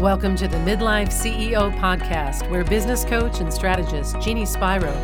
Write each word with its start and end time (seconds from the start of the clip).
Welcome 0.00 0.34
to 0.36 0.48
the 0.48 0.56
Midlife 0.56 1.08
CEO 1.08 1.78
podcast, 1.78 2.50
where 2.50 2.64
business 2.64 3.04
coach 3.04 3.40
and 3.40 3.52
strategist 3.52 4.18
Jeannie 4.18 4.46
Spiro 4.46 4.94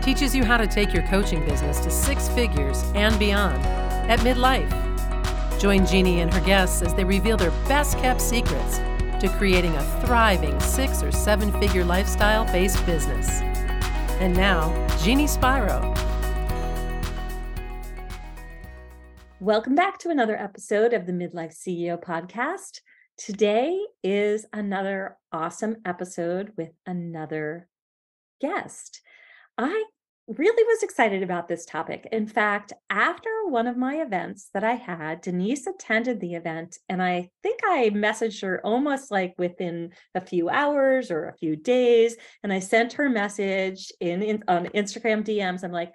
teaches 0.00 0.32
you 0.32 0.44
how 0.44 0.56
to 0.56 0.68
take 0.68 0.94
your 0.94 1.02
coaching 1.08 1.44
business 1.44 1.80
to 1.80 1.90
six 1.90 2.28
figures 2.28 2.84
and 2.94 3.18
beyond 3.18 3.60
at 4.08 4.20
midlife. 4.20 4.70
Join 5.60 5.84
Jeannie 5.84 6.20
and 6.20 6.32
her 6.32 6.40
guests 6.42 6.82
as 6.82 6.94
they 6.94 7.02
reveal 7.02 7.36
their 7.36 7.50
best 7.66 7.98
kept 7.98 8.20
secrets 8.20 8.78
to 9.18 9.28
creating 9.38 9.74
a 9.74 10.02
thriving 10.06 10.60
six 10.60 11.02
or 11.02 11.10
seven 11.10 11.50
figure 11.58 11.84
lifestyle 11.84 12.44
based 12.52 12.86
business. 12.86 13.40
And 14.20 14.36
now, 14.36 14.70
Jeannie 14.98 15.26
Spiro. 15.26 15.92
Welcome 19.40 19.74
back 19.74 19.98
to 19.98 20.10
another 20.10 20.36
episode 20.36 20.92
of 20.92 21.06
the 21.06 21.12
Midlife 21.12 21.56
CEO 21.56 22.00
podcast. 22.00 22.82
Today 23.16 23.80
is 24.02 24.44
another 24.52 25.16
awesome 25.30 25.76
episode 25.84 26.50
with 26.56 26.72
another 26.84 27.68
guest. 28.40 29.02
I 29.56 29.84
really 30.26 30.64
was 30.64 30.82
excited 30.82 31.22
about 31.22 31.46
this 31.46 31.64
topic. 31.64 32.08
In 32.10 32.26
fact, 32.26 32.72
after 32.90 33.30
one 33.46 33.68
of 33.68 33.76
my 33.76 34.02
events 34.02 34.50
that 34.52 34.64
I 34.64 34.74
had, 34.74 35.20
Denise 35.20 35.68
attended 35.68 36.18
the 36.18 36.34
event, 36.34 36.78
and 36.88 37.00
I 37.00 37.30
think 37.44 37.60
I 37.64 37.90
messaged 37.90 38.42
her 38.42 38.60
almost 38.66 39.12
like 39.12 39.34
within 39.38 39.92
a 40.16 40.20
few 40.20 40.48
hours 40.48 41.12
or 41.12 41.28
a 41.28 41.36
few 41.36 41.54
days. 41.54 42.16
And 42.42 42.52
I 42.52 42.58
sent 42.58 42.94
her 42.94 43.08
message 43.08 43.92
in, 44.00 44.24
in 44.24 44.42
on 44.48 44.66
Instagram 44.66 45.24
DMs. 45.24 45.62
I'm 45.62 45.70
like, 45.70 45.92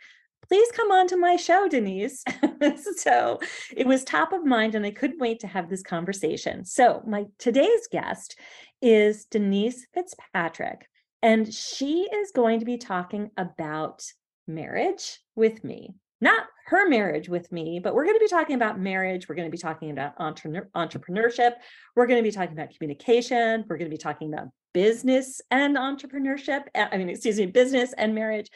please 0.50 0.70
come 0.72 0.92
on 0.92 1.08
to 1.08 1.18
my 1.18 1.36
show, 1.36 1.68
Denise. 1.70 2.24
so 2.98 3.40
it 3.76 3.86
was 3.86 4.04
top 4.04 4.34
of 4.34 4.44
mind 4.44 4.76
and 4.76 4.86
I 4.86 4.92
couldn't 4.92 5.20
wait 5.20 5.40
to 5.42 5.48
have 5.48 5.70
this 5.70 5.84
conversation. 5.84 6.66
So 6.66 7.04
my 7.08 7.26
today's 7.38 7.88
guest 7.92 8.38
is 8.82 9.26
Denise 9.26 9.86
Fitzpatrick, 9.94 10.88
and 11.22 11.54
she 11.54 12.08
is 12.12 12.32
going 12.32 12.60
to 12.60 12.66
be 12.66 12.78
talking 12.78 13.30
about 13.38 14.04
marriage 14.48 15.20
with 15.36 15.64
me. 15.64 15.94
Not 16.22 16.48
her 16.66 16.90
marriage 16.90 17.30
with 17.30 17.50
me, 17.52 17.80
but 17.82 17.94
we're 17.94 18.04
going 18.04 18.18
to 18.18 18.24
be 18.24 18.28
talking 18.28 18.56
about 18.56 18.80
marriage. 18.80 19.30
We're 19.30 19.36
going 19.36 19.48
to 19.48 19.52
be 19.52 19.58
talking 19.58 19.92
about 19.92 20.14
entre- 20.18 20.68
entrepreneurship. 20.76 21.54
We're 21.96 22.08
going 22.08 22.22
to 22.22 22.28
be 22.28 22.36
talking 22.36 22.54
about 22.54 22.72
communication. 22.76 23.64
We're 23.68 23.78
going 23.78 23.90
to 23.90 23.96
be 23.96 24.02
talking 24.02 24.34
about 24.34 24.48
business 24.74 25.42
and 25.50 25.78
entrepreneurship. 25.78 26.64
Eh, 26.76 26.88
I 26.92 26.98
mean, 26.98 27.10
excuse 27.10 27.38
me, 27.38 27.46
business 27.46 27.94
and 27.94 28.14
marriage. 28.14 28.50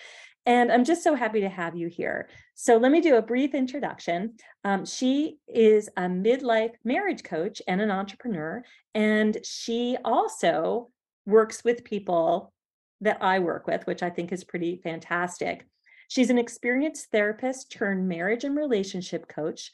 And 0.45 0.71
I'm 0.71 0.83
just 0.83 1.03
so 1.03 1.15
happy 1.15 1.41
to 1.41 1.49
have 1.49 1.75
you 1.75 1.87
here. 1.87 2.27
So, 2.55 2.77
let 2.77 2.91
me 2.91 3.01
do 3.01 3.15
a 3.15 3.21
brief 3.21 3.53
introduction. 3.53 4.35
Um, 4.63 4.85
she 4.85 5.37
is 5.47 5.89
a 5.95 6.03
midlife 6.03 6.73
marriage 6.83 7.23
coach 7.23 7.61
and 7.67 7.79
an 7.81 7.91
entrepreneur. 7.91 8.63
And 8.93 9.37
she 9.43 9.97
also 10.03 10.89
works 11.25 11.63
with 11.63 11.83
people 11.83 12.53
that 13.01 13.17
I 13.21 13.39
work 13.39 13.67
with, 13.67 13.85
which 13.85 14.03
I 14.03 14.09
think 14.09 14.31
is 14.31 14.43
pretty 14.43 14.79
fantastic. 14.83 15.65
She's 16.07 16.29
an 16.29 16.37
experienced 16.37 17.07
therapist 17.11 17.71
turned 17.71 18.07
marriage 18.07 18.43
and 18.43 18.55
relationship 18.55 19.27
coach. 19.27 19.71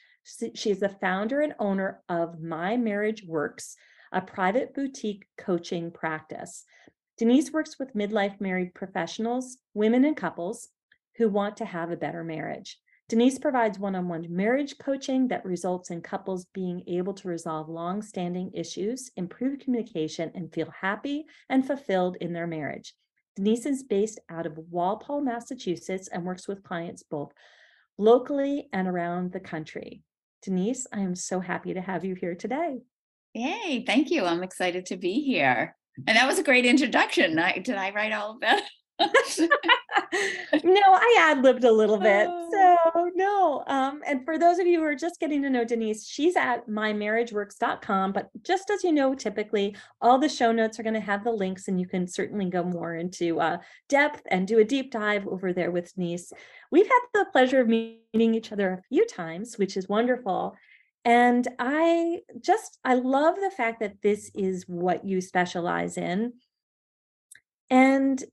She's 0.55 0.79
the 0.79 0.89
founder 1.01 1.41
and 1.41 1.55
owner 1.59 2.01
of 2.07 2.41
My 2.41 2.77
Marriage 2.77 3.23
Works, 3.25 3.75
a 4.11 4.21
private 4.21 4.73
boutique 4.73 5.25
coaching 5.37 5.91
practice. 5.91 6.65
Denise 7.19 7.51
works 7.51 7.77
with 7.77 7.93
midlife 7.95 8.39
married 8.39 8.73
professionals, 8.73 9.57
women, 9.73 10.05
and 10.05 10.15
couples 10.15 10.69
who 11.17 11.27
want 11.27 11.57
to 11.57 11.65
have 11.65 11.91
a 11.91 11.97
better 11.97 12.23
marriage. 12.23 12.79
Denise 13.09 13.37
provides 13.37 13.77
one 13.77 13.93
on 13.93 14.07
one 14.07 14.25
marriage 14.29 14.77
coaching 14.77 15.27
that 15.27 15.43
results 15.43 15.91
in 15.91 16.01
couples 16.01 16.45
being 16.53 16.81
able 16.87 17.13
to 17.15 17.27
resolve 17.27 17.67
long 17.67 18.01
standing 18.01 18.51
issues, 18.53 19.11
improve 19.17 19.59
communication, 19.59 20.31
and 20.33 20.53
feel 20.53 20.71
happy 20.79 21.25
and 21.49 21.67
fulfilled 21.67 22.15
in 22.21 22.31
their 22.31 22.47
marriage. 22.47 22.93
Denise 23.35 23.65
is 23.65 23.83
based 23.83 24.21
out 24.29 24.45
of 24.45 24.57
Walpole, 24.69 25.19
Massachusetts, 25.19 26.07
and 26.07 26.23
works 26.23 26.47
with 26.47 26.63
clients 26.63 27.03
both 27.03 27.33
locally 27.97 28.69
and 28.71 28.87
around 28.87 29.33
the 29.33 29.41
country. 29.41 30.03
Denise, 30.41 30.87
I 30.93 31.01
am 31.01 31.15
so 31.15 31.41
happy 31.41 31.73
to 31.73 31.81
have 31.81 32.05
you 32.05 32.15
here 32.15 32.35
today. 32.35 32.79
Yay, 33.33 33.83
thank 33.85 34.09
you. 34.09 34.23
I'm 34.23 34.41
excited 34.41 34.85
to 34.85 34.95
be 34.95 35.19
here. 35.21 35.75
And 36.07 36.17
that 36.17 36.27
was 36.27 36.39
a 36.39 36.43
great 36.43 36.65
introduction. 36.65 37.37
I, 37.39 37.59
did 37.59 37.75
I 37.75 37.91
write 37.91 38.11
all 38.11 38.31
of 38.31 38.41
that? 38.41 38.63
no, 38.99 40.81
I 40.85 41.17
ad 41.19 41.41
libbed 41.41 41.63
a 41.63 41.71
little 41.71 41.97
bit. 41.97 42.27
Oh. 42.29 42.49
So, 42.51 43.11
no. 43.15 43.63
Um, 43.67 44.01
and 44.05 44.25
for 44.25 44.37
those 44.37 44.59
of 44.59 44.67
you 44.67 44.79
who 44.79 44.85
are 44.85 44.95
just 44.95 45.19
getting 45.19 45.41
to 45.43 45.49
know 45.49 45.63
Denise, 45.63 46.05
she's 46.05 46.35
at 46.35 46.67
mymarriageworks.com. 46.67 48.11
But 48.11 48.29
just 48.43 48.69
as 48.69 48.83
you 48.83 48.91
know, 48.91 49.15
typically 49.15 49.75
all 50.01 50.19
the 50.19 50.27
show 50.27 50.51
notes 50.51 50.79
are 50.79 50.83
going 50.83 50.95
to 50.95 50.99
have 50.99 51.23
the 51.23 51.31
links, 51.31 51.67
and 51.69 51.79
you 51.79 51.87
can 51.87 52.07
certainly 52.07 52.49
go 52.49 52.63
more 52.63 52.95
into 52.95 53.39
uh, 53.39 53.59
depth 53.87 54.21
and 54.29 54.47
do 54.47 54.59
a 54.59 54.65
deep 54.65 54.91
dive 54.91 55.27
over 55.27 55.53
there 55.53 55.71
with 55.71 55.93
Denise. 55.95 56.33
We've 56.71 56.87
had 56.87 56.99
the 57.13 57.25
pleasure 57.31 57.61
of 57.61 57.67
meeting 57.67 58.35
each 58.35 58.51
other 58.51 58.71
a 58.71 58.81
few 58.89 59.05
times, 59.05 59.57
which 59.57 59.77
is 59.77 59.87
wonderful. 59.87 60.55
And 61.05 61.47
I 61.57 62.19
just, 62.41 62.77
I 62.83 62.95
love 62.95 63.35
the 63.35 63.51
fact 63.51 63.79
that 63.79 64.01
this 64.01 64.31
is 64.35 64.65
what 64.67 65.05
you 65.05 65.21
specialize 65.21 65.97
in. 65.97 66.33
And 67.69 68.23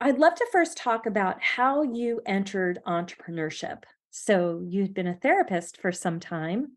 I'd 0.00 0.18
love 0.18 0.36
to 0.36 0.46
first 0.52 0.76
talk 0.76 1.06
about 1.06 1.42
how 1.42 1.82
you 1.82 2.20
entered 2.24 2.78
entrepreneurship. 2.86 3.82
So, 4.10 4.62
you've 4.64 4.94
been 4.94 5.06
a 5.06 5.16
therapist 5.16 5.80
for 5.80 5.92
some 5.92 6.18
time. 6.18 6.72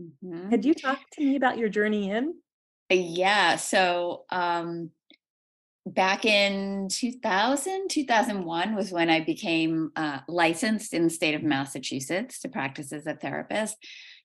Mm-hmm. 0.00 0.50
Could 0.50 0.64
you 0.64 0.74
talk 0.74 0.98
to 1.12 1.24
me 1.24 1.36
about 1.36 1.58
your 1.58 1.68
journey 1.68 2.10
in? 2.10 2.34
Yeah. 2.88 3.56
So, 3.56 4.24
um, 4.30 4.90
back 5.86 6.24
in 6.24 6.88
2000, 6.90 7.88
2001 7.88 8.74
was 8.74 8.92
when 8.92 9.10
I 9.10 9.20
became 9.20 9.90
uh, 9.96 10.20
licensed 10.28 10.94
in 10.94 11.04
the 11.04 11.10
state 11.10 11.34
of 11.34 11.42
Massachusetts 11.42 12.40
to 12.40 12.48
practice 12.48 12.92
as 12.92 13.06
a 13.06 13.14
therapist 13.14 13.76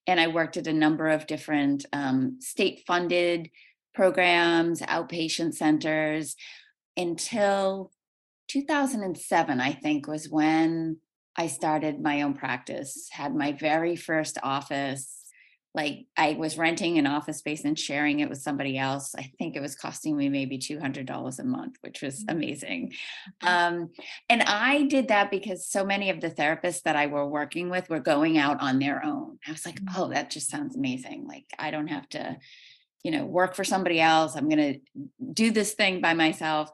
and 0.08 0.20
I 0.20 0.28
worked 0.28 0.58
at 0.58 0.68
a 0.68 0.74
number 0.74 1.08
of 1.10 1.28
different 1.28 1.86
um, 1.94 2.38
state 2.40 2.84
funded 2.86 3.50
programs, 3.94 4.82
outpatient 4.82 5.54
centers 5.56 6.36
until 6.98 7.92
2007, 8.48 9.60
I 9.60 9.74
think, 9.74 10.08
was 10.08 10.30
when 10.30 10.98
I 11.36 11.48
started 11.48 12.02
my 12.02 12.22
own 12.22 12.34
practice, 12.34 13.10
had 13.12 13.36
my 13.36 13.52
very 13.54 13.96
first 13.96 14.38
office. 14.44 15.25
Like 15.76 16.06
I 16.16 16.38
was 16.40 16.58
renting 16.58 16.98
an 16.98 17.06
office 17.06 17.40
space 17.40 17.66
and 17.66 17.78
sharing 17.78 18.22
it 18.22 18.30
with 18.30 18.42
somebody 18.42 18.78
else. 18.78 19.14
I 19.14 19.30
think 19.38 19.56
it 19.56 19.62
was 19.62 19.76
costing 19.76 20.16
me 20.16 20.30
maybe 20.30 20.58
$200 20.58 21.40
a 21.40 21.44
month, 21.44 21.76
which 21.82 22.02
was 22.02 22.24
mm. 22.24 22.32
amazing. 22.32 22.94
Mm-hmm. 23.44 23.48
Um, 23.48 23.90
and 24.30 24.42
I 24.44 24.84
did 24.84 25.10
that 25.10 25.30
because 25.30 25.68
so 25.68 25.86
many 25.86 26.10
of 26.10 26.22
the 26.22 26.32
therapists 26.32 26.84
that 26.84 26.96
I 26.96 27.08
were 27.08 27.28
working 27.28 27.70
with 27.70 27.90
were 27.90 28.00
going 28.00 28.38
out 28.38 28.62
on 28.62 28.80
their 28.80 29.04
own. 29.04 29.38
I 29.46 29.52
was 29.52 29.66
like, 29.66 29.82
mm. 29.82 29.94
oh, 29.98 30.08
that 30.10 30.30
just 30.32 30.50
sounds 30.50 30.78
amazing. 30.78 31.28
Like 31.28 31.46
I 31.60 31.72
don't 31.72 31.88
have 31.88 32.08
to, 32.10 32.38
you 33.04 33.12
know, 33.12 33.26
work 33.26 33.54
for 33.54 33.66
somebody 33.66 34.00
else. 34.00 34.38
I'm 34.38 34.48
going 34.48 34.74
to 34.76 34.80
do 35.34 35.52
this 35.52 35.74
thing 35.74 36.00
by 36.00 36.14
myself. 36.14 36.72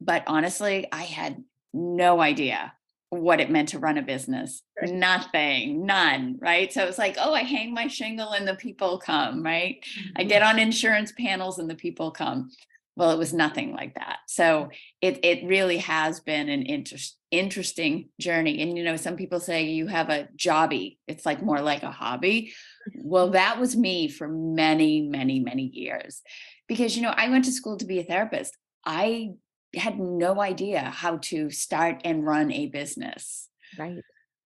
But 0.00 0.24
honestly, 0.26 0.86
I 0.90 1.02
had 1.02 1.44
no 1.74 2.22
idea 2.22 2.72
what 3.10 3.40
it 3.40 3.50
meant 3.50 3.70
to 3.70 3.78
run 3.78 3.98
a 3.98 4.02
business. 4.02 4.62
Right. 4.80 4.92
Nothing, 4.92 5.86
none, 5.86 6.38
right? 6.40 6.72
So 6.72 6.84
it's 6.86 6.98
like, 6.98 7.16
oh, 7.18 7.32
I 7.32 7.42
hang 7.42 7.72
my 7.72 7.86
shingle 7.86 8.32
and 8.32 8.46
the 8.46 8.54
people 8.54 8.98
come, 8.98 9.42
right? 9.42 9.82
Mm-hmm. 9.82 10.10
I 10.16 10.24
get 10.24 10.42
on 10.42 10.58
insurance 10.58 11.12
panels 11.12 11.58
and 11.58 11.70
the 11.70 11.74
people 11.74 12.10
come. 12.10 12.50
Well, 12.96 13.12
it 13.12 13.18
was 13.18 13.32
nothing 13.32 13.72
like 13.72 13.94
that. 13.94 14.18
So 14.26 14.70
it 15.00 15.20
it 15.22 15.46
really 15.46 15.78
has 15.78 16.18
been 16.18 16.48
an 16.48 16.62
interest 16.62 17.16
interesting 17.30 18.08
journey. 18.20 18.60
And 18.60 18.76
you 18.76 18.82
know, 18.82 18.96
some 18.96 19.16
people 19.16 19.38
say 19.38 19.66
you 19.66 19.86
have 19.86 20.10
a 20.10 20.28
jobby. 20.36 20.98
It's 21.06 21.24
like 21.24 21.42
more 21.42 21.60
like 21.60 21.84
a 21.84 21.92
hobby. 21.92 22.52
Well, 22.96 23.26
mm-hmm. 23.26 23.34
that 23.34 23.60
was 23.60 23.76
me 23.76 24.08
for 24.08 24.28
many, 24.28 25.02
many, 25.02 25.38
many 25.38 25.62
years. 25.62 26.22
Because 26.66 26.96
you 26.96 27.02
know, 27.02 27.14
I 27.16 27.28
went 27.28 27.44
to 27.44 27.52
school 27.52 27.76
to 27.76 27.86
be 27.86 28.00
a 28.00 28.04
therapist. 28.04 28.56
I 28.84 29.30
had 29.74 29.98
no 29.98 30.40
idea 30.40 30.80
how 30.80 31.18
to 31.18 31.50
start 31.50 32.00
and 32.04 32.24
run 32.24 32.50
a 32.52 32.66
business. 32.66 33.48
Right. 33.78 34.02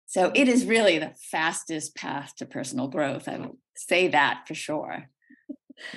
So 0.06 0.30
it 0.34 0.48
is 0.48 0.66
really 0.66 0.98
the 0.98 1.14
fastest 1.30 1.94
path 1.94 2.34
to 2.36 2.46
personal 2.46 2.88
growth. 2.88 3.28
I 3.28 3.38
will 3.38 3.58
say 3.74 4.08
that 4.08 4.44
for 4.46 4.54
sure. 4.54 5.08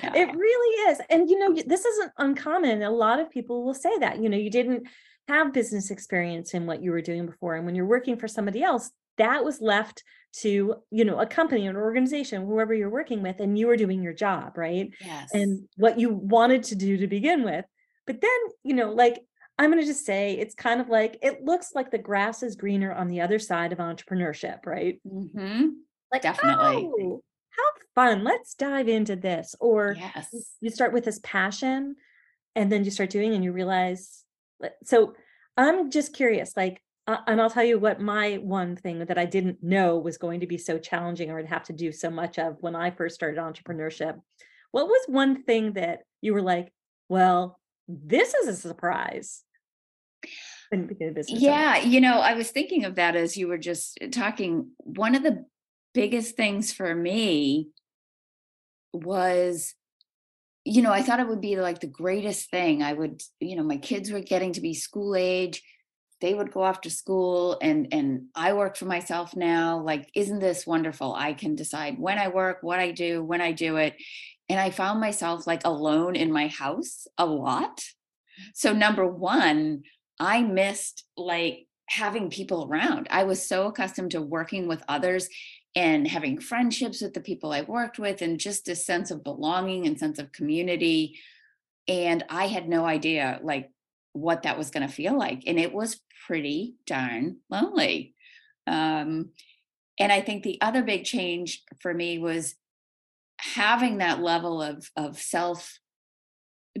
Yeah. 0.02 0.14
It 0.14 0.34
really 0.34 0.90
is. 0.90 1.00
And 1.10 1.28
you 1.28 1.38
know, 1.38 1.62
this 1.66 1.84
isn't 1.84 2.12
uncommon. 2.18 2.82
A 2.82 2.90
lot 2.90 3.20
of 3.20 3.30
people 3.30 3.64
will 3.64 3.74
say 3.74 3.98
that, 3.98 4.20
you 4.22 4.28
know, 4.28 4.38
you 4.38 4.50
didn't 4.50 4.86
have 5.28 5.52
business 5.52 5.90
experience 5.90 6.54
in 6.54 6.66
what 6.66 6.82
you 6.82 6.92
were 6.92 7.02
doing 7.02 7.26
before. 7.26 7.56
And 7.56 7.66
when 7.66 7.74
you're 7.74 7.84
working 7.84 8.16
for 8.16 8.28
somebody 8.28 8.62
else, 8.62 8.90
that 9.18 9.44
was 9.44 9.60
left 9.60 10.02
to, 10.40 10.76
you 10.90 11.04
know, 11.04 11.18
a 11.18 11.26
company, 11.26 11.66
an 11.66 11.76
organization, 11.76 12.46
whoever 12.46 12.74
you're 12.74 12.90
working 12.90 13.22
with, 13.22 13.40
and 13.40 13.58
you 13.58 13.66
were 13.66 13.76
doing 13.76 14.02
your 14.02 14.12
job, 14.12 14.56
right? 14.56 14.90
Yes. 15.00 15.30
And 15.32 15.68
what 15.76 15.98
you 15.98 16.10
wanted 16.10 16.62
to 16.64 16.74
do 16.74 16.98
to 16.98 17.06
begin 17.06 17.42
with. 17.42 17.64
But 18.06 18.20
then, 18.20 18.30
you 18.62 18.74
know, 18.74 18.92
like 18.92 19.20
I'm 19.58 19.70
going 19.70 19.82
to 19.82 19.86
just 19.86 20.04
say 20.04 20.34
it's 20.34 20.54
kind 20.54 20.80
of 20.80 20.88
like 20.88 21.18
it 21.22 21.44
looks 21.44 21.74
like 21.74 21.90
the 21.90 21.98
grass 21.98 22.42
is 22.42 22.56
greener 22.56 22.92
on 22.92 23.08
the 23.08 23.20
other 23.22 23.38
side 23.38 23.72
of 23.72 23.78
entrepreneurship, 23.78 24.66
right? 24.66 25.00
Mm-hmm. 25.06 25.68
Like, 26.12 26.22
definitely. 26.22 26.90
Oh, 26.92 27.22
how 27.50 27.62
fun, 27.94 28.22
let's 28.22 28.54
dive 28.54 28.88
into 28.88 29.16
this. 29.16 29.54
Or 29.60 29.96
Yes. 29.98 30.56
you 30.60 30.70
start 30.70 30.92
with 30.92 31.04
this 31.04 31.20
passion 31.22 31.96
and 32.56 32.72
then 32.72 32.84
you 32.84 32.90
start 32.90 33.10
doing 33.10 33.34
and 33.34 33.44
you 33.44 33.52
realize 33.52 34.24
so 34.82 35.12
i'm 35.56 35.90
just 35.90 36.14
curious 36.14 36.56
like 36.56 36.82
uh, 37.06 37.18
and 37.28 37.40
i'll 37.40 37.50
tell 37.50 37.62
you 37.62 37.78
what 37.78 38.00
my 38.00 38.36
one 38.36 38.74
thing 38.74 39.04
that 39.04 39.18
i 39.18 39.24
didn't 39.26 39.62
know 39.62 39.98
was 39.98 40.18
going 40.18 40.40
to 40.40 40.46
be 40.46 40.58
so 40.58 40.78
challenging 40.78 41.30
or 41.30 41.38
i'd 41.38 41.46
have 41.46 41.62
to 41.62 41.72
do 41.72 41.92
so 41.92 42.10
much 42.10 42.38
of 42.38 42.56
when 42.60 42.74
i 42.74 42.90
first 42.90 43.14
started 43.14 43.38
entrepreneurship 43.38 44.18
what 44.72 44.88
was 44.88 45.04
one 45.06 45.42
thing 45.44 45.74
that 45.74 46.00
you 46.22 46.32
were 46.32 46.42
like 46.42 46.72
well 47.08 47.60
this 47.88 48.34
is 48.34 48.48
a 48.48 48.56
surprise? 48.56 49.42
Yeah, 51.28 51.78
you 51.78 52.00
know, 52.00 52.18
I 52.18 52.34
was 52.34 52.50
thinking 52.50 52.84
of 52.84 52.96
that 52.96 53.16
as 53.16 53.36
you 53.36 53.48
were 53.48 53.58
just 53.58 53.98
uh, 54.02 54.08
talking. 54.10 54.70
One 54.78 55.14
of 55.14 55.22
the 55.22 55.44
biggest 55.94 56.36
things 56.36 56.72
for 56.72 56.94
me 56.94 57.68
was, 58.92 59.74
you 60.64 60.82
know, 60.82 60.92
I 60.92 61.02
thought 61.02 61.20
it 61.20 61.28
would 61.28 61.40
be 61.40 61.56
like 61.56 61.80
the 61.80 61.86
greatest 61.86 62.50
thing. 62.50 62.82
I 62.82 62.92
would, 62.92 63.22
you 63.40 63.56
know, 63.56 63.62
my 63.62 63.76
kids 63.76 64.10
were 64.10 64.20
getting 64.20 64.52
to 64.54 64.60
be 64.60 64.74
school 64.74 65.14
age. 65.14 65.62
They 66.20 66.34
would 66.34 66.50
go 66.50 66.62
off 66.62 66.80
to 66.80 66.90
school 66.90 67.58
and 67.60 67.88
and 67.92 68.22
I 68.34 68.54
work 68.54 68.76
for 68.76 68.86
myself 68.86 69.36
now. 69.36 69.80
Like, 69.80 70.10
isn't 70.14 70.38
this 70.40 70.66
wonderful? 70.66 71.14
I 71.14 71.34
can 71.34 71.54
decide 71.54 71.98
when 71.98 72.18
I 72.18 72.28
work, 72.28 72.58
what 72.62 72.80
I 72.80 72.90
do, 72.90 73.22
when 73.22 73.40
I 73.40 73.52
do 73.52 73.76
it. 73.76 73.94
And 74.48 74.60
I 74.60 74.70
found 74.70 75.00
myself 75.00 75.46
like 75.46 75.62
alone 75.64 76.16
in 76.16 76.32
my 76.32 76.48
house 76.48 77.06
a 77.18 77.26
lot. 77.26 77.82
So 78.54 78.72
number 78.72 79.06
one, 79.06 79.82
I 80.20 80.42
missed 80.42 81.04
like 81.16 81.66
having 81.88 82.30
people 82.30 82.66
around. 82.68 83.08
I 83.10 83.24
was 83.24 83.46
so 83.46 83.66
accustomed 83.66 84.12
to 84.12 84.20
working 84.20 84.68
with 84.68 84.82
others 84.88 85.28
and 85.74 86.08
having 86.08 86.38
friendships 86.38 87.02
with 87.02 87.14
the 87.14 87.20
people 87.20 87.52
I 87.52 87.62
worked 87.62 87.98
with 87.98 88.22
and 88.22 88.40
just 88.40 88.68
a 88.68 88.74
sense 88.74 89.10
of 89.10 89.24
belonging 89.24 89.86
and 89.86 89.98
sense 89.98 90.18
of 90.18 90.32
community. 90.32 91.18
And 91.86 92.24
I 92.28 92.46
had 92.46 92.68
no 92.68 92.84
idea 92.84 93.40
like 93.42 93.70
what 94.12 94.42
that 94.42 94.56
was 94.56 94.70
going 94.70 94.86
to 94.86 94.92
feel 94.92 95.16
like. 95.16 95.42
And 95.46 95.58
it 95.58 95.72
was 95.72 96.00
pretty 96.26 96.74
darn 96.86 97.38
lonely. 97.50 98.14
Um, 98.66 99.30
and 99.98 100.10
I 100.10 100.20
think 100.20 100.42
the 100.42 100.60
other 100.60 100.82
big 100.82 101.04
change 101.04 101.62
for 101.80 101.92
me 101.92 102.18
was 102.18 102.54
having 103.38 103.98
that 103.98 104.20
level 104.20 104.62
of, 104.62 104.90
of 104.96 105.18
self 105.18 105.78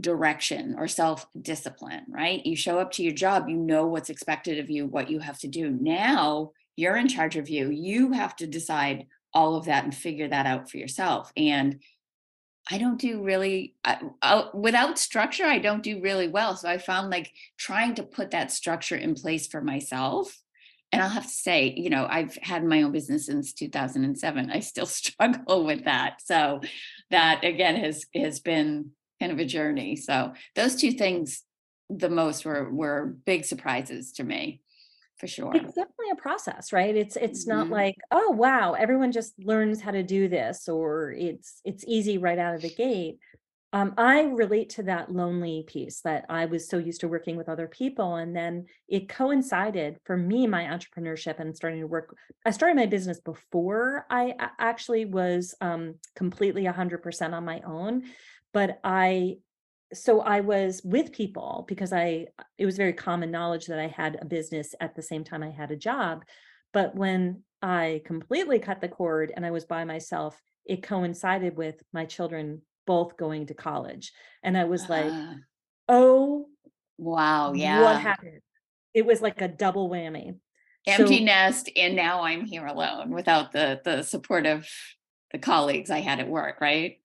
direction 0.00 0.74
or 0.78 0.88
self 0.88 1.26
discipline, 1.40 2.04
right? 2.08 2.44
You 2.44 2.56
show 2.56 2.78
up 2.78 2.92
to 2.92 3.02
your 3.02 3.14
job, 3.14 3.48
you 3.48 3.56
know 3.56 3.86
what's 3.86 4.10
expected 4.10 4.58
of 4.58 4.70
you, 4.70 4.86
what 4.86 5.10
you 5.10 5.20
have 5.20 5.38
to 5.40 5.48
do. 5.48 5.70
Now 5.70 6.52
you're 6.76 6.96
in 6.96 7.08
charge 7.08 7.36
of 7.36 7.48
you. 7.48 7.70
You 7.70 8.12
have 8.12 8.36
to 8.36 8.46
decide 8.46 9.06
all 9.32 9.56
of 9.56 9.66
that 9.66 9.84
and 9.84 9.94
figure 9.94 10.28
that 10.28 10.46
out 10.46 10.70
for 10.70 10.78
yourself. 10.78 11.32
And 11.36 11.80
I 12.70 12.78
don't 12.78 13.00
do 13.00 13.22
really 13.22 13.74
I, 13.84 13.98
I, 14.22 14.48
without 14.52 14.98
structure. 14.98 15.44
I 15.44 15.58
don't 15.58 15.82
do 15.82 16.00
really 16.00 16.28
well. 16.28 16.56
So 16.56 16.68
I 16.68 16.78
found 16.78 17.10
like 17.10 17.32
trying 17.56 17.94
to 17.94 18.02
put 18.02 18.32
that 18.32 18.50
structure 18.50 18.96
in 18.96 19.14
place 19.14 19.46
for 19.46 19.60
myself. 19.60 20.36
And 20.92 21.02
I'll 21.02 21.08
have 21.08 21.24
to 21.24 21.28
say, 21.28 21.74
you 21.76 21.90
know, 21.90 22.06
I've 22.08 22.36
had 22.36 22.64
my 22.64 22.82
own 22.82 22.92
business 22.92 23.26
since 23.26 23.52
2007. 23.52 24.50
I 24.50 24.60
still 24.60 24.86
struggle 25.00 25.64
with 25.64 25.84
that. 25.84 26.22
So 26.24 26.60
that 27.10 27.44
again 27.44 27.76
has 27.76 28.04
has 28.14 28.40
been 28.40 28.92
kind 29.20 29.32
of 29.32 29.38
a 29.38 29.44
journey. 29.44 29.96
So 29.96 30.32
those 30.54 30.76
two 30.76 30.92
things 30.92 31.42
the 31.90 32.08
most 32.08 32.44
were 32.44 32.70
were 32.72 33.16
big 33.26 33.44
surprises 33.44 34.12
to 34.12 34.24
me 34.24 34.60
for 35.18 35.26
sure. 35.28 35.52
it's 35.54 35.72
definitely 35.72 36.10
a 36.12 36.16
process 36.16 36.72
right 36.72 36.94
it's 36.96 37.16
it's 37.16 37.46
not 37.46 37.68
Mhm. 37.68 37.70
like 37.70 37.94
oh 38.10 38.32
wow 38.32 38.72
everyone 38.74 39.12
just 39.12 39.32
learns 39.38 39.80
how 39.80 39.92
to 39.92 40.02
do 40.02 40.28
this 40.28 40.68
or 40.68 41.12
it's 41.12 41.60
it's 41.64 41.84
easy 41.86 42.18
right 42.18 42.38
out 42.38 42.54
of 42.56 42.60
the 42.60 42.68
gate 42.74 43.18
um, 43.76 43.92
i 43.98 44.22
relate 44.22 44.70
to 44.70 44.82
that 44.82 45.12
lonely 45.12 45.64
piece 45.66 46.00
that 46.00 46.24
i 46.28 46.46
was 46.46 46.68
so 46.68 46.78
used 46.78 47.00
to 47.00 47.08
working 47.08 47.36
with 47.36 47.48
other 47.48 47.68
people 47.68 48.16
and 48.16 48.34
then 48.34 48.64
it 48.88 49.08
coincided 49.08 49.98
for 50.04 50.16
me 50.16 50.46
my 50.46 50.64
entrepreneurship 50.64 51.38
and 51.38 51.54
starting 51.54 51.80
to 51.80 51.86
work 51.86 52.16
i 52.44 52.50
started 52.50 52.76
my 52.76 52.86
business 52.86 53.20
before 53.20 54.06
I 54.10 54.34
actually 54.58 55.04
was 55.04 55.54
um, 55.60 55.96
completely 56.14 56.64
100% 56.64 57.32
on 57.32 57.44
my 57.44 57.60
own 57.66 58.04
but 58.52 58.80
i 58.82 59.36
so 59.94 60.20
I 60.20 60.40
was 60.40 60.82
with 60.84 61.12
people 61.12 61.64
because 61.68 61.92
I 61.92 62.26
it 62.58 62.66
was 62.66 62.76
very 62.76 62.92
common 62.92 63.30
knowledge 63.30 63.66
that 63.66 63.78
I 63.78 63.86
had 63.86 64.18
a 64.20 64.24
business 64.24 64.74
at 64.80 64.94
the 64.94 65.02
same 65.02 65.24
time 65.24 65.42
I 65.42 65.50
had 65.50 65.70
a 65.70 65.76
job. 65.76 66.24
But 66.72 66.94
when 66.94 67.42
I 67.62 68.02
completely 68.04 68.58
cut 68.58 68.80
the 68.80 68.88
cord 68.88 69.32
and 69.34 69.46
I 69.46 69.50
was 69.50 69.64
by 69.64 69.84
myself, 69.84 70.40
it 70.64 70.82
coincided 70.82 71.56
with 71.56 71.76
my 71.92 72.04
children 72.04 72.62
both 72.86 73.16
going 73.16 73.46
to 73.46 73.54
college. 73.54 74.12
And 74.42 74.56
I 74.56 74.64
was 74.64 74.88
like, 74.88 75.10
Ah, 75.12 75.34
oh, 75.88 76.46
wow, 76.98 77.52
Yeah. 77.52 77.82
what 77.82 78.00
happened? 78.00 78.40
It 78.94 79.04
was 79.06 79.20
like 79.20 79.40
a 79.40 79.48
double 79.48 79.90
whammy. 79.90 80.38
Empty 80.86 81.18
So 81.18 81.24
nest 81.24 81.68
and 81.76 81.96
now 81.96 82.22
I'm 82.22 82.44
here 82.46 82.64
alone 82.64 83.10
without 83.10 83.52
the 83.52 83.80
the 83.84 84.02
support 84.02 84.46
of 84.46 84.68
the 85.32 85.38
colleagues 85.38 85.90
I 85.90 86.00
had 86.00 86.20
at 86.20 86.28
work, 86.28 86.60
right? 86.60 86.98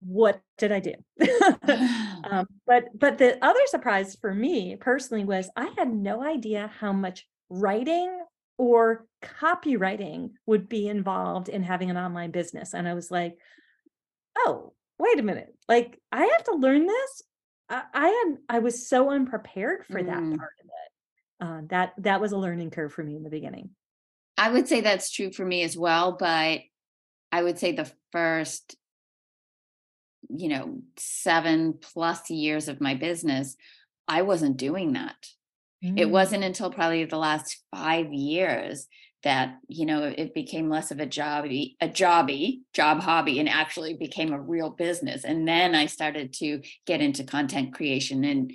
what 0.00 0.40
did 0.58 0.72
I 0.72 0.80
do? 0.80 0.94
um, 2.30 2.46
but 2.66 2.84
but 2.94 3.18
the 3.18 3.42
other 3.44 3.60
surprise 3.66 4.16
for 4.20 4.34
me 4.34 4.76
personally 4.76 5.24
was 5.24 5.50
I 5.56 5.72
had 5.76 5.92
no 5.92 6.22
idea 6.22 6.70
how 6.78 6.92
much 6.92 7.26
writing 7.48 8.20
or 8.58 9.06
copywriting 9.22 10.30
would 10.46 10.68
be 10.68 10.88
involved 10.88 11.48
in 11.48 11.62
having 11.62 11.90
an 11.90 11.96
online 11.96 12.30
business, 12.30 12.74
and 12.74 12.86
I 12.86 12.94
was 12.94 13.10
like, 13.10 13.36
oh, 14.38 14.74
wait 14.98 15.18
a 15.18 15.22
minute, 15.22 15.54
like 15.68 16.00
I 16.12 16.24
have 16.26 16.44
to 16.44 16.54
learn 16.54 16.86
this. 16.86 17.22
I, 17.68 17.82
I 17.92 18.08
had 18.08 18.38
I 18.48 18.58
was 18.60 18.88
so 18.88 19.10
unprepared 19.10 19.86
for 19.86 20.02
that 20.02 20.18
Mm. 20.22 20.36
part 20.38 20.52
of 20.60 20.66
it. 20.66 20.92
Uh, 21.38 21.60
that 21.68 21.92
that 21.98 22.20
was 22.20 22.32
a 22.32 22.38
learning 22.38 22.70
curve 22.70 22.92
for 22.92 23.02
me 23.04 23.16
in 23.16 23.22
the 23.22 23.30
beginning. 23.30 23.70
I 24.38 24.50
would 24.50 24.68
say 24.68 24.80
that's 24.80 25.10
true 25.10 25.32
for 25.32 25.44
me 25.44 25.62
as 25.62 25.76
well, 25.76 26.12
but 26.18 26.60
I 27.32 27.42
would 27.42 27.58
say 27.58 27.72
the 27.72 27.90
first, 28.12 28.76
you 30.28 30.48
know, 30.48 30.80
seven 30.96 31.74
plus 31.80 32.30
years 32.30 32.68
of 32.68 32.80
my 32.80 32.94
business, 32.94 33.56
I 34.08 34.22
wasn't 34.22 34.56
doing 34.56 34.92
that. 34.94 35.16
It 35.82 36.06
Mm. 36.08 36.10
wasn't 36.10 36.44
until 36.44 36.70
probably 36.70 37.04
the 37.04 37.18
last 37.18 37.62
five 37.74 38.12
years 38.12 38.88
that, 39.26 39.58
you 39.66 39.86
know, 39.86 40.04
it 40.04 40.34
became 40.34 40.70
less 40.70 40.92
of 40.92 41.00
a 41.00 41.06
jobby, 41.06 41.74
a 41.80 41.88
jobby, 41.88 42.60
job 42.72 43.00
hobby, 43.00 43.40
and 43.40 43.48
actually 43.48 43.92
became 43.94 44.32
a 44.32 44.40
real 44.40 44.70
business. 44.70 45.24
And 45.24 45.48
then 45.48 45.74
I 45.74 45.86
started 45.86 46.32
to 46.34 46.62
get 46.86 47.00
into 47.00 47.24
content 47.24 47.74
creation 47.74 48.22
and 48.22 48.52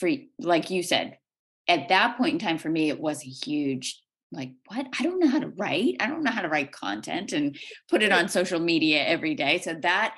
free, 0.00 0.30
like 0.38 0.70
you 0.70 0.82
said, 0.82 1.18
at 1.68 1.90
that 1.90 2.16
point 2.16 2.32
in 2.32 2.38
time 2.38 2.56
for 2.56 2.70
me, 2.70 2.88
it 2.88 2.98
was 2.98 3.22
a 3.22 3.28
huge 3.28 4.00
like, 4.32 4.52
what? 4.66 4.86
I 4.98 5.02
don't 5.02 5.20
know 5.20 5.28
how 5.28 5.40
to 5.40 5.48
write. 5.48 5.96
I 6.00 6.06
don't 6.06 6.24
know 6.24 6.30
how 6.30 6.40
to 6.40 6.48
write 6.48 6.72
content 6.72 7.32
and 7.32 7.56
put 7.90 8.02
it 8.02 8.12
on 8.12 8.28
social 8.28 8.58
media 8.58 9.04
every 9.04 9.34
day. 9.34 9.58
So 9.58 9.74
that 9.82 10.14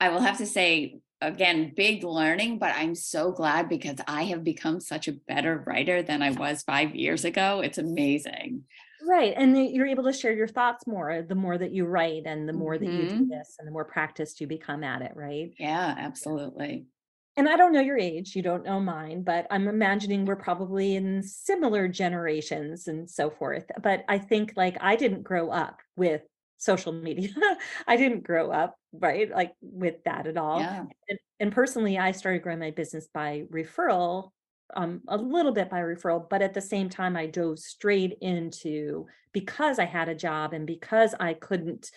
I 0.00 0.08
will 0.08 0.20
have 0.20 0.38
to 0.38 0.46
say 0.46 0.98
again, 1.20 1.72
big 1.76 2.04
learning, 2.04 2.58
but 2.58 2.74
I'm 2.74 2.94
so 2.94 3.32
glad 3.32 3.68
because 3.68 3.96
I 4.06 4.24
have 4.24 4.44
become 4.44 4.80
such 4.80 5.08
a 5.08 5.12
better 5.12 5.62
writer 5.66 6.02
than 6.02 6.22
I 6.22 6.30
was 6.30 6.62
five 6.62 6.94
years 6.94 7.24
ago. 7.24 7.60
It's 7.60 7.78
amazing. 7.78 8.64
Right. 9.06 9.34
And 9.36 9.56
you're 9.70 9.86
able 9.86 10.04
to 10.04 10.12
share 10.12 10.32
your 10.32 10.48
thoughts 10.48 10.86
more 10.86 11.20
the 11.22 11.34
more 11.34 11.58
that 11.58 11.72
you 11.72 11.84
write 11.84 12.26
and 12.26 12.48
the 12.48 12.52
more 12.52 12.78
that 12.78 12.90
you 12.92 13.06
do 13.06 13.16
Mhm. 13.16 13.28
this 13.28 13.56
and 13.58 13.66
the 13.68 13.72
more 13.72 13.84
practiced 13.84 14.40
you 14.40 14.46
become 14.46 14.82
at 14.82 15.02
it, 15.02 15.12
right? 15.14 15.54
Yeah, 15.58 15.94
absolutely. 15.98 16.86
And 17.36 17.48
I 17.48 17.56
don't 17.56 17.72
know 17.72 17.80
your 17.80 17.98
age, 17.98 18.36
you 18.36 18.42
don't 18.42 18.64
know 18.64 18.78
mine, 18.80 19.24
but 19.24 19.46
I'm 19.50 19.66
imagining 19.66 20.24
we're 20.24 20.36
probably 20.36 20.94
in 20.94 21.22
similar 21.24 21.88
generations 21.88 22.86
and 22.86 23.10
so 23.10 23.28
forth. 23.28 23.64
But 23.82 24.04
I 24.08 24.18
think 24.18 24.52
like 24.56 24.76
I 24.80 24.94
didn't 24.94 25.22
grow 25.22 25.50
up 25.50 25.80
with 25.96 26.22
social 26.58 26.92
media. 26.92 27.30
I 27.88 27.96
didn't 27.96 28.22
grow 28.22 28.52
up, 28.52 28.76
right? 28.92 29.28
Like 29.30 29.54
with 29.60 30.04
that 30.04 30.28
at 30.28 30.36
all. 30.36 30.60
Yeah. 30.60 30.86
And, 31.08 31.18
and 31.40 31.52
personally, 31.52 31.98
I 31.98 32.12
started 32.12 32.42
growing 32.42 32.60
my 32.60 32.70
business 32.70 33.08
by 33.12 33.42
referral, 33.52 34.30
um, 34.74 35.02
a 35.08 35.16
little 35.16 35.52
bit 35.52 35.70
by 35.70 35.80
referral, 35.80 36.28
but 36.28 36.42
at 36.42 36.54
the 36.54 36.60
same 36.60 36.88
time, 36.88 37.16
I 37.16 37.26
dove 37.26 37.58
straight 37.58 38.18
into 38.20 39.06
because 39.32 39.78
I 39.78 39.84
had 39.84 40.08
a 40.08 40.14
job 40.14 40.52
and 40.52 40.66
because 40.66 41.14
I 41.18 41.34
couldn't, 41.34 41.90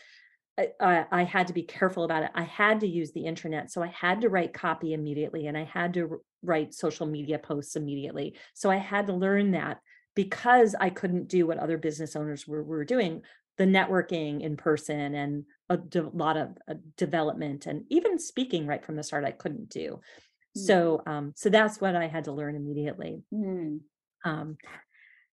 I, 0.58 1.06
I 1.12 1.24
had 1.24 1.48
to 1.48 1.54
be 1.54 1.64
careful 1.64 2.04
about 2.04 2.24
it. 2.24 2.32
I 2.34 2.44
had 2.44 2.80
to 2.80 2.88
use 2.88 3.12
the 3.12 3.26
internet. 3.26 3.72
So 3.72 3.84
I 3.84 3.88
had 3.88 4.22
to 4.22 4.30
write 4.30 4.54
copy 4.54 4.94
immediately 4.94 5.48
and 5.48 5.58
I 5.58 5.66
had 5.66 5.94
to 5.96 6.22
write 6.44 6.74
social 6.74 7.06
media 7.06 7.38
posts 7.38 7.76
immediately. 7.76 8.36
So 8.54 8.72
I 8.72 8.78
had 8.78 9.08
to 9.08 9.14
learn 9.14 9.52
that 9.52 9.80
because 10.16 10.76
I 10.80 10.90
couldn't 10.90 11.28
do 11.28 11.46
what 11.46 11.60
other 11.60 11.78
business 11.78 12.16
owners 12.16 12.48
were, 12.48 12.64
were 12.64 12.86
doing 12.86 13.22
the 13.58 13.66
networking 13.66 14.42
in 14.42 14.56
person 14.58 15.16
and 15.16 15.46
a 15.70 15.78
de- 15.78 16.10
lot 16.14 16.38
of 16.38 16.58
uh, 16.70 16.76
development 16.96 17.66
and 17.66 17.84
even 17.90 18.20
speaking 18.20 18.68
right 18.68 18.86
from 18.86 18.96
the 18.96 19.04
start 19.04 19.26
I 19.26 19.32
couldn't 19.32 19.70
do. 19.70 20.00
Mm. 20.58 20.66
So 20.68 21.02
um 21.06 21.34
so 21.36 21.50
that's 21.50 21.80
what 21.80 21.96
I 21.96 22.08
had 22.08 22.26
to 22.26 22.32
learn 22.32 22.56
immediately. 22.56 23.24
Mm. 23.34 23.82
Um 24.26 24.58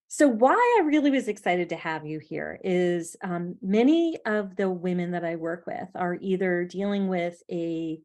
So, 0.07 0.27
why 0.27 0.55
I 0.79 0.85
really 0.85 1.11
was 1.11 1.27
excited 1.27 1.69
to 1.69 1.75
have 1.75 2.05
you 2.05 2.19
here 2.19 2.59
is 2.63 3.17
um, 3.21 3.57
many 3.61 4.17
of 4.25 4.55
the 4.55 4.69
women 4.69 5.11
that 5.11 5.25
I 5.25 5.35
work 5.35 5.65
with 5.65 5.89
are 5.95 6.17
either 6.21 6.63
dealing 6.63 7.07
with 7.09 7.41
a, 7.51 7.99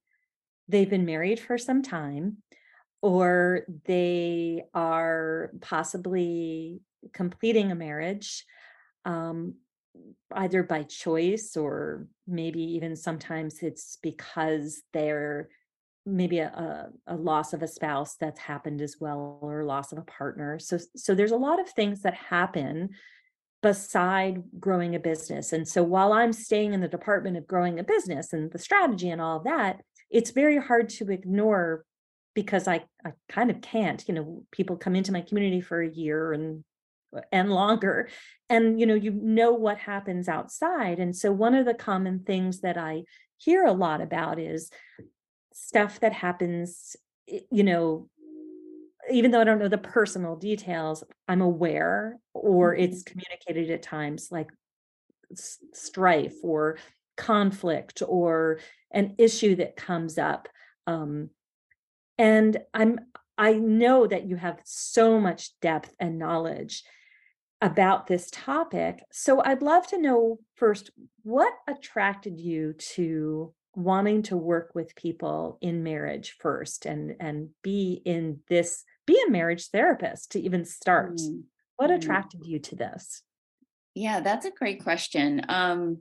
they've 0.66 0.88
been 0.90 1.04
married 1.04 1.38
for 1.38 1.58
some 1.58 1.82
time, 1.82 2.38
or 3.02 3.64
they 3.84 4.64
are 4.72 5.52
possibly 5.60 6.80
completing 7.12 7.70
a 7.70 7.74
marriage, 7.76 8.44
um, 9.04 9.54
either 10.32 10.62
by 10.62 10.84
choice 10.84 11.56
or 11.56 12.06
maybe 12.26 12.62
even 12.76 12.96
sometimes 12.96 13.62
it's 13.62 13.98
because 14.02 14.82
they're 14.94 15.48
maybe 16.06 16.38
a, 16.38 16.48
a, 16.48 17.14
a 17.14 17.16
loss 17.16 17.52
of 17.52 17.62
a 17.62 17.68
spouse 17.68 18.16
that's 18.16 18.40
happened 18.40 18.80
as 18.80 18.96
well 19.00 19.38
or 19.42 19.64
loss 19.64 19.92
of 19.92 19.98
a 19.98 20.02
partner. 20.02 20.58
So 20.58 20.78
so 20.96 21.14
there's 21.14 21.32
a 21.32 21.36
lot 21.36 21.60
of 21.60 21.68
things 21.68 22.02
that 22.02 22.14
happen 22.14 22.90
beside 23.62 24.42
growing 24.58 24.94
a 24.94 24.98
business. 24.98 25.52
And 25.52 25.68
so 25.68 25.82
while 25.82 26.12
i'm 26.12 26.32
staying 26.32 26.72
in 26.72 26.80
the 26.80 26.88
department 26.88 27.36
of 27.36 27.46
growing 27.46 27.78
a 27.78 27.84
business 27.84 28.32
and 28.32 28.50
the 28.50 28.58
strategy 28.58 29.10
and 29.10 29.20
all 29.20 29.38
of 29.38 29.44
that 29.44 29.80
it's 30.10 30.30
very 30.30 30.58
hard 30.58 30.88
to 30.88 31.10
ignore 31.10 31.84
because 32.34 32.66
i 32.66 32.82
i 33.04 33.12
kind 33.28 33.50
of 33.50 33.60
can't 33.60 34.04
you 34.08 34.14
know 34.14 34.44
people 34.50 34.76
come 34.76 34.96
into 34.96 35.12
my 35.12 35.20
community 35.20 35.60
for 35.60 35.80
a 35.80 35.90
year 35.90 36.32
and 36.32 36.64
and 37.32 37.50
longer 37.50 38.08
and 38.48 38.80
you 38.80 38.86
know 38.86 38.94
you 38.94 39.10
know 39.10 39.52
what 39.52 39.78
happens 39.78 40.28
outside. 40.28 40.98
And 40.98 41.16
so 41.16 41.32
one 41.32 41.54
of 41.54 41.66
the 41.66 41.74
common 41.74 42.20
things 42.20 42.60
that 42.60 42.76
i 42.76 43.02
hear 43.38 43.64
a 43.64 43.72
lot 43.72 44.00
about 44.00 44.38
is 44.38 44.70
stuff 45.52 46.00
that 46.00 46.12
happens, 46.12 46.96
you 47.26 47.64
know, 47.64 48.08
even 49.10 49.30
though 49.30 49.40
I 49.40 49.44
don't 49.44 49.58
know 49.58 49.68
the 49.68 49.78
personal 49.78 50.36
details, 50.36 51.02
I'm 51.28 51.40
aware 51.40 52.18
or 52.34 52.72
mm-hmm. 52.72 52.82
it's 52.82 53.02
communicated 53.02 53.70
at 53.70 53.82
times 53.82 54.28
like 54.30 54.50
strife 55.34 56.36
or 56.42 56.78
conflict 57.16 58.02
or 58.06 58.60
an 58.90 59.14
issue 59.18 59.56
that 59.56 59.76
comes 59.76 60.18
up. 60.18 60.48
Um, 60.86 61.30
and 62.18 62.58
I'm 62.74 62.98
I 63.38 63.54
know 63.54 64.06
that 64.06 64.26
you 64.26 64.36
have 64.36 64.60
so 64.64 65.18
much 65.18 65.58
depth 65.60 65.94
and 65.98 66.18
knowledge 66.18 66.84
about 67.62 68.06
this 68.06 68.28
topic. 68.30 69.02
So 69.10 69.42
I'd 69.42 69.62
love 69.62 69.86
to 69.88 69.98
know 69.98 70.38
first 70.56 70.90
what 71.22 71.52
attracted 71.66 72.38
you 72.38 72.74
to 72.94 73.54
wanting 73.74 74.22
to 74.22 74.36
work 74.36 74.72
with 74.74 74.96
people 74.96 75.58
in 75.60 75.82
marriage 75.82 76.36
first 76.40 76.86
and 76.86 77.14
and 77.20 77.50
be 77.62 78.02
in 78.04 78.40
this 78.48 78.84
be 79.06 79.20
a 79.26 79.30
marriage 79.30 79.68
therapist 79.68 80.32
to 80.32 80.40
even 80.40 80.64
start 80.64 81.16
mm. 81.16 81.42
what 81.76 81.90
attracted 81.90 82.44
you 82.44 82.58
to 82.58 82.74
this 82.74 83.22
yeah 83.94 84.20
that's 84.20 84.46
a 84.46 84.50
great 84.50 84.82
question 84.82 85.42
um 85.48 85.98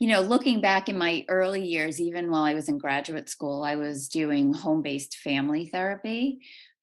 you 0.00 0.08
know 0.08 0.20
looking 0.20 0.60
back 0.60 0.88
in 0.88 0.98
my 0.98 1.24
early 1.28 1.64
years 1.64 2.00
even 2.00 2.30
while 2.30 2.42
i 2.42 2.54
was 2.54 2.68
in 2.68 2.78
graduate 2.78 3.28
school 3.28 3.62
i 3.62 3.76
was 3.76 4.08
doing 4.08 4.52
home-based 4.52 5.16
family 5.18 5.66
therapy 5.66 6.40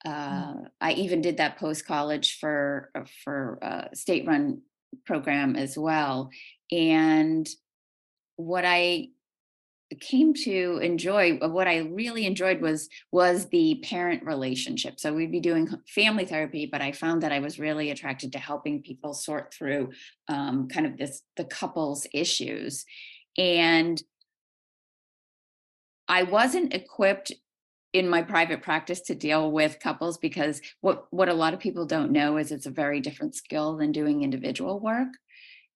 mm. 0.07 0.11
uh, 0.11 0.53
mm. 0.53 0.65
i 0.79 0.93
even 0.93 1.21
did 1.21 1.37
that 1.37 1.57
post 1.57 1.85
college 1.85 2.39
for 2.39 2.89
uh, 2.95 3.03
for 3.23 3.59
a 3.61 3.65
uh, 3.65 3.87
state 3.93 4.25
run 4.25 4.61
program 5.05 5.57
as 5.57 5.77
well 5.77 6.29
and 6.71 7.49
what 8.37 8.63
i 8.65 9.09
came 9.99 10.33
to 10.33 10.79
enjoy 10.81 11.37
uh, 11.41 11.47
what 11.47 11.67
i 11.67 11.77
really 11.77 12.25
enjoyed 12.25 12.59
was 12.59 12.89
was 13.11 13.47
the 13.49 13.81
parent 13.83 14.23
relationship. 14.25 14.99
So 14.99 15.13
we'd 15.13 15.31
be 15.31 15.39
doing 15.39 15.69
family 15.87 16.25
therapy 16.25 16.65
but 16.65 16.81
i 16.81 16.91
found 16.91 17.21
that 17.21 17.31
i 17.31 17.39
was 17.39 17.59
really 17.59 17.91
attracted 17.91 18.31
to 18.33 18.39
helping 18.39 18.81
people 18.81 19.13
sort 19.13 19.53
through 19.53 19.91
um, 20.27 20.67
kind 20.67 20.85
of 20.85 20.97
this 20.97 21.21
the 21.37 21.45
couples 21.45 22.07
issues. 22.13 22.85
And 23.37 24.01
i 26.07 26.23
wasn't 26.23 26.73
equipped 26.73 27.31
in 27.93 28.09
my 28.09 28.21
private 28.21 28.61
practice 28.61 29.01
to 29.01 29.15
deal 29.15 29.51
with 29.51 29.79
couples 29.79 30.17
because 30.17 30.61
what 30.81 31.05
what 31.11 31.29
a 31.29 31.33
lot 31.33 31.53
of 31.53 31.59
people 31.59 31.85
don't 31.85 32.11
know 32.11 32.37
is 32.37 32.51
it's 32.51 32.65
a 32.65 32.71
very 32.71 32.99
different 32.99 33.35
skill 33.35 33.77
than 33.77 33.91
doing 33.91 34.23
individual 34.23 34.79
work. 34.79 35.09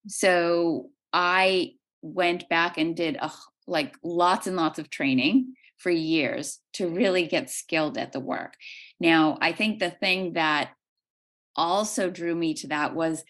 So 0.08 0.90
i 1.12 1.74
went 2.02 2.48
back 2.48 2.78
and 2.78 2.96
did 2.96 3.16
a 3.16 3.30
like 3.70 3.96
lots 4.02 4.46
and 4.46 4.56
lots 4.56 4.78
of 4.78 4.90
training 4.90 5.54
for 5.78 5.90
years 5.90 6.58
to 6.74 6.88
really 6.88 7.26
get 7.26 7.48
skilled 7.48 7.96
at 7.96 8.12
the 8.12 8.20
work. 8.20 8.54
Now, 8.98 9.38
I 9.40 9.52
think 9.52 9.78
the 9.78 9.90
thing 9.90 10.34
that 10.34 10.70
also 11.56 12.10
drew 12.10 12.34
me 12.34 12.54
to 12.54 12.68
that 12.68 12.94
was 12.94 13.24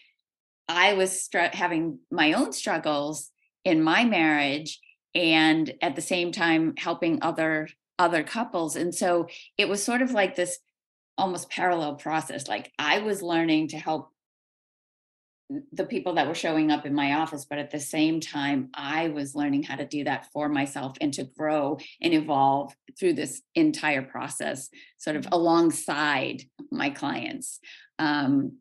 I 0.67 0.93
was 0.93 1.21
str- 1.21 1.53
having 1.53 1.99
my 2.11 2.33
own 2.33 2.53
struggles 2.53 3.29
in 3.63 3.81
my 3.81 4.03
marriage 4.03 4.79
and 5.13 5.73
at 5.81 5.95
the 5.95 6.01
same 6.01 6.31
time 6.31 6.73
helping 6.77 7.19
other 7.21 7.67
other 7.99 8.23
couples 8.23 8.75
and 8.75 8.95
so 8.95 9.27
it 9.57 9.69
was 9.69 9.83
sort 9.83 10.01
of 10.01 10.11
like 10.11 10.35
this 10.35 10.57
almost 11.17 11.51
parallel 11.51 11.95
process 11.95 12.47
like 12.47 12.71
I 12.79 12.99
was 12.99 13.21
learning 13.21 13.67
to 13.69 13.77
help 13.77 14.10
the 15.71 15.85
people 15.85 16.13
that 16.13 16.27
were 16.27 16.35
showing 16.35 16.71
up 16.71 16.85
in 16.85 16.93
my 16.93 17.13
office 17.13 17.45
but 17.45 17.57
at 17.57 17.71
the 17.71 17.79
same 17.79 18.19
time 18.19 18.69
i 18.73 19.09
was 19.09 19.35
learning 19.35 19.63
how 19.63 19.75
to 19.75 19.85
do 19.85 20.03
that 20.03 20.27
for 20.31 20.49
myself 20.49 20.95
and 21.01 21.13
to 21.13 21.23
grow 21.23 21.77
and 22.01 22.13
evolve 22.13 22.73
through 22.97 23.13
this 23.13 23.41
entire 23.55 24.01
process 24.01 24.69
sort 24.97 25.15
of 25.15 25.23
mm-hmm. 25.23 25.33
alongside 25.33 26.41
my 26.71 26.89
clients 26.89 27.59
um, 27.99 28.57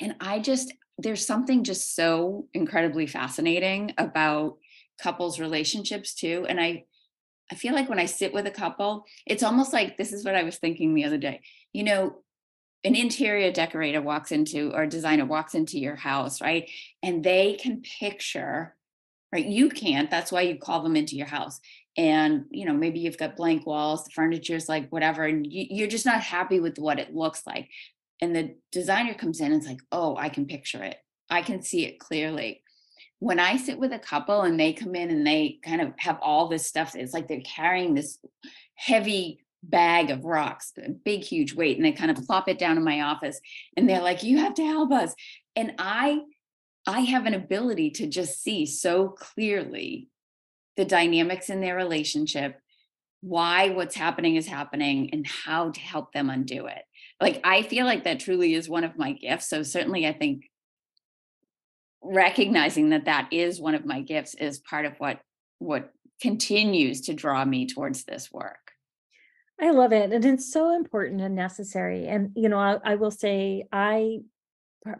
and 0.00 0.14
i 0.20 0.38
just 0.38 0.72
there's 0.98 1.26
something 1.26 1.64
just 1.64 1.94
so 1.94 2.46
incredibly 2.54 3.06
fascinating 3.06 3.92
about 3.98 4.56
couples 5.00 5.40
relationships 5.40 6.14
too 6.14 6.46
and 6.48 6.60
i 6.60 6.84
i 7.50 7.54
feel 7.54 7.74
like 7.74 7.88
when 7.88 7.98
i 7.98 8.06
sit 8.06 8.32
with 8.32 8.46
a 8.46 8.50
couple 8.50 9.04
it's 9.26 9.42
almost 9.42 9.72
like 9.72 9.96
this 9.96 10.12
is 10.12 10.24
what 10.24 10.36
i 10.36 10.44
was 10.44 10.58
thinking 10.58 10.94
the 10.94 11.04
other 11.04 11.18
day 11.18 11.40
you 11.72 11.82
know 11.82 12.16
an 12.84 12.94
interior 12.94 13.50
decorator 13.50 14.02
walks 14.02 14.30
into 14.30 14.72
or 14.74 14.86
designer 14.86 15.24
walks 15.24 15.54
into 15.54 15.78
your 15.78 15.96
house, 15.96 16.40
right? 16.40 16.70
And 17.02 17.24
they 17.24 17.54
can 17.54 17.82
picture, 17.82 18.76
right? 19.32 19.46
You 19.46 19.70
can't. 19.70 20.10
That's 20.10 20.30
why 20.30 20.42
you 20.42 20.58
call 20.58 20.82
them 20.82 20.94
into 20.94 21.16
your 21.16 21.26
house. 21.26 21.60
And 21.96 22.44
you 22.50 22.66
know, 22.66 22.74
maybe 22.74 23.00
you've 23.00 23.18
got 23.18 23.36
blank 23.36 23.66
walls, 23.66 24.04
the 24.04 24.10
furniture's 24.10 24.68
like 24.68 24.90
whatever, 24.90 25.24
and 25.24 25.46
you, 25.46 25.66
you're 25.70 25.88
just 25.88 26.06
not 26.06 26.20
happy 26.20 26.60
with 26.60 26.78
what 26.78 26.98
it 26.98 27.14
looks 27.14 27.46
like. 27.46 27.68
And 28.20 28.36
the 28.36 28.54
designer 28.70 29.14
comes 29.14 29.40
in 29.40 29.46
and 29.46 29.56
it's 29.56 29.66
like, 29.66 29.80
oh, 29.90 30.16
I 30.16 30.28
can 30.28 30.46
picture 30.46 30.82
it. 30.82 30.96
I 31.30 31.42
can 31.42 31.62
see 31.62 31.86
it 31.86 31.98
clearly. 31.98 32.62
When 33.20 33.38
I 33.38 33.56
sit 33.56 33.78
with 33.78 33.92
a 33.92 33.98
couple 33.98 34.42
and 34.42 34.60
they 34.60 34.72
come 34.72 34.94
in 34.94 35.10
and 35.10 35.26
they 35.26 35.58
kind 35.64 35.80
of 35.80 35.94
have 35.98 36.18
all 36.20 36.48
this 36.48 36.66
stuff, 36.66 36.94
it's 36.94 37.14
like 37.14 37.28
they're 37.28 37.40
carrying 37.40 37.94
this 37.94 38.18
heavy 38.74 39.43
bag 39.68 40.10
of 40.10 40.24
rocks, 40.24 40.72
a 40.78 40.90
big, 40.90 41.22
huge 41.22 41.54
weight, 41.54 41.76
and 41.76 41.84
they 41.84 41.92
kind 41.92 42.10
of 42.10 42.24
plop 42.24 42.48
it 42.48 42.58
down 42.58 42.76
in 42.76 42.84
my 42.84 43.02
office. 43.02 43.40
And 43.76 43.88
they're 43.88 44.02
like, 44.02 44.22
you 44.22 44.38
have 44.38 44.54
to 44.54 44.64
help 44.64 44.92
us. 44.92 45.14
And 45.56 45.74
I, 45.78 46.20
I 46.86 47.00
have 47.00 47.26
an 47.26 47.34
ability 47.34 47.90
to 47.92 48.06
just 48.06 48.42
see 48.42 48.66
so 48.66 49.08
clearly 49.08 50.08
the 50.76 50.84
dynamics 50.84 51.50
in 51.50 51.60
their 51.60 51.76
relationship, 51.76 52.58
why 53.20 53.70
what's 53.70 53.94
happening 53.94 54.36
is 54.36 54.46
happening, 54.46 55.10
and 55.12 55.26
how 55.26 55.70
to 55.70 55.80
help 55.80 56.12
them 56.12 56.30
undo 56.30 56.66
it. 56.66 56.82
Like, 57.20 57.40
I 57.44 57.62
feel 57.62 57.86
like 57.86 58.04
that 58.04 58.20
truly 58.20 58.54
is 58.54 58.68
one 58.68 58.84
of 58.84 58.98
my 58.98 59.12
gifts. 59.12 59.48
So, 59.48 59.62
certainly, 59.62 60.06
I 60.06 60.12
think 60.12 60.50
recognizing 62.02 62.90
that 62.90 63.06
that 63.06 63.28
is 63.32 63.60
one 63.60 63.74
of 63.74 63.86
my 63.86 64.02
gifts 64.02 64.34
is 64.34 64.58
part 64.58 64.84
of 64.84 64.94
what 64.98 65.20
what 65.58 65.90
continues 66.20 67.02
to 67.02 67.14
draw 67.14 67.44
me 67.44 67.66
towards 67.66 68.04
this 68.04 68.30
work 68.30 68.63
I 69.60 69.70
love 69.70 69.92
it. 69.92 70.12
And 70.12 70.24
it's 70.24 70.52
so 70.52 70.74
important 70.74 71.20
and 71.20 71.34
necessary. 71.34 72.06
And, 72.06 72.30
you 72.34 72.48
know, 72.48 72.58
I, 72.58 72.78
I 72.84 72.94
will 72.96 73.10
say, 73.10 73.64
I 73.72 74.18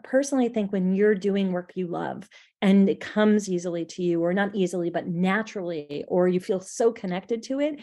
personally 0.03 0.49
think 0.49 0.71
when 0.71 0.95
you're 0.95 1.13
doing 1.13 1.51
work 1.51 1.73
you 1.75 1.87
love 1.87 2.27
and 2.61 2.89
it 2.89 2.99
comes 2.99 3.49
easily 3.49 3.85
to 3.85 4.01
you, 4.01 4.23
or 4.23 4.33
not 4.33 4.55
easily, 4.55 4.89
but 4.89 5.07
naturally, 5.07 6.05
or 6.07 6.27
you 6.27 6.39
feel 6.39 6.59
so 6.59 6.91
connected 6.91 7.43
to 7.43 7.59
it, 7.59 7.81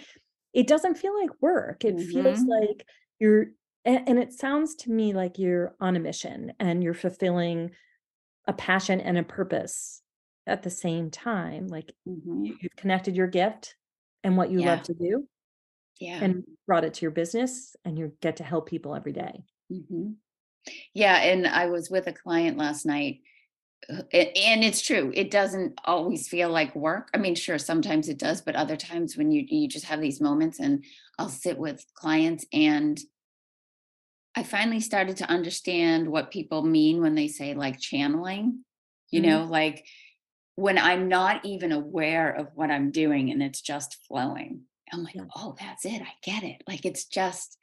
it 0.52 0.66
doesn't 0.66 0.96
feel 0.96 1.18
like 1.18 1.30
work. 1.40 1.84
It 1.84 1.96
mm-hmm. 1.96 2.22
feels 2.22 2.40
like 2.40 2.86
you're, 3.20 3.48
and, 3.84 4.18
it 4.18 4.32
sounds 4.32 4.74
to 4.76 4.90
me 4.90 5.12
like 5.12 5.38
you're 5.38 5.74
on 5.80 5.96
a 5.96 6.00
mission 6.00 6.52
and 6.58 6.82
you're 6.82 6.94
fulfilling 6.94 7.72
a 8.46 8.52
passion 8.52 9.00
and 9.00 9.18
a 9.18 9.22
purpose 9.22 10.02
at 10.46 10.62
the 10.62 10.70
same 10.70 11.10
time. 11.10 11.68
Like 11.68 11.92
mm-hmm. 12.08 12.44
you've 12.44 12.76
connected 12.76 13.14
your 13.14 13.26
gift 13.26 13.76
and 14.24 14.36
what 14.36 14.50
you 14.50 14.60
yeah. 14.60 14.70
love 14.70 14.82
to 14.84 14.94
do 14.94 15.28
yeah 16.02 16.18
and 16.22 16.44
brought 16.66 16.84
it 16.84 16.94
to 16.94 17.02
your 17.02 17.10
business 17.10 17.76
and 17.84 17.98
you 17.98 18.12
get 18.20 18.36
to 18.36 18.44
help 18.44 18.68
people 18.68 18.94
every 18.94 19.12
day. 19.12 19.44
Mm-hmm. 19.72 20.12
yeah 20.94 21.16
and 21.16 21.46
i 21.46 21.66
was 21.66 21.90
with 21.90 22.06
a 22.06 22.12
client 22.12 22.58
last 22.58 22.84
night 22.84 23.20
uh, 23.90 24.02
and 24.12 24.62
it's 24.62 24.82
true 24.82 25.10
it 25.14 25.30
doesn't 25.30 25.78
always 25.84 26.28
feel 26.28 26.50
like 26.50 26.74
work 26.76 27.08
i 27.14 27.18
mean 27.18 27.34
sure 27.34 27.58
sometimes 27.58 28.08
it 28.08 28.18
does 28.18 28.42
but 28.42 28.54
other 28.54 28.76
times 28.76 29.16
when 29.16 29.30
you 29.32 29.44
you 29.48 29.66
just 29.66 29.86
have 29.86 30.00
these 30.00 30.20
moments 30.20 30.60
and 30.60 30.84
i'll 31.18 31.28
sit 31.28 31.56
with 31.58 31.84
clients 31.94 32.44
and 32.52 33.00
I 34.34 34.42
finally 34.44 34.80
started 34.80 35.18
to 35.18 35.28
understand 35.28 36.08
what 36.10 36.30
people 36.30 36.62
mean 36.62 37.02
when 37.02 37.14
they 37.14 37.28
say 37.28 37.52
like 37.52 37.78
channeling, 37.78 38.64
you 39.10 39.20
Mhm. 39.20 39.24
know, 39.24 39.44
like 39.44 39.86
when 40.54 40.78
I'm 40.78 41.08
not 41.08 41.44
even 41.44 41.70
aware 41.70 42.30
of 42.30 42.48
what 42.54 42.70
I'm 42.70 42.90
doing 42.90 43.30
and 43.30 43.42
it's 43.42 43.60
just 43.60 43.98
flowing. 44.06 44.62
I'm 44.92 45.04
like, 45.04 45.14
Yeah. 45.14 45.24
oh, 45.36 45.56
that's 45.58 45.84
it. 45.84 46.02
I 46.02 46.12
get 46.22 46.42
it. 46.44 46.62
Like 46.68 46.84
it's 46.84 47.04
just, 47.04 47.58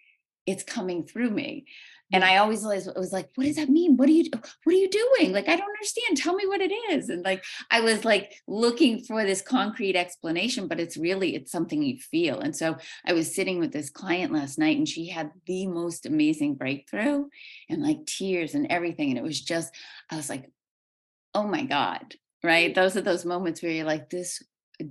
it's 0.45 0.63
coming 0.63 1.05
through 1.05 1.29
me. 1.29 1.65
And 2.11 2.23
I 2.23 2.37
always 2.37 2.63
was, 2.63 2.89
was 2.95 3.13
like, 3.13 3.29
what 3.35 3.45
does 3.45 3.57
that 3.57 3.69
mean? 3.69 3.95
What 3.95 4.09
are 4.09 4.13
you 4.13 4.25
what 4.63 4.73
are 4.73 4.77
you 4.77 4.89
doing? 4.89 5.31
Like, 5.31 5.47
I 5.47 5.55
don't 5.55 5.69
understand. 5.69 6.17
Tell 6.17 6.33
me 6.33 6.47
what 6.47 6.61
it 6.61 6.71
is. 6.91 7.09
And 7.09 7.23
like 7.23 7.43
I 7.69 7.81
was 7.81 8.03
like 8.03 8.33
looking 8.47 9.03
for 9.03 9.23
this 9.23 9.41
concrete 9.43 9.95
explanation, 9.95 10.67
but 10.67 10.79
it's 10.79 10.97
really 10.97 11.35
it's 11.35 11.51
something 11.51 11.83
you 11.83 11.99
feel. 11.99 12.39
And 12.39 12.55
so 12.55 12.77
I 13.05 13.13
was 13.13 13.35
sitting 13.35 13.59
with 13.59 13.71
this 13.71 13.91
client 13.91 14.33
last 14.33 14.57
night 14.57 14.77
and 14.77 14.89
she 14.89 15.07
had 15.07 15.31
the 15.45 15.67
most 15.67 16.07
amazing 16.07 16.55
breakthrough 16.55 17.25
and 17.69 17.83
like 17.83 18.07
tears 18.07 18.55
and 18.55 18.65
everything. 18.71 19.09
And 19.09 19.19
it 19.19 19.23
was 19.23 19.39
just, 19.39 19.71
I 20.09 20.15
was 20.15 20.29
like, 20.29 20.49
oh 21.35 21.45
my 21.45 21.63
God. 21.63 22.15
Right. 22.43 22.73
Those 22.73 22.97
are 22.97 23.01
those 23.01 23.25
moments 23.25 23.61
where 23.61 23.71
you're 23.71 23.85
like, 23.85 24.09
this 24.09 24.41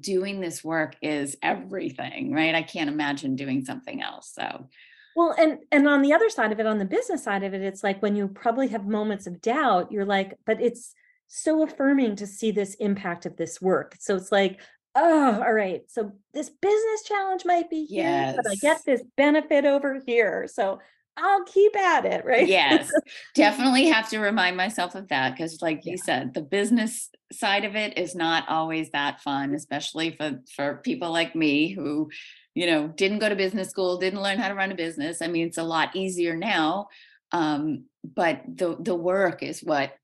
doing 0.01 0.41
this 0.41 0.63
work 0.63 0.97
is 1.03 1.37
everything, 1.43 2.33
right? 2.33 2.55
I 2.55 2.63
can't 2.63 2.91
imagine 2.91 3.37
doing 3.37 3.65
something 3.65 4.03
else. 4.03 4.33
So 4.35 4.69
Well, 5.17 5.35
and 5.39 5.59
and 5.73 5.89
on 5.89 6.03
the 6.03 6.13
other 6.13 6.31
side 6.31 6.53
of 6.53 6.61
it, 6.61 6.67
on 6.67 6.79
the 6.79 6.85
business 6.85 7.25
side 7.25 7.43
of 7.43 7.55
it, 7.55 7.63
it's 7.63 7.83
like 7.83 8.03
when 8.03 8.17
you 8.17 8.29
probably 8.29 8.69
have 8.69 8.87
moments 8.87 9.27
of 9.27 9.41
doubt, 9.41 9.91
you're 9.91 10.05
like, 10.05 10.39
but 10.47 10.61
it's 10.61 10.95
so 11.27 11.63
affirming 11.63 12.17
to 12.17 12.27
see 12.27 12.51
this 12.51 12.75
impact 12.75 13.27
of 13.27 13.37
this 13.37 13.61
work. 13.61 13.97
So 14.01 14.17
it's 14.17 14.33
like, 14.33 14.61
oh, 14.95 15.43
all 15.43 15.53
right. 15.53 15.83
So 15.89 16.13
this 16.33 16.51
business 16.51 17.03
challenge 17.05 17.45
might 17.45 17.71
be 17.71 17.85
here, 17.85 18.33
but 18.35 18.47
I 18.51 18.55
get 18.57 18.85
this 18.85 19.03
benefit 19.17 19.65
over 19.65 20.01
here. 20.07 20.49
So 20.49 20.81
I'll 21.19 21.45
keep 21.45 21.77
at 21.77 22.05
it, 22.05 22.25
right? 22.25 22.51
Yes, 22.51 23.01
definitely 23.35 23.87
have 23.87 24.09
to 24.11 24.21
remind 24.21 24.57
myself 24.57 24.95
of 24.95 25.09
that 25.09 25.31
because, 25.37 25.61
like 25.61 25.85
Yeah. 25.85 25.93
you 25.93 25.99
said, 25.99 26.35
the 26.35 26.41
business 26.43 27.11
side 27.33 27.65
of 27.65 27.75
it 27.75 27.99
is 27.99 28.15
not 28.15 28.49
always 28.49 28.91
that 28.91 29.21
fun, 29.23 29.55
especially 29.55 30.13
for 30.17 30.41
for 30.55 30.77
people 30.85 31.11
like 31.11 31.35
me 31.35 31.71
who, 31.73 32.11
you 32.55 32.67
know, 32.67 32.87
didn't 32.89 33.19
go 33.19 33.29
to 33.29 33.35
business 33.35 33.71
school, 33.71 33.99
didn't 33.99 34.23
learn 34.23 34.39
how 34.39 34.49
to 34.49 34.55
run 34.55 34.71
a 34.71 34.77
business. 34.77 35.21
I 35.21 35.27
mean, 35.27 35.49
it's 35.49 35.59
a 35.59 35.65
lot 35.65 35.97
easier 35.97 36.37
now, 36.37 36.87
um, 37.33 37.87
but 38.05 38.43
the 38.47 38.77
the 38.79 38.95
work 38.95 39.43
is 39.43 39.61
what 39.65 39.95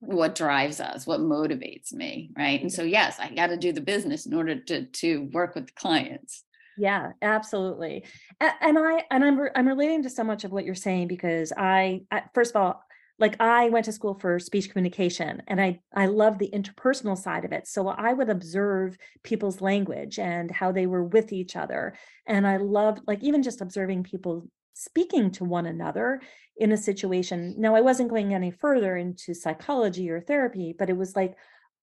what 0.00 0.34
drives 0.34 0.80
us, 0.80 1.06
what 1.06 1.20
motivates 1.20 1.92
me, 1.92 2.30
right? 2.36 2.60
And 2.60 2.72
so, 2.72 2.82
yes, 2.82 3.18
I 3.20 3.32
got 3.32 3.48
to 3.48 3.56
do 3.56 3.72
the 3.72 3.80
business 3.80 4.26
in 4.26 4.34
order 4.34 4.56
to 4.60 4.86
to 4.86 5.28
work 5.32 5.54
with 5.54 5.66
the 5.66 5.72
clients. 5.74 6.44
Yeah, 6.80 7.12
absolutely. 7.20 8.04
And 8.40 8.78
I 8.78 9.04
and 9.10 9.22
I'm 9.22 9.38
I'm 9.54 9.68
relating 9.68 10.02
to 10.04 10.10
so 10.10 10.24
much 10.24 10.44
of 10.44 10.50
what 10.50 10.64
you're 10.64 10.74
saying 10.74 11.08
because 11.08 11.52
I, 11.54 12.04
I 12.10 12.22
first 12.32 12.52
of 12.56 12.62
all, 12.62 12.82
like 13.18 13.38
I 13.38 13.68
went 13.68 13.84
to 13.84 13.92
school 13.92 14.14
for 14.14 14.38
speech 14.38 14.70
communication 14.70 15.42
and 15.46 15.60
I 15.60 15.80
I 15.94 16.06
love 16.06 16.38
the 16.38 16.48
interpersonal 16.50 17.18
side 17.18 17.44
of 17.44 17.52
it. 17.52 17.68
So 17.68 17.88
I 17.88 18.14
would 18.14 18.30
observe 18.30 18.96
people's 19.22 19.60
language 19.60 20.18
and 20.18 20.50
how 20.50 20.72
they 20.72 20.86
were 20.86 21.04
with 21.04 21.34
each 21.34 21.54
other. 21.54 21.96
And 22.26 22.46
I 22.46 22.56
loved 22.56 23.02
like 23.06 23.22
even 23.22 23.42
just 23.42 23.60
observing 23.60 24.04
people 24.04 24.48
speaking 24.72 25.30
to 25.32 25.44
one 25.44 25.66
another 25.66 26.22
in 26.56 26.72
a 26.72 26.78
situation. 26.78 27.56
Now 27.58 27.74
I 27.74 27.82
wasn't 27.82 28.08
going 28.08 28.32
any 28.32 28.52
further 28.52 28.96
into 28.96 29.34
psychology 29.34 30.08
or 30.08 30.22
therapy, 30.22 30.74
but 30.78 30.88
it 30.88 30.96
was 30.96 31.14
like, 31.14 31.34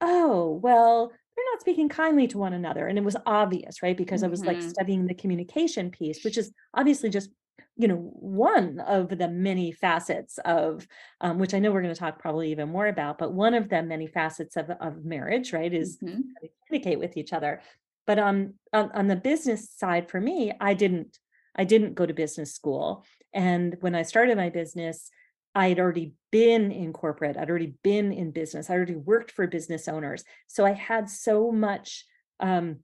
oh, 0.02 0.60
well, 0.64 1.12
they're 1.38 1.46
not 1.54 1.62
speaking 1.62 1.90
kindly 1.90 2.28
to 2.30 2.40
one 2.40 2.54
another. 2.54 2.88
And 2.88 2.98
it 2.98 3.06
was 3.06 3.18
obvious, 3.28 3.84
right? 3.84 3.98
Because 3.98 4.24
I 4.24 4.28
was 4.28 4.46
like 4.48 4.62
Mhm. 4.62 4.64
studying 4.64 5.08
the 5.08 5.16
communication 5.16 5.92
piece, 5.92 6.24
which 6.24 6.38
is 6.38 6.52
obviously 6.74 7.10
just, 7.12 7.32
you 7.78 7.88
know, 7.88 7.98
one 8.16 8.80
of 8.82 9.10
the 9.10 9.30
many 9.30 9.72
facets 9.72 10.40
of, 10.46 10.88
um, 11.22 11.40
which 11.40 11.54
I 11.54 11.60
know 11.60 11.72
we're 11.72 11.84
going 11.84 11.94
to 11.94 12.00
talk 12.00 12.20
probably 12.20 12.52
even 12.52 12.70
more 12.70 12.88
about, 12.88 13.20
but 13.20 13.34
one 13.34 13.54
of 13.54 13.70
the 13.70 13.84
many 13.84 14.08
facets 14.08 14.58
of, 14.58 14.70
of 14.72 15.06
marriage, 15.06 15.54
right, 15.54 15.74
is 15.74 16.00
Mhm. 16.02 16.38
how 16.42 16.48
to 16.48 16.54
communicate 16.68 17.00
with 17.00 17.18
each 17.18 17.34
other. 17.34 17.62
But 18.08 18.20
um, 18.20 18.56
on, 18.74 18.92
on 18.94 19.08
the 19.08 19.16
business 19.16 19.70
side 19.70 20.10
for 20.10 20.22
me, 20.22 20.54
I 20.60 20.74
didn't, 20.74 21.20
I 21.56 21.66
didn't 21.66 21.96
go 21.96 22.06
to 22.06 22.14
business 22.14 22.54
school. 22.54 23.06
And 23.34 23.76
when 23.82 23.96
I 23.96 24.04
started 24.04 24.38
my 24.38 24.50
business, 24.50 25.10
I 25.58 25.70
had 25.70 25.80
already 25.80 26.14
been 26.32 26.72
in 26.72 26.94
corporate, 26.94 27.36
I'd 27.36 27.50
already 27.50 27.74
been 27.84 28.12
in 28.12 28.32
business, 28.32 28.70
I 28.70 28.76
already 28.76 28.96
worked 28.96 29.32
for 29.32 29.48
business 29.48 29.88
owners. 29.88 30.24
So 30.46 30.66
I 30.66 30.74
had 30.74 31.10
so 31.10 31.52
much, 31.52 32.06
um, 32.40 32.78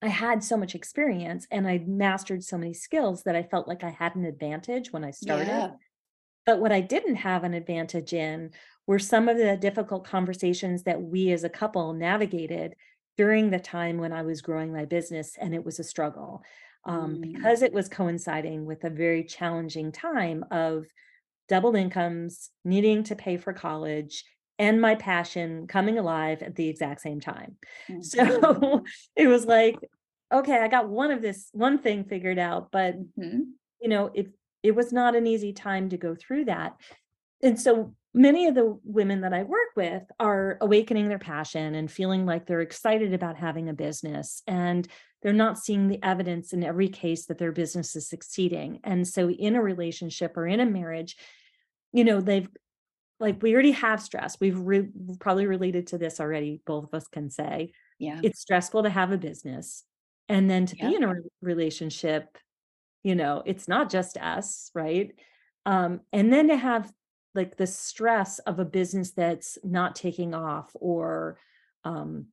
I 0.00 0.08
had 0.08 0.42
so 0.42 0.56
much 0.56 0.74
experience 0.74 1.46
and 1.50 1.68
I 1.68 1.84
mastered 1.86 2.42
so 2.42 2.56
many 2.56 2.72
skills 2.72 3.22
that 3.24 3.36
I 3.36 3.42
felt 3.42 3.68
like 3.68 3.84
I 3.84 3.90
had 3.90 4.16
an 4.16 4.24
advantage 4.24 4.92
when 4.92 5.04
I 5.04 5.10
started. 5.10 5.48
Yeah. 5.48 5.70
But 6.46 6.60
what 6.60 6.72
I 6.72 6.80
didn't 6.80 7.16
have 7.16 7.44
an 7.44 7.54
advantage 7.54 8.12
in 8.12 8.52
were 8.86 8.98
some 8.98 9.28
of 9.28 9.36
the 9.36 9.56
difficult 9.56 10.06
conversations 10.06 10.84
that 10.84 11.02
we 11.02 11.32
as 11.32 11.44
a 11.44 11.50
couple 11.50 11.92
navigated 11.92 12.76
during 13.18 13.50
the 13.50 13.58
time 13.58 13.98
when 13.98 14.12
I 14.12 14.22
was 14.22 14.40
growing 14.42 14.72
my 14.72 14.84
business 14.84 15.36
and 15.38 15.54
it 15.54 15.64
was 15.64 15.78
a 15.78 15.84
struggle. 15.84 16.42
Um, 16.84 17.16
Mm. 17.16 17.32
because 17.32 17.62
it 17.62 17.72
was 17.72 17.88
coinciding 17.88 18.64
with 18.64 18.84
a 18.84 18.90
very 18.90 19.24
challenging 19.24 19.90
time 19.92 20.44
of 20.50 20.86
double 21.48 21.76
incomes, 21.76 22.50
needing 22.64 23.02
to 23.04 23.16
pay 23.16 23.36
for 23.36 23.52
college, 23.52 24.24
and 24.58 24.80
my 24.80 24.94
passion 24.94 25.66
coming 25.66 25.98
alive 25.98 26.42
at 26.42 26.56
the 26.56 26.68
exact 26.68 27.00
same 27.02 27.20
time. 27.20 27.56
Mhm. 27.88 28.02
So 28.02 28.84
it 29.16 29.26
was 29.28 29.46
like, 29.46 29.76
okay, 30.32 30.58
I 30.58 30.68
got 30.68 30.88
one 30.88 31.10
of 31.10 31.22
this 31.22 31.48
one 31.52 31.78
thing 31.78 32.04
figured 32.04 32.38
out, 32.38 32.70
but 32.72 32.96
Mhm. 33.16 33.56
you 33.80 33.88
know, 33.88 34.10
it 34.14 34.28
it 34.62 34.74
was 34.74 34.92
not 34.92 35.14
an 35.14 35.26
easy 35.26 35.52
time 35.52 35.88
to 35.90 35.96
go 35.96 36.14
through 36.14 36.46
that. 36.46 36.74
And 37.42 37.60
so 37.60 37.94
many 38.14 38.46
of 38.46 38.54
the 38.54 38.78
women 38.84 39.20
that 39.22 39.34
I 39.34 39.42
work 39.44 39.70
with 39.76 40.02
are 40.18 40.58
awakening 40.60 41.08
their 41.08 41.18
passion 41.18 41.74
and 41.74 41.90
feeling 41.90 42.26
like 42.26 42.46
they're 42.46 42.62
excited 42.62 43.12
about 43.14 43.36
having 43.36 43.68
a 43.68 43.74
business 43.74 44.42
and 44.46 44.88
they're 45.22 45.32
not 45.32 45.58
seeing 45.58 45.88
the 45.88 46.02
evidence 46.02 46.52
in 46.52 46.62
every 46.62 46.88
case 46.88 47.26
that 47.26 47.38
their 47.38 47.52
business 47.52 47.96
is 47.96 48.08
succeeding. 48.08 48.80
And 48.84 49.06
so 49.06 49.30
in 49.30 49.56
a 49.56 49.62
relationship 49.62 50.36
or 50.36 50.46
in 50.46 50.60
a 50.60 50.66
marriage, 50.66 51.16
you 51.92 52.04
know, 52.04 52.20
they've 52.20 52.48
like 53.18 53.42
we 53.42 53.54
already 53.54 53.70
have 53.72 54.02
stress. 54.02 54.36
We've 54.40 54.58
re- 54.58 54.88
probably 55.20 55.46
related 55.46 55.86
to 55.88 55.98
this 55.98 56.20
already. 56.20 56.60
Both 56.66 56.84
of 56.84 56.94
us 56.94 57.08
can 57.08 57.30
say 57.30 57.72
Yeah. 57.98 58.20
it's 58.22 58.40
stressful 58.40 58.82
to 58.82 58.90
have 58.90 59.10
a 59.10 59.18
business 59.18 59.84
and 60.28 60.50
then 60.50 60.66
to 60.66 60.76
be 60.76 60.94
in 60.94 61.02
a 61.04 61.14
re- 61.14 61.20
relationship 61.40 62.36
you 63.04 63.14
know 63.14 63.42
it's 63.46 63.68
not 63.68 63.88
just 63.88 64.16
us 64.16 64.72
right 64.74 65.12
um 65.66 66.00
and 66.12 66.32
then 66.32 66.48
to 66.48 66.56
have 66.56 66.90
like 67.36 67.56
the 67.56 67.66
stress 67.66 68.40
of 68.40 68.58
a 68.58 68.64
business 68.64 69.12
that's 69.12 69.56
not 69.62 69.94
taking 69.94 70.34
off 70.34 70.70
or 70.74 71.38
um 71.84 72.26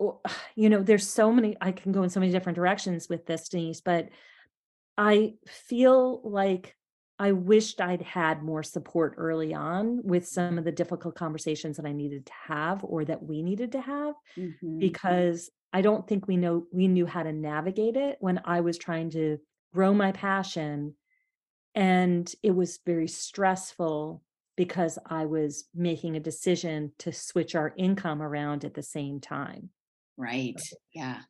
you 0.56 0.68
know 0.68 0.82
there's 0.82 1.08
so 1.08 1.32
many 1.32 1.56
i 1.60 1.72
can 1.72 1.92
go 1.92 2.02
in 2.02 2.10
so 2.10 2.20
many 2.20 2.32
different 2.32 2.56
directions 2.56 3.08
with 3.08 3.26
this 3.26 3.48
denise 3.48 3.80
but 3.80 4.08
i 4.98 5.34
feel 5.46 6.20
like 6.28 6.76
i 7.18 7.32
wished 7.32 7.80
i'd 7.80 8.02
had 8.02 8.42
more 8.42 8.62
support 8.62 9.14
early 9.16 9.54
on 9.54 10.00
with 10.04 10.26
some 10.26 10.58
of 10.58 10.64
the 10.64 10.72
difficult 10.72 11.14
conversations 11.14 11.76
that 11.76 11.86
i 11.86 11.92
needed 11.92 12.26
to 12.26 12.32
have 12.46 12.84
or 12.84 13.04
that 13.04 13.22
we 13.22 13.42
needed 13.42 13.72
to 13.72 13.80
have 13.80 14.14
Mhm. 14.38 14.78
because 14.80 15.50
I 15.72 15.82
don't 15.82 16.06
think 16.06 16.28
we 16.28 16.36
know 16.36 16.66
we 16.72 16.86
knew 16.86 17.04
how 17.04 17.24
to 17.24 17.32
navigate 17.32 17.96
it 17.96 18.16
when 18.20 18.40
I 18.44 18.60
was 18.60 18.78
trying 18.78 19.10
to 19.10 19.38
grow 19.72 19.92
my 19.92 20.12
passion 20.12 20.94
and 21.74 22.32
it 22.44 22.52
was 22.52 22.78
very 22.86 23.08
stressful 23.08 24.22
because 24.56 24.98
I 25.06 25.24
was 25.26 25.64
making 25.74 26.16
a 26.16 26.20
decision 26.20 26.92
to 26.98 27.12
switch 27.12 27.56
our 27.56 27.74
income 27.76 28.22
around 28.22 28.64
at 28.64 28.74
the 28.74 28.82
same 28.84 29.20
time 29.20 29.70
Right. 30.16 30.60
Yeah. 30.94 31.20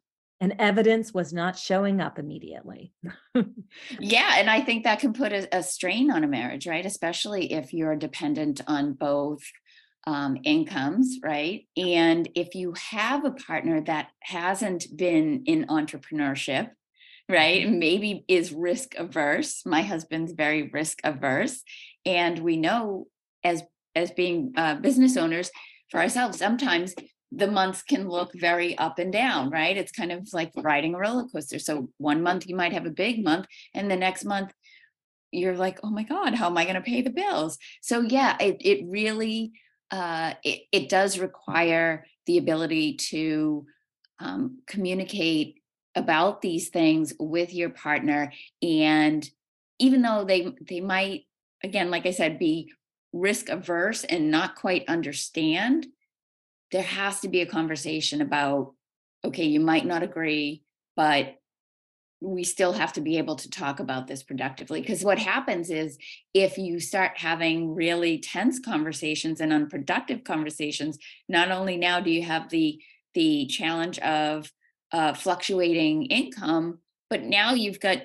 and 0.40 0.54
evidence 0.58 1.14
was 1.14 1.32
not 1.32 1.58
showing 1.58 2.00
up 2.00 2.18
immediately. 2.18 2.92
Yeah. 3.98 4.34
And 4.36 4.48
I 4.48 4.60
think 4.60 4.84
that 4.84 5.00
can 5.00 5.12
put 5.12 5.32
a, 5.32 5.48
a 5.56 5.62
strain 5.62 6.10
on 6.10 6.22
a 6.24 6.28
marriage, 6.28 6.66
right? 6.66 6.84
Especially 6.86 7.52
if 7.52 7.72
you're 7.72 7.96
dependent 7.96 8.60
on 8.68 8.92
both 8.92 9.40
um, 10.06 10.38
incomes, 10.44 11.18
right? 11.24 11.66
And 11.76 12.28
if 12.34 12.54
you 12.54 12.74
have 12.90 13.24
a 13.24 13.32
partner 13.32 13.80
that 13.82 14.08
hasn't 14.20 14.86
been 14.96 15.42
in 15.46 15.66
entrepreneurship, 15.66 16.70
right? 17.28 17.68
Maybe 17.68 18.24
is 18.28 18.52
risk 18.52 18.94
averse. 18.96 19.62
My 19.64 19.82
husband's 19.82 20.32
very 20.32 20.68
risk 20.72 20.98
averse. 21.04 21.62
And 22.04 22.38
we 22.40 22.56
know 22.56 23.06
as 23.42 23.62
as 23.96 24.10
being 24.10 24.52
uh, 24.56 24.74
business 24.76 25.16
owners 25.16 25.50
for 25.90 26.00
ourselves, 26.00 26.38
sometimes 26.38 26.94
the 27.36 27.50
months 27.50 27.82
can 27.82 28.08
look 28.08 28.32
very 28.34 28.76
up 28.78 28.98
and 28.98 29.12
down, 29.12 29.50
right? 29.50 29.76
It's 29.76 29.92
kind 29.92 30.12
of 30.12 30.28
like 30.32 30.52
riding 30.56 30.94
a 30.94 30.98
roller 30.98 31.26
coaster. 31.28 31.58
So 31.58 31.88
one 31.98 32.22
month 32.22 32.48
you 32.48 32.56
might 32.56 32.72
have 32.72 32.86
a 32.86 32.90
big 32.90 33.24
month, 33.24 33.46
and 33.72 33.90
the 33.90 33.96
next 33.96 34.24
month 34.24 34.52
you're 35.30 35.56
like, 35.56 35.80
oh 35.82 35.90
my 35.90 36.04
God, 36.04 36.34
how 36.34 36.46
am 36.46 36.56
I 36.56 36.64
going 36.64 36.76
to 36.76 36.80
pay 36.80 37.02
the 37.02 37.10
bills? 37.10 37.58
So 37.80 38.00
yeah, 38.00 38.36
it 38.40 38.56
it 38.60 38.84
really 38.86 39.52
uh, 39.90 40.34
it 40.42 40.62
it 40.72 40.88
does 40.88 41.18
require 41.18 42.06
the 42.26 42.38
ability 42.38 42.96
to 42.96 43.66
um, 44.18 44.58
communicate 44.66 45.60
about 45.94 46.40
these 46.42 46.68
things 46.68 47.12
with 47.18 47.54
your 47.54 47.70
partner 47.70 48.32
and 48.62 49.28
even 49.78 50.02
though 50.02 50.24
they 50.24 50.52
they 50.68 50.80
might 50.80 51.22
again 51.62 51.90
like 51.90 52.04
i 52.04 52.10
said 52.10 52.38
be 52.38 52.72
risk 53.12 53.48
averse 53.48 54.02
and 54.02 54.30
not 54.30 54.56
quite 54.56 54.84
understand 54.88 55.86
there 56.74 56.82
has 56.82 57.20
to 57.20 57.28
be 57.28 57.40
a 57.40 57.46
conversation 57.46 58.20
about 58.20 58.74
okay 59.24 59.44
you 59.44 59.60
might 59.60 59.86
not 59.86 60.02
agree 60.02 60.62
but 60.96 61.36
we 62.24 62.42
still 62.42 62.72
have 62.72 62.92
to 62.94 63.00
be 63.00 63.18
able 63.18 63.36
to 63.36 63.50
talk 63.50 63.80
about 63.80 64.06
this 64.06 64.22
productively. 64.22 64.80
Because 64.80 65.04
what 65.04 65.18
happens 65.18 65.70
is 65.70 65.98
if 66.32 66.56
you 66.56 66.80
start 66.80 67.12
having 67.16 67.74
really 67.74 68.18
tense 68.18 68.58
conversations 68.58 69.40
and 69.40 69.52
unproductive 69.52 70.24
conversations 70.24 70.98
not 71.28 71.50
only 71.50 71.76
now 71.76 72.00
do 72.00 72.10
you 72.10 72.22
have 72.22 72.48
the 72.48 72.80
the 73.14 73.46
challenge 73.46 73.98
of 74.00 74.50
uh, 74.90 75.12
fluctuating 75.14 76.06
income 76.06 76.78
but 77.10 77.22
now 77.22 77.52
you've 77.52 77.80
got 77.80 77.98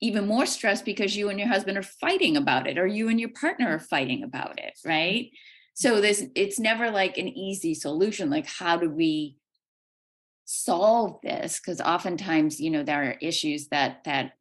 even 0.00 0.26
more 0.26 0.46
stress 0.46 0.80
because 0.80 1.16
you 1.16 1.28
and 1.28 1.38
your 1.38 1.48
husband 1.48 1.76
are 1.76 1.82
fighting 1.82 2.36
about 2.36 2.66
it 2.66 2.78
or 2.78 2.86
you 2.86 3.08
and 3.08 3.20
your 3.20 3.30
partner 3.30 3.74
are 3.74 3.78
fighting 3.80 4.22
about 4.22 4.58
it 4.58 4.78
right 4.84 5.30
so 5.78 6.00
this 6.00 6.24
it's 6.34 6.58
never 6.58 6.90
like 6.90 7.18
an 7.18 7.28
easy 7.28 7.72
solution 7.72 8.30
like 8.30 8.48
how 8.48 8.76
do 8.76 8.90
we 8.90 9.36
solve 10.44 11.20
this? 11.22 11.60
Because 11.60 11.80
oftentimes 11.80 12.58
you 12.58 12.70
know 12.70 12.82
there 12.82 13.04
are 13.04 13.16
issues 13.20 13.68
that 13.68 14.02
that 14.04 14.32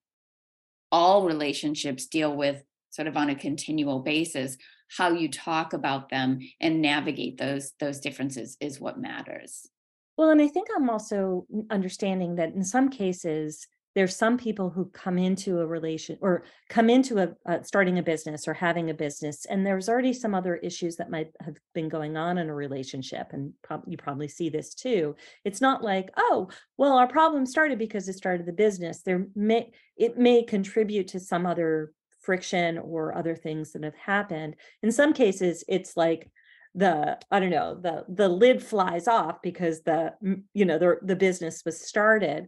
all 0.91 1.27
relationships 1.27 2.07
deal 2.07 2.35
with 2.35 2.63
sort 2.89 3.07
of 3.07 3.15
on 3.15 3.29
a 3.29 3.35
continual 3.35 3.99
basis 3.99 4.57
how 4.97 5.11
you 5.11 5.29
talk 5.29 5.73
about 5.73 6.09
them 6.09 6.39
and 6.59 6.81
navigate 6.81 7.37
those 7.37 7.73
those 7.79 7.99
differences 7.99 8.57
is 8.59 8.79
what 8.79 8.99
matters. 8.99 9.69
Well 10.17 10.31
and 10.31 10.41
i 10.41 10.47
think 10.47 10.69
i'm 10.75 10.89
also 10.89 11.45
understanding 11.69 12.35
that 12.37 12.55
in 12.55 12.63
some 12.63 12.89
cases 12.89 13.67
there's 13.97 14.15
some 14.15 14.37
people 14.37 14.69
who 14.69 14.85
come 14.91 15.17
into 15.17 15.59
a 15.59 15.65
relation 15.65 16.19
or 16.21 16.43
come 16.69 16.87
into 16.87 17.17
a, 17.17 17.29
a, 17.51 17.63
starting 17.63 17.97
a 17.97 18.03
business 18.03 18.47
or 18.47 18.53
having 18.53 18.91
a 18.91 18.93
business 18.93 19.45
and 19.45 19.65
there's 19.65 19.89
already 19.89 20.13
some 20.13 20.35
other 20.35 20.57
issues 20.57 20.97
that 20.97 21.09
might 21.09 21.31
have 21.41 21.57
been 21.73 21.89
going 21.89 22.15
on 22.15 22.37
in 22.37 22.47
a 22.47 22.53
relationship 22.53 23.29
and 23.31 23.53
you 23.87 23.97
probably 23.97 24.27
see 24.27 24.49
this 24.49 24.75
too. 24.75 25.15
It's 25.43 25.61
not 25.61 25.83
like 25.83 26.11
oh 26.15 26.47
well 26.77 26.95
our 26.95 27.07
problem 27.07 27.47
started 27.47 27.79
because 27.79 28.07
it 28.07 28.13
started 28.13 28.45
the 28.45 28.53
business. 28.53 29.01
There 29.01 29.25
may 29.33 29.71
it 29.97 30.15
may 30.15 30.43
contribute 30.43 31.07
to 31.07 31.19
some 31.19 31.47
other 31.47 31.91
friction 32.19 32.77
or 32.77 33.17
other 33.17 33.35
things 33.35 33.71
that 33.71 33.83
have 33.83 33.95
happened. 33.95 34.57
In 34.83 34.91
some 34.91 35.11
cases 35.11 35.63
it's 35.67 35.97
like 35.97 36.29
the 36.75 37.17
i 37.31 37.39
don't 37.39 37.49
know 37.49 37.75
the 37.81 38.05
the 38.09 38.29
lid 38.29 38.61
flies 38.63 39.07
off 39.07 39.41
because 39.41 39.81
the 39.83 40.13
you 40.53 40.65
know 40.65 40.77
the 40.77 40.97
the 41.01 41.15
business 41.15 41.63
was 41.65 41.79
started. 41.79 42.47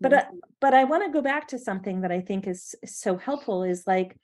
But 0.00 0.12
Mhm. 0.12 0.18
uh, 0.18 0.24
but 0.60 0.74
i 0.74 0.84
want 0.84 1.04
to 1.04 1.10
go 1.12 1.22
back 1.22 1.48
to 1.48 1.58
something 1.58 2.02
that 2.02 2.12
i 2.12 2.20
think 2.20 2.46
is 2.46 2.74
so 2.84 3.16
helpful 3.16 3.62
is 3.62 3.86
like 3.86 4.16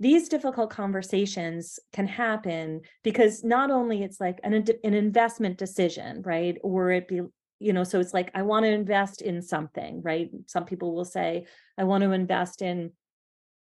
these 0.00 0.28
difficult 0.28 0.70
conversations 0.70 1.80
can 1.92 2.06
happen 2.06 2.82
because 3.02 3.42
not 3.42 3.70
only 3.70 4.02
it's 4.02 4.20
like 4.20 4.38
an 4.44 4.52
an 4.54 4.94
investment 4.94 5.58
decision 5.58 6.22
right? 6.22 6.56
Or 6.62 6.90
it 6.92 7.08
be 7.08 7.20
you 7.58 7.72
know 7.72 7.84
so 7.84 7.98
it's 8.00 8.14
like 8.14 8.30
i 8.34 8.42
want 8.42 8.64
to 8.64 8.70
invest 8.70 9.22
in 9.22 9.42
something 9.42 10.02
right? 10.02 10.30
Some 10.46 10.64
people 10.64 10.94
will 10.94 11.04
say 11.04 11.46
i 11.76 11.84
want 11.84 12.04
to 12.04 12.12
invest 12.12 12.62
in 12.62 12.92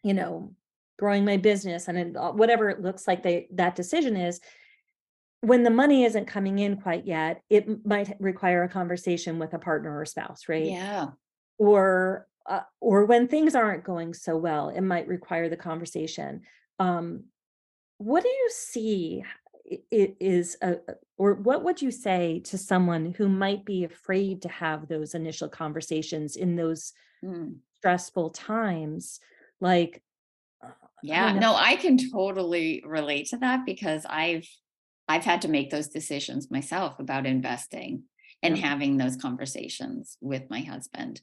you 0.02 0.14
know 0.14 0.52
growing 0.98 1.24
my 1.24 1.36
business 1.36 1.88
and 1.88 2.16
uh, 2.16 2.32
whatever 2.32 2.70
it 2.70 2.80
looks 2.80 3.06
like 3.06 3.22
they 3.22 3.48
that 3.52 3.76
decision 3.76 4.16
is 4.16 4.40
when 5.46 5.62
the 5.62 5.70
money 5.70 6.04
isn't 6.04 6.26
coming 6.26 6.58
in 6.58 6.80
quite 6.80 7.06
yet 7.06 7.42
it 7.50 7.86
might 7.86 8.14
require 8.20 8.62
a 8.64 8.68
conversation 8.68 9.38
with 9.38 9.54
a 9.54 9.58
partner 9.58 9.98
or 10.00 10.04
spouse 10.06 10.48
right? 10.48 10.64
Yeah. 10.72 11.08
Or 11.58 12.28
uh, 12.46 12.62
or 12.80 13.06
when 13.06 13.28
things 13.28 13.54
aren't 13.54 13.84
going 13.84 14.14
so 14.14 14.36
well 14.36 14.68
it 14.70 14.82
might 14.82 15.08
require 15.08 15.48
the 15.48 15.56
conversation. 15.56 16.42
Um 16.78 17.24
what 17.98 18.22
do 18.24 18.28
you 18.28 18.50
see 18.52 19.24
i- 19.72 20.16
i- 20.22 20.44
a 20.62 20.78
or 21.18 21.34
what 21.34 21.64
would 21.64 21.82
you 21.82 21.90
say 21.90 22.40
to 22.40 22.58
someone 22.58 23.14
who 23.18 23.28
might 23.28 23.64
be 23.64 23.84
afraid 23.84 24.42
to 24.42 24.48
have 24.48 24.88
those 24.88 25.14
initial 25.14 25.48
conversations 25.48 26.36
in 26.36 26.56
those 26.56 26.92
Mm. 27.24 27.60
stressful 27.78 28.30
times? 28.30 29.20
Like 29.60 30.02
uh, 30.62 30.68
I 30.68 31.00
yeah 31.02 31.32
no 31.32 31.54
i 31.54 31.76
can 31.76 31.98
totally 31.98 32.82
relate 32.86 33.26
to 33.28 33.36
that 33.38 33.66
because 33.66 34.06
i've 34.06 34.48
i've 35.08 35.24
had 35.24 35.42
to 35.42 35.48
make 35.48 35.70
those 35.70 35.88
decisions 35.88 36.50
myself 36.50 36.98
about 36.98 37.26
investing 37.26 38.04
and 38.42 38.56
Yeah. 38.56 38.66
having 38.68 38.96
those 38.96 39.16
conversations 39.16 40.16
with 40.20 40.50
my 40.50 40.60
husband 40.60 41.20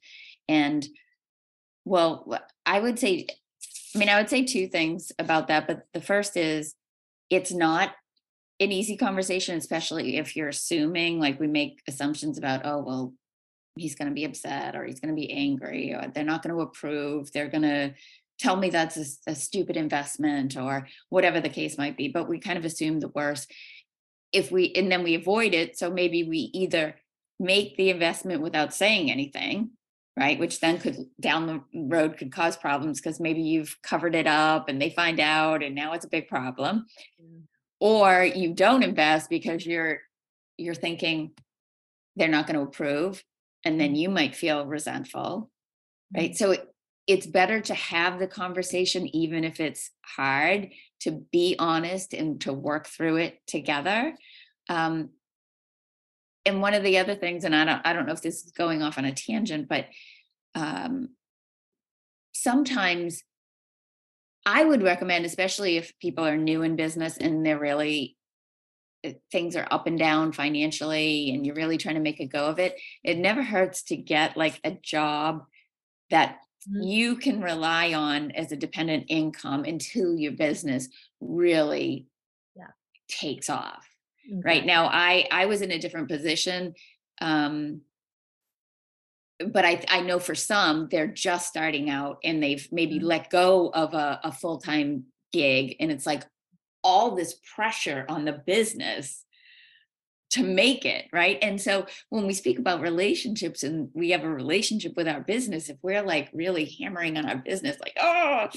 and 0.48 0.88
well 1.86 2.38
i 2.66 2.80
would 2.80 3.00
say 3.00 3.28
i 3.96 3.98
mean 3.98 4.10
i 4.10 4.18
would 4.18 4.30
say 4.30 4.44
two 4.44 4.68
things 4.68 5.12
about 5.20 5.48
that 5.48 5.68
but 5.68 5.84
the 5.94 6.02
first 6.02 6.38
is 6.38 6.76
it's 7.30 7.52
not 7.52 7.92
an 8.60 8.72
easy 8.72 8.98
conversation 8.98 9.58
especially 9.58 10.18
if 10.18 10.36
you're 10.36 10.50
assuming 10.50 11.20
like 11.20 11.40
we 11.40 11.48
make 11.48 11.82
assumptions 11.88 12.38
about 12.38 12.66
oh 12.66 12.80
well 12.80 13.14
he's 13.76 13.96
going 13.96 14.08
to 14.08 14.14
be 14.14 14.26
upset 14.26 14.76
or 14.76 14.86
he's 14.86 15.00
going 15.00 15.14
to 15.14 15.20
be 15.20 15.32
angry 15.32 15.94
or 15.94 16.08
they're 16.14 16.24
not 16.24 16.44
going 16.44 16.56
to 16.56 16.62
approve 16.62 17.32
they're 17.32 17.50
going 17.50 17.64
to 17.64 17.94
tell 18.44 18.58
me 18.58 18.70
that's 18.70 19.22
a 19.26 19.34
stupid 19.34 19.78
investment 19.78 20.58
or 20.58 20.86
whatever 21.08 21.40
the 21.40 21.50
case 21.50 21.78
might 21.78 21.96
be 21.96 22.10
but 22.10 22.28
we 22.28 22.38
kind 22.40 22.58
of 22.58 22.66
assume 22.66 23.00
the 23.00 23.08
worst 23.08 23.50
if 24.34 24.52
we 24.52 24.74
and 24.74 24.92
then 24.92 25.02
we 25.02 25.16
avoid 25.16 25.54
it 25.54 25.78
so 25.78 25.90
maybe 25.90 26.24
we 26.24 26.50
either 26.54 26.96
make 27.40 27.78
the 27.78 27.90
investment 27.90 28.42
without 28.42 28.74
saying 28.74 29.10
anything 29.10 29.72
right 30.20 30.40
which 30.40 30.60
then 30.60 30.78
could 30.78 30.98
down 31.22 31.48
the 31.48 31.62
road 31.88 32.18
could 32.18 32.34
cause 32.34 32.58
problems 32.58 33.00
because 33.00 33.18
maybe 33.18 33.42
you've 33.42 33.78
covered 33.82 34.14
it 34.14 34.28
up 34.28 34.68
and 34.68 34.82
they 34.82 34.90
find 34.90 35.22
out 35.22 35.64
and 35.64 35.74
now 35.74 35.94
it's 35.94 36.06
a 36.06 36.10
big 36.10 36.28
problem 36.28 36.86
or 37.80 38.24
you 38.24 38.54
don't 38.54 38.84
invest 38.84 39.30
because 39.30 39.66
you're 39.66 40.00
you're 40.58 40.76
thinking 40.76 41.32
they're 42.18 42.28
not 42.28 42.46
going 42.46 42.60
to 42.60 42.66
approve 42.66 43.24
and 43.64 43.80
then 43.80 43.92
mm-hmm. 43.92 43.96
you 43.96 44.10
might 44.10 44.36
feel 44.36 44.66
resentful 44.66 45.50
right? 46.16 46.32
Mm-hmm. 46.32 46.36
So 46.36 46.52
it, 46.52 46.73
it's 47.08 47.26
better 47.26 47.60
to 47.60 47.74
have 47.74 48.20
the 48.20 48.28
conversation 48.28 49.14
even 49.16 49.44
if 49.44 49.60
it's 49.60 49.92
hard 50.02 50.70
to 51.02 51.12
be 51.32 51.56
honest 51.60 52.14
and 52.14 52.40
to 52.42 52.54
work 52.54 52.88
through 52.88 53.18
it 53.18 53.40
together 53.46 54.16
um, 54.70 55.10
and 56.46 56.62
one 56.62 56.74
of 56.74 56.84
the 56.84 56.98
other 56.98 57.16
things 57.16 57.44
and 57.44 57.56
i 57.56 57.66
don't 57.66 57.82
i 57.86 57.94
don't 57.94 58.06
know 58.06 58.14
if 58.14 58.22
this 58.22 58.46
is 58.46 58.52
going 58.52 58.82
off 58.82 58.98
on 58.98 59.06
a 59.06 59.12
tangent 59.12 59.68
but 59.68 59.86
um, 60.56 61.10
sometimes 62.34 63.24
i 64.46 64.64
would 64.64 64.84
recommend 64.84 65.26
especially 65.26 65.78
if 65.78 65.98
people 66.00 66.26
are 66.26 66.38
new 66.38 66.62
in 66.62 66.76
business 66.76 67.18
and 67.18 67.46
they're 67.46 67.60
really 67.60 68.16
uh, 69.06 69.12
things 69.32 69.58
are 69.58 69.68
up 69.72 69.88
and 69.88 70.00
down 70.00 70.32
financially 70.32 71.32
and 71.32 71.46
you're 71.46 71.56
really 71.56 71.78
trying 71.78 71.96
to 71.96 72.02
make 72.02 72.22
a 72.22 72.26
go 72.26 72.46
of 72.46 72.60
it 72.60 72.80
it 73.04 73.18
never 73.18 73.44
hurts 73.44 73.84
to 73.84 73.98
get 73.98 74.38
like 74.38 74.60
a 74.64 74.72
job 74.72 75.44
that. 76.10 76.38
You 76.72 77.16
can 77.18 77.42
rely 77.42 77.94
on 77.94 78.32
as 78.32 78.52
a 78.52 78.58
dependent 78.58 79.06
income 79.10 79.64
until 79.66 80.18
your 80.18 80.32
business 80.34 80.88
really 81.22 82.08
Yeah. 82.56 82.72
takes 83.08 83.50
off 83.50 83.88
Okay. 84.32 84.42
right 84.46 84.66
now 84.66 84.86
i 84.88 85.28
i 85.32 85.46
was 85.46 85.62
in 85.62 85.72
a 85.72 85.80
different 85.80 86.08
position 86.10 86.74
um 87.22 87.82
but 89.48 89.66
i 89.66 89.84
i 89.90 90.00
know 90.02 90.20
for 90.20 90.36
some 90.36 90.88
they're 90.90 91.08
just 91.08 91.48
starting 91.48 91.90
out 91.90 92.18
and 92.24 92.42
they've 92.42 92.68
maybe 92.72 93.00
Mhm. 93.00 93.04
let 93.04 93.30
go 93.30 93.70
of 93.70 93.94
a, 93.94 94.20
a 94.24 94.32
full-time 94.32 95.06
gig 95.32 95.76
and 95.80 95.92
it's 95.92 96.06
like 96.06 96.24
all 96.84 97.16
this 97.16 97.40
pressure 97.56 98.06
on 98.10 98.26
the 98.26 98.34
business 98.46 99.26
to 100.34 100.44
make 100.44 100.84
it 100.84 101.06
right 101.14 101.38
and 101.44 101.62
so 101.62 101.86
when 102.10 102.26
we 102.26 102.34
speak 102.34 102.58
about 102.58 102.82
relationships 102.82 103.62
and 103.62 103.90
we 103.94 104.10
have 104.10 104.24
a 104.24 104.30
relationship 104.30 104.94
with 104.96 105.08
our 105.08 105.22
business 105.22 105.70
if 105.70 105.78
we're 105.84 106.02
like 106.02 106.30
really 106.34 106.66
hammering 106.80 107.18
on 107.18 107.30
our 107.30 107.38
business 107.38 107.78
like 107.80 107.96
oh 108.02 108.48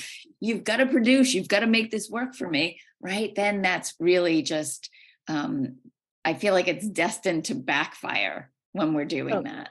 you've 0.40 0.64
got 0.64 0.78
to 0.78 0.86
produce 0.86 1.34
you've 1.34 1.48
got 1.48 1.60
to 1.60 1.66
make 1.66 1.90
this 1.90 2.08
work 2.08 2.34
for 2.34 2.48
me 2.48 2.80
right 3.00 3.34
then 3.34 3.60
that's 3.60 3.94
really 4.00 4.40
just 4.42 4.88
um 5.28 5.76
i 6.24 6.32
feel 6.32 6.54
like 6.54 6.68
it's 6.68 6.88
destined 6.88 7.44
to 7.44 7.54
backfire 7.54 8.50
when 8.72 8.94
we're 8.94 9.04
doing 9.04 9.34
Oh. 9.34 9.42
that 9.42 9.68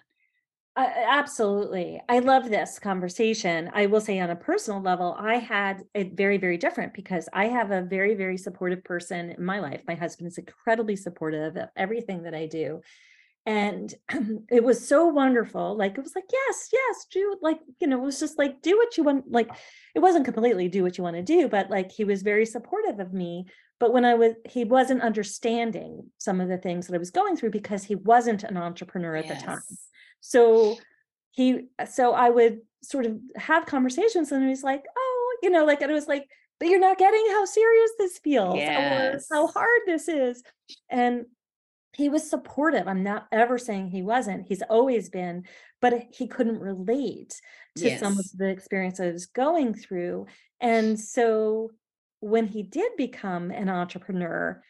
Uh, 0.77 0.89
absolutely. 1.07 2.01
I 2.09 2.19
love 2.19 2.49
this 2.49 2.79
conversation. 2.79 3.71
I 3.73 3.85
will 3.85 4.01
say 4.01 4.19
on 4.19 4.29
a 4.29 4.35
personal 4.35 4.81
level, 4.81 5.15
I 5.17 5.35
had 5.35 5.83
it 5.93 6.17
very, 6.17 6.37
very 6.37 6.57
different 6.57 6.93
because 6.93 7.29
I 7.31 7.45
have 7.45 7.71
a 7.71 7.81
very, 7.81 8.13
very 8.13 8.37
supportive 8.37 8.83
person 8.83 9.31
in 9.31 9.45
my 9.45 9.59
life. 9.59 9.83
My 9.87 9.95
husband 9.95 10.27
is 10.27 10.37
incredibly 10.37 10.97
supportive 10.97 11.55
of 11.55 11.69
everything 11.77 12.23
that 12.23 12.35
I 12.35 12.47
do. 12.47 12.81
And 13.45 13.93
it 14.49 14.65
was 14.65 14.85
so 14.85 15.05
wonderful. 15.07 15.77
Like, 15.77 15.97
it 15.97 16.03
was 16.03 16.15
like, 16.15 16.25
yes, 16.29 16.69
yes, 16.73 17.05
do 17.09 17.37
like, 17.41 17.59
you 17.79 17.87
know, 17.87 17.97
it 17.97 18.05
was 18.05 18.19
just 18.19 18.37
like, 18.37 18.61
do 18.61 18.75
what 18.75 18.97
you 18.97 19.03
want. 19.03 19.31
Like, 19.31 19.51
it 19.93 19.99
wasn't 19.99 20.25
completely 20.25 20.67
do 20.67 20.83
what 20.83 20.97
you 20.97 21.05
want 21.05 21.15
to 21.15 21.23
do, 21.23 21.47
but 21.47 21.69
like, 21.69 21.89
he 21.89 22.03
was 22.03 22.21
very 22.21 22.45
supportive 22.45 22.99
of 22.99 23.13
me. 23.13 23.45
But 23.79 23.93
when 23.93 24.03
I 24.03 24.15
was, 24.15 24.33
he 24.45 24.65
wasn't 24.65 25.03
understanding 25.03 26.09
some 26.17 26.41
of 26.41 26.49
the 26.49 26.57
things 26.57 26.87
that 26.87 26.95
I 26.95 26.99
was 26.99 27.11
going 27.11 27.37
through 27.37 27.51
because 27.51 27.85
he 27.85 27.95
wasn't 27.95 28.43
an 28.43 28.57
entrepreneur 28.57 29.15
at 29.15 29.27
the 29.29 29.35
time 29.35 29.61
Yes. 29.69 29.89
So 30.21 30.77
he 31.31 31.67
uh, 31.79 31.85
so 31.85 32.13
i 32.13 32.29
would 32.29 32.59
sort 32.83 33.05
of 33.05 33.19
have 33.35 33.65
conversations 33.65 34.31
and 34.31 34.47
he's 34.47 34.63
like 34.63 34.83
oh 34.97 35.15
you 35.41 35.49
know, 35.49 35.65
like, 35.65 35.81
and 35.81 35.91
it 35.91 35.93
was 35.93 36.07
like, 36.07 36.27
but 36.59 36.69
you're 36.69 36.79
not 36.79 36.97
getting 36.97 37.23
how 37.31 37.45
serious 37.45 37.91
this 37.99 38.17
feels 38.19 38.55
Yes. 38.55 39.27
or 39.29 39.35
how 39.35 39.47
hard 39.47 39.81
this 39.85 40.07
is. 40.07 40.41
And 40.89 41.25
he 41.93 42.09
was 42.09 42.29
supportive. 42.29 42.87
I'm 42.87 43.03
not 43.03 43.27
ever 43.31 43.57
saying 43.57 43.89
he 43.89 44.01
wasn't. 44.01 44.47
He's 44.47 44.63
always 44.63 45.09
been, 45.09 45.43
but 45.81 45.93
he 46.11 46.27
couldn't 46.27 46.59
relate 46.59 47.39
to 47.77 47.97
some 47.97 48.17
of 48.17 48.25
the 48.35 48.49
experience 48.49 48.99
I 48.99 49.11
was 49.11 49.27
going 49.27 49.73
through. 49.73 50.27
And 50.59 50.99
so 50.99 51.71
when 52.21 52.47
he 52.47 52.63
did 52.63 52.93
become 52.97 53.51
an 53.51 53.69
entrepreneur, 53.69 54.61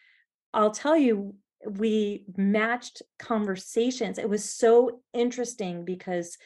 I'll 0.53 0.71
tell 0.71 0.97
you, 0.97 1.35
we 1.67 2.25
matched 2.37 3.01
conversations. 3.19 4.17
It 4.17 4.29
was 4.29 4.43
so 4.43 5.01
interesting 5.13 5.85
because 5.85 6.37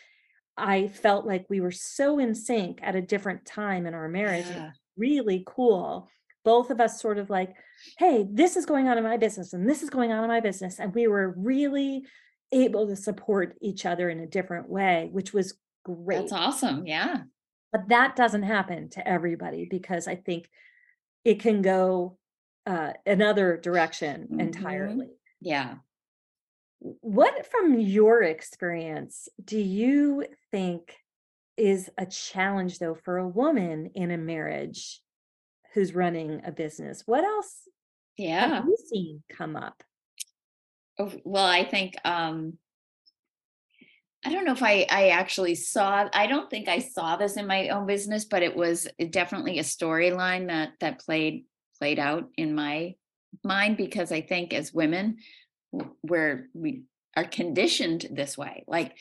I 0.58 0.88
felt 0.88 1.26
like 1.26 1.46
we 1.50 1.62
were 1.62 1.72
so 1.72 2.20
in 2.20 2.36
sync 2.36 2.80
at 2.82 2.96
a 2.96 3.02
different 3.02 3.46
time 3.46 3.86
in 3.86 3.94
our 3.94 4.08
marriage. 4.08 4.46
Yeah. 4.48 4.72
really 4.98 5.44
cool. 5.48 6.10
Both 6.44 6.70
of 6.70 6.82
us 6.82 7.02
sort 7.02 7.18
of 7.18 7.30
like, 7.30 7.54
hey, 7.98 8.26
this 8.30 8.58
is 8.58 8.66
going 8.66 8.88
on 8.88 8.98
in 8.98 9.04
my 9.04 9.18
business 9.18 9.54
and 9.54 9.70
this 9.70 9.84
is 9.84 9.90
going 9.90 10.12
on 10.12 10.24
in 10.24 10.30
my 10.30 10.40
business. 10.40 10.80
And 10.80 10.94
we 10.94 11.08
were 11.08 11.34
really 11.38 12.04
able 12.52 12.88
to 12.88 12.96
support 12.96 13.56
each 13.62 13.86
other 13.86 14.10
in 14.10 14.20
a 14.20 14.28
different 14.28 14.70
way, 14.70 15.10
which 15.12 15.34
was 15.34 15.54
great. 15.86 16.20
That's 16.20 16.32
awesome. 16.34 16.86
Yeah. 16.86 17.22
But 17.72 17.90
that 17.90 18.16
doesn't 18.16 18.44
happen 18.44 18.90
to 18.92 19.08
everybody 19.08 19.68
because 19.70 20.08
I 20.08 20.16
think 20.16 20.50
it 21.24 21.40
can 21.40 21.62
go 21.62 22.18
uh, 22.66 22.94
another 23.06 23.58
direction 23.58 24.30
Mhm. 24.32 24.40
entirely. 24.40 25.10
Yeah. 25.42 25.80
What, 26.80 27.46
from 27.46 27.80
your 27.80 28.24
experience, 28.24 29.28
do 29.44 29.60
you 29.60 30.26
think 30.52 30.98
is 31.58 31.90
a 31.98 32.06
challenge, 32.06 32.80
though, 32.80 32.96
for 32.96 33.18
a 33.18 33.28
woman 33.28 33.88
in 33.96 34.12
a 34.12 34.18
marriage 34.18 35.02
who's 35.74 35.96
running 35.96 36.42
a 36.46 36.52
business? 36.52 37.04
What 37.08 37.24
else 37.26 37.68
Yeah. 38.18 38.48
have 38.56 38.66
you 38.68 38.78
seen 38.78 39.24
come 39.30 39.56
up? 39.56 39.84
Oh, 40.98 41.12
Well, 41.24 41.46
I 41.46 41.64
think 41.64 41.96
um 42.06 42.60
I 44.26 44.34
don't 44.34 44.44
know 44.44 44.52
if 44.52 44.64
I 44.64 44.86
I 44.90 45.10
actually 45.10 45.56
saw 45.56 46.10
I 46.14 46.28
don't 46.28 46.50
think 46.50 46.68
I 46.68 46.80
saw 46.80 47.16
this 47.16 47.38
in 47.38 47.48
my 47.48 47.70
own 47.70 47.86
business, 47.88 48.26
but 48.26 48.44
it 48.44 48.56
was 48.56 48.88
definitely 49.10 49.60
a 49.60 49.64
storyline 49.64 50.48
that 50.48 50.74
that 50.82 51.00
played 51.00 51.46
played 51.80 52.00
out 52.00 52.30
in 52.38 52.54
my 52.54 52.96
mind 53.44 53.78
because 53.78 54.12
I 54.12 54.22
think 54.22 54.54
as 54.54 54.74
women 54.74 55.18
w- 55.72 55.96
we're 56.04 56.50
we 56.54 56.84
are 57.16 57.24
conditioned 57.24 58.08
this 58.12 58.38
way. 58.38 58.64
Like 58.68 58.96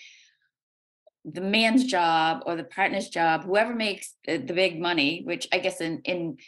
the 1.25 1.41
man's 1.41 1.83
mm-hmm. 1.83 1.89
job 1.89 2.43
or 2.47 2.57
the 2.57 2.65
partner's 2.65 3.09
job, 3.09 3.45
whoever 3.45 3.75
makes 3.75 4.15
the, 4.27 4.39
the 4.39 4.55
big 4.55 4.81
money, 4.81 5.23
which 5.25 5.49
I 5.53 5.59
guess 5.59 5.81
in 5.81 6.01
in 6.05 6.39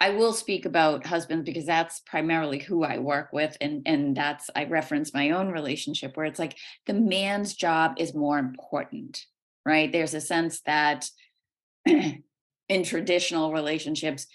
I 0.00 0.10
will 0.10 0.32
speak 0.32 0.66
about 0.66 1.06
husbands 1.06 1.44
because 1.44 1.66
that's 1.66 2.00
primarily 2.00 2.58
who 2.58 2.82
I 2.82 2.98
work 2.98 3.32
with 3.32 3.56
and 3.60 3.82
and 3.86 4.16
that's 4.16 4.50
I 4.54 4.64
reference 4.64 5.14
my 5.14 5.30
own 5.30 5.48
relationship 5.48 6.16
where 6.16 6.26
it's 6.26 6.38
like 6.38 6.56
the 6.86 6.94
man's 6.94 7.54
job 7.54 7.94
is 7.98 8.14
more 8.14 8.38
important, 8.38 9.24
right? 9.64 9.90
There's 9.90 10.14
a 10.14 10.20
sense 10.20 10.60
that 10.62 11.08
in 11.86 12.82
traditional 12.84 13.52
relationships 13.52 14.26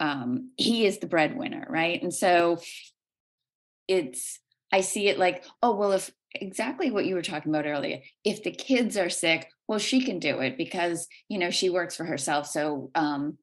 um 0.00 0.50
he 0.56 0.86
is 0.86 0.98
the 0.98 1.06
breadwinner, 1.06 1.66
right? 1.68 2.02
And 2.02 2.12
so 2.12 2.60
it's 3.86 4.38
I 4.72 4.82
see 4.82 5.08
it 5.08 5.18
like, 5.18 5.44
oh 5.62 5.74
well 5.74 5.92
if 5.92 6.10
exactly 6.34 6.90
what 6.90 7.06
you 7.06 7.14
were 7.14 7.22
talking 7.22 7.52
about 7.52 7.66
earlier. 7.66 8.00
If 8.24 8.42
the 8.42 8.50
kids 8.50 8.96
are 8.96 9.10
sick, 9.10 9.50
well 9.66 9.78
she 9.78 10.02
can 10.02 10.18
do 10.18 10.40
it 10.40 10.58
because, 10.58 11.08
you 11.28 11.38
know, 11.38 11.50
she 11.50 11.70
works 11.70 11.96
for 11.96 12.04
herself 12.04 12.46
so 12.46 12.90
um 12.94 13.38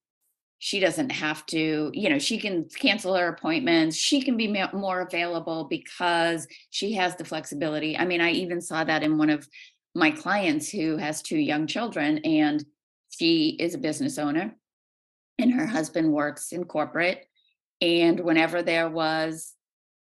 she 0.59 0.79
doesn't 0.79 1.11
have 1.11 1.45
to 1.45 1.91
you 1.93 2.09
know 2.09 2.17
she 2.17 2.37
can 2.37 2.65
cancel 2.79 3.15
her 3.15 3.27
appointments 3.27 3.95
she 3.95 4.21
can 4.21 4.37
be 4.37 4.47
more 4.73 5.01
available 5.01 5.65
because 5.65 6.47
she 6.69 6.93
has 6.93 7.15
the 7.15 7.25
flexibility 7.25 7.97
i 7.97 8.05
mean 8.05 8.21
i 8.21 8.31
even 8.31 8.61
saw 8.61 8.83
that 8.83 9.03
in 9.03 9.17
one 9.17 9.29
of 9.29 9.47
my 9.93 10.11
clients 10.11 10.69
who 10.69 10.97
has 10.97 11.21
two 11.21 11.37
young 11.37 11.67
children 11.67 12.19
and 12.19 12.65
she 13.09 13.49
is 13.59 13.75
a 13.75 13.79
business 13.79 14.17
owner 14.17 14.55
and 15.39 15.51
her 15.53 15.63
mm-hmm. 15.63 15.71
husband 15.71 16.11
works 16.11 16.51
in 16.51 16.63
corporate 16.63 17.25
and 17.81 18.19
whenever 18.19 18.61
there 18.61 18.89
was 18.89 19.53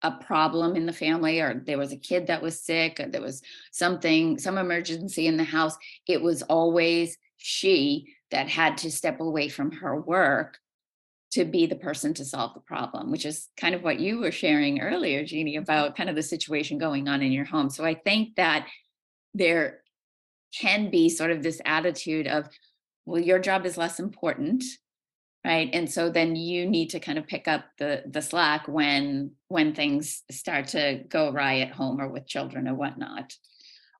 a 0.02 0.10
problem 0.10 0.76
in 0.76 0.84
the 0.84 0.92
family 0.92 1.40
or 1.40 1.62
there 1.66 1.78
was 1.78 1.92
a 1.92 1.96
kid 1.96 2.26
that 2.26 2.42
was 2.42 2.60
sick 2.60 3.00
or 3.00 3.06
there 3.06 3.22
was 3.22 3.40
something 3.72 4.38
some 4.38 4.58
emergency 4.58 5.26
in 5.26 5.36
the 5.36 5.44
house 5.44 5.76
it 6.06 6.20
was 6.20 6.42
always 6.42 7.16
she 7.36 8.14
that 8.30 8.48
had 8.48 8.76
to 8.78 8.90
step 8.90 9.20
away 9.20 9.48
from 9.48 9.70
her 9.70 9.98
work 10.00 10.58
to 11.34 11.44
be 11.44 11.66
the 11.66 11.74
person 11.74 12.14
to 12.14 12.24
solve 12.24 12.54
the 12.54 12.60
problem, 12.60 13.10
which 13.10 13.26
is 13.26 13.48
kind 13.56 13.74
of 13.74 13.82
what 13.82 13.98
you 13.98 14.20
were 14.20 14.30
sharing 14.30 14.80
earlier, 14.80 15.24
Jeannie, 15.24 15.56
about 15.56 15.96
kind 15.96 16.08
of 16.08 16.14
the 16.14 16.22
situation 16.22 16.78
going 16.78 17.08
on 17.08 17.22
in 17.22 17.32
your 17.32 17.44
home. 17.44 17.70
So 17.70 17.84
I 17.84 17.94
think 17.94 18.36
that 18.36 18.68
there 19.34 19.80
can 20.56 20.90
be 20.90 21.08
sort 21.08 21.32
of 21.32 21.42
this 21.42 21.60
attitude 21.64 22.28
of, 22.28 22.48
well, 23.04 23.20
your 23.20 23.40
job 23.40 23.66
is 23.66 23.76
less 23.76 23.98
important, 23.98 24.62
right? 25.44 25.70
And 25.72 25.90
so 25.90 26.10
then 26.10 26.36
you 26.36 26.66
need 26.68 26.90
to 26.90 27.00
kind 27.00 27.18
of 27.18 27.26
pick 27.26 27.48
up 27.48 27.64
the 27.78 28.02
the 28.06 28.22
slack 28.22 28.66
when 28.68 29.32
when 29.48 29.74
things 29.74 30.22
start 30.30 30.68
to 30.68 31.04
go 31.08 31.30
awry 31.30 31.60
at 31.60 31.72
home 31.72 32.00
or 32.00 32.08
with 32.08 32.26
children 32.26 32.68
or 32.68 32.74
whatnot. 32.74 33.34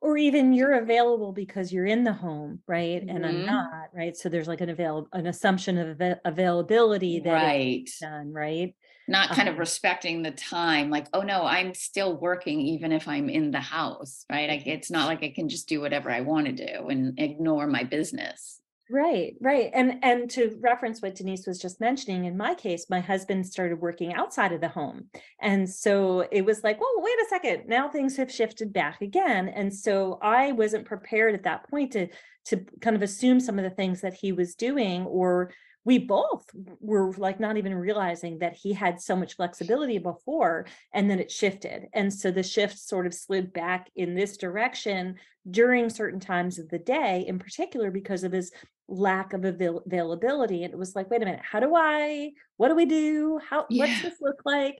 Or 0.00 0.18
even 0.18 0.52
you're 0.52 0.74
available 0.74 1.32
because 1.32 1.72
you're 1.72 1.86
in 1.86 2.04
the 2.04 2.12
home, 2.12 2.60
right? 2.68 3.02
And 3.02 3.24
I'm 3.24 3.42
Mhm. 3.42 3.46
not, 3.46 3.88
right? 3.94 4.14
So 4.14 4.28
there's 4.28 4.48
like 4.48 4.60
an 4.60 4.68
avail 4.68 5.08
an 5.12 5.26
assumption 5.26 5.78
of 5.78 5.88
ava- 6.00 6.20
availability 6.26 7.20
that 7.20 7.32
Right. 7.32 7.88
done, 8.00 8.32
right? 8.32 8.74
not 9.06 9.30
kind 9.32 9.48
of 9.48 9.54
Um, 9.54 9.60
respecting 9.60 10.22
the 10.22 10.30
time 10.30 10.88
like 10.88 11.06
oh 11.12 11.20
no 11.20 11.44
i'm 11.44 11.74
still 11.74 12.16
working 12.16 12.58
even 12.60 12.90
if 12.90 13.06
i'm 13.06 13.28
in 13.28 13.50
the 13.50 13.60
house 13.60 14.24
right 14.32 14.48
I, 14.48 14.62
it's 14.64 14.90
not 14.90 15.08
like 15.08 15.22
i 15.22 15.28
can 15.28 15.50
just 15.50 15.68
do 15.68 15.78
whatever 15.82 16.10
i 16.10 16.22
want 16.22 16.46
to 16.46 16.52
do 16.52 16.88
and 16.88 17.18
ignore 17.20 17.66
my 17.66 17.84
business 17.84 18.62
Right, 18.90 19.34
right. 19.40 19.70
And 19.72 19.98
and 20.04 20.28
to 20.32 20.58
reference 20.60 21.00
what 21.00 21.14
Denise 21.14 21.46
was 21.46 21.58
just 21.58 21.80
mentioning, 21.80 22.26
in 22.26 22.36
my 22.36 22.54
case, 22.54 22.90
my 22.90 23.00
husband 23.00 23.46
started 23.46 23.80
working 23.80 24.12
outside 24.12 24.52
of 24.52 24.60
the 24.60 24.68
home. 24.68 25.06
And 25.40 25.68
so 25.68 26.28
it 26.30 26.44
was 26.44 26.62
like, 26.62 26.78
well, 26.78 26.92
wait 26.98 27.14
a 27.14 27.26
second. 27.30 27.62
Now 27.66 27.88
things 27.88 28.18
have 28.18 28.30
shifted 28.30 28.74
back 28.74 29.00
again. 29.00 29.48
And 29.48 29.74
so 29.74 30.18
I 30.20 30.52
wasn't 30.52 30.84
prepared 30.84 31.34
at 31.34 31.44
that 31.44 31.68
point 31.70 31.92
to 31.92 32.08
to 32.46 32.66
kind 32.82 32.94
of 32.94 33.00
assume 33.00 33.40
some 33.40 33.58
of 33.58 33.64
the 33.64 33.70
things 33.70 34.02
that 34.02 34.12
he 34.12 34.32
was 34.32 34.54
doing 34.54 35.06
or 35.06 35.50
we 35.86 35.98
both 35.98 36.44
were 36.80 37.12
like 37.14 37.40
not 37.40 37.56
even 37.56 37.74
realizing 37.74 38.38
that 38.38 38.54
he 38.54 38.72
had 38.72 39.00
so 39.00 39.14
much 39.14 39.36
flexibility 39.36 39.98
before 39.98 40.66
and 40.92 41.10
then 41.10 41.18
it 41.20 41.30
shifted. 41.30 41.86
And 41.92 42.12
so 42.12 42.30
the 42.30 42.42
shift 42.42 42.78
sort 42.78 43.06
of 43.06 43.14
slid 43.14 43.52
back 43.52 43.90
in 43.94 44.14
this 44.14 44.36
direction 44.38 45.16
during 45.50 45.90
certain 45.90 46.20
times 46.20 46.58
of 46.58 46.70
the 46.70 46.78
day, 46.78 47.24
in 47.26 47.38
particular 47.38 47.90
because 47.90 48.24
of 48.24 48.32
his 48.32 48.50
lack 48.88 49.32
of 49.32 49.44
avail- 49.44 49.82
availability 49.86 50.62
and 50.64 50.72
it 50.72 50.78
was 50.78 50.94
like 50.94 51.10
wait 51.10 51.22
a 51.22 51.24
minute 51.24 51.40
how 51.42 51.58
do 51.58 51.74
i 51.74 52.30
what 52.56 52.68
do 52.68 52.74
we 52.76 52.84
do? 52.86 53.40
How 53.48 53.66
Yeah. 53.68 53.86
what's 53.86 54.02
this 54.02 54.20
look 54.20 54.40
like? 54.44 54.78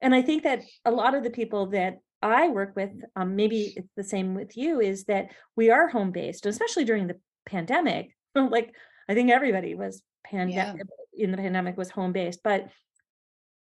And 0.00 0.14
i 0.14 0.22
think 0.22 0.42
that 0.44 0.62
a 0.84 0.90
lot 0.90 1.14
of 1.14 1.22
the 1.24 1.30
people 1.30 1.66
that 1.68 1.98
i 2.22 2.48
work 2.48 2.74
with 2.76 2.92
um, 3.16 3.34
maybe 3.36 3.72
it's 3.76 3.92
the 3.96 4.04
same 4.04 4.34
with 4.34 4.56
you 4.56 4.80
is 4.80 5.04
that 5.04 5.28
we 5.56 5.70
are 5.70 5.88
home 5.88 6.10
based 6.12 6.46
especially 6.46 6.84
during 6.84 7.06
the 7.06 7.18
pandemic. 7.46 8.10
Like 8.36 8.74
i 9.08 9.14
think 9.14 9.30
everybody 9.30 9.74
was 9.74 10.02
pandemic 10.24 10.82
in 11.14 11.30
the 11.30 11.36
pandemic 11.38 11.76
was 11.78 11.90
home 11.90 12.12
based 12.12 12.40
but 12.44 12.68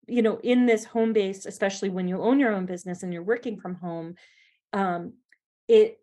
you 0.08 0.22
know 0.22 0.38
in 0.42 0.66
this 0.66 0.84
home 0.84 1.12
based 1.12 1.46
especially 1.46 1.90
when 1.90 2.08
you 2.08 2.20
own 2.20 2.40
your 2.40 2.52
own 2.52 2.66
business 2.66 3.02
and 3.02 3.12
you're 3.12 3.22
working 3.22 3.58
from 3.60 3.74
home 3.76 4.14
um 4.72 5.12
it 5.68 5.98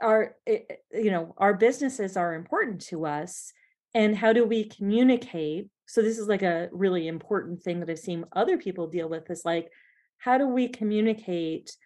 our 0.00 0.36
it, 0.46 0.84
you 0.92 1.10
know 1.10 1.34
our 1.38 1.54
businesses 1.54 2.16
are 2.16 2.34
important 2.34 2.80
to 2.82 3.06
us 3.06 3.52
and 3.94 4.16
how 4.16 4.32
do 4.32 4.44
we 4.44 4.64
communicate? 4.68 5.68
So 5.86 6.02
this 6.02 6.18
is 6.18 6.28
like 6.28 6.42
a 6.42 6.68
really 6.72 7.08
important 7.08 7.62
thing 7.62 7.80
that 7.80 7.90
i've 7.90 7.98
seen 7.98 8.24
other 8.32 8.58
people 8.58 8.86
deal 8.88 9.08
with 9.08 9.30
is 9.30 9.44
like 9.44 9.70
how 10.18 10.38
do 10.38 10.46
we 10.46 10.68
communicate 10.68 11.76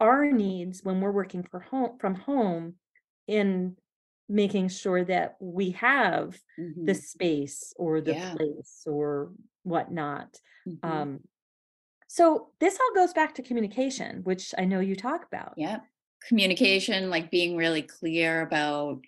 our 0.00 0.30
needs 0.32 0.82
when 0.84 1.00
we're 1.00 1.12
working 1.12 1.42
for 1.44 1.60
home 1.60 1.98
from 2.00 2.14
home 2.16 2.76
in 3.28 3.76
making 4.28 4.68
sure 4.68 5.04
that 5.04 5.36
we 5.40 5.70
have 5.72 6.40
the 6.86 6.94
Mhm, 6.94 6.96
space 6.96 7.72
or 7.76 8.00
the 8.00 8.14
Yeah. 8.14 8.36
place 8.36 8.84
or 8.86 9.32
whatnot? 9.64 10.40
Mhm. 10.66 11.04
um 11.04 11.20
so 12.08 12.52
this 12.60 12.78
all 12.80 12.94
goes 12.94 13.12
back 13.14 13.34
to 13.34 13.42
communication 13.42 14.22
which 14.24 14.54
i 14.58 14.64
know 14.64 14.80
you 14.80 14.96
talk 14.96 15.24
about. 15.26 15.56
Yeah 15.56 15.80
communication 16.28 17.10
like 17.10 17.30
being 17.30 17.56
really 17.56 17.82
clear 17.82 18.42
about 18.42 19.00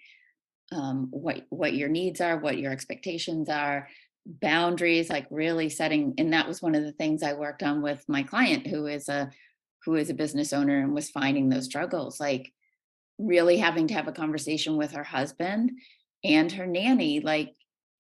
um, 0.73 1.09
what 1.11 1.47
what 1.51 1.75
your 1.75 1.89
needs 1.89 2.21
are 2.21 2.39
what 2.39 2.59
your 2.59 2.73
expectations 2.73 3.49
are 3.49 3.89
boundaries 4.27 5.09
like 5.09 5.27
really 5.31 5.69
setting 5.69 6.15
and 6.19 6.33
that 6.33 6.49
was 6.49 6.61
one 6.61 6.75
of 6.75 6.83
the 6.83 6.93
things 6.93 7.23
i 7.23 7.33
worked 7.33 7.63
on 7.63 7.81
with 7.81 8.05
my 8.09 8.23
client 8.23 8.67
who 8.67 8.87
is 8.87 9.09
a 9.09 9.31
who 9.85 9.95
is 9.95 10.11
a 10.11 10.15
business 10.15 10.53
owner 10.53 10.81
and 10.81 10.93
was 10.93 11.11
finding 11.11 11.49
those 11.49 11.67
struggles 11.67 12.19
like 12.19 12.53
really 13.19 13.57
having 13.57 13.87
to 13.87 13.95
have 13.95 14.09
a 14.09 14.13
conversation 14.13 14.77
with 14.77 14.93
her 14.93 15.05
husband 15.05 15.71
and 16.25 16.51
her 16.51 16.67
nanny 16.67 17.21
like 17.21 17.55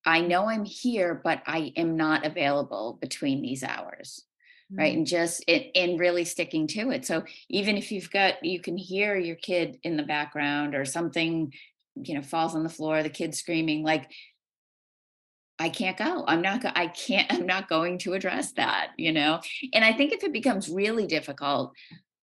I 0.06 0.20
know 0.20 0.48
I'm 0.48 0.64
here, 0.64 1.20
but 1.22 1.42
I 1.46 1.72
am 1.76 1.96
not 1.96 2.24
available 2.24 2.96
between 3.00 3.42
these 3.42 3.64
hours. 3.64 4.22
Right. 4.70 4.94
Mm. 4.94 4.98
And 4.98 5.06
just 5.06 5.44
it 5.46 5.70
and 5.74 5.98
really 5.98 6.24
sticking 6.24 6.66
to 6.68 6.90
it. 6.90 7.06
So 7.06 7.24
even 7.48 7.76
if 7.76 7.92
you've 7.92 8.10
got 8.10 8.44
you 8.44 8.60
can 8.60 8.76
hear 8.76 9.16
your 9.16 9.36
kid 9.36 9.78
in 9.82 9.96
the 9.96 10.02
background 10.02 10.74
or 10.74 10.84
something, 10.84 11.52
you 11.94 12.14
know, 12.14 12.22
falls 12.22 12.54
on 12.54 12.62
the 12.64 12.68
floor, 12.68 13.02
the 13.02 13.08
kid 13.08 13.34
screaming, 13.34 13.84
like 13.84 14.10
I 15.58 15.68
can't 15.68 15.96
go. 15.96 16.24
I'm 16.26 16.42
not 16.42 16.62
go- 16.62 16.72
I 16.74 16.88
can't 16.88 17.32
I'm 17.32 17.46
not 17.46 17.68
going 17.68 17.98
to 17.98 18.14
address 18.14 18.52
that, 18.52 18.90
you 18.96 19.12
know. 19.12 19.40
And 19.72 19.84
I 19.84 19.92
think 19.92 20.12
if 20.12 20.24
it 20.24 20.32
becomes 20.32 20.68
really 20.68 21.06
difficult, 21.06 21.72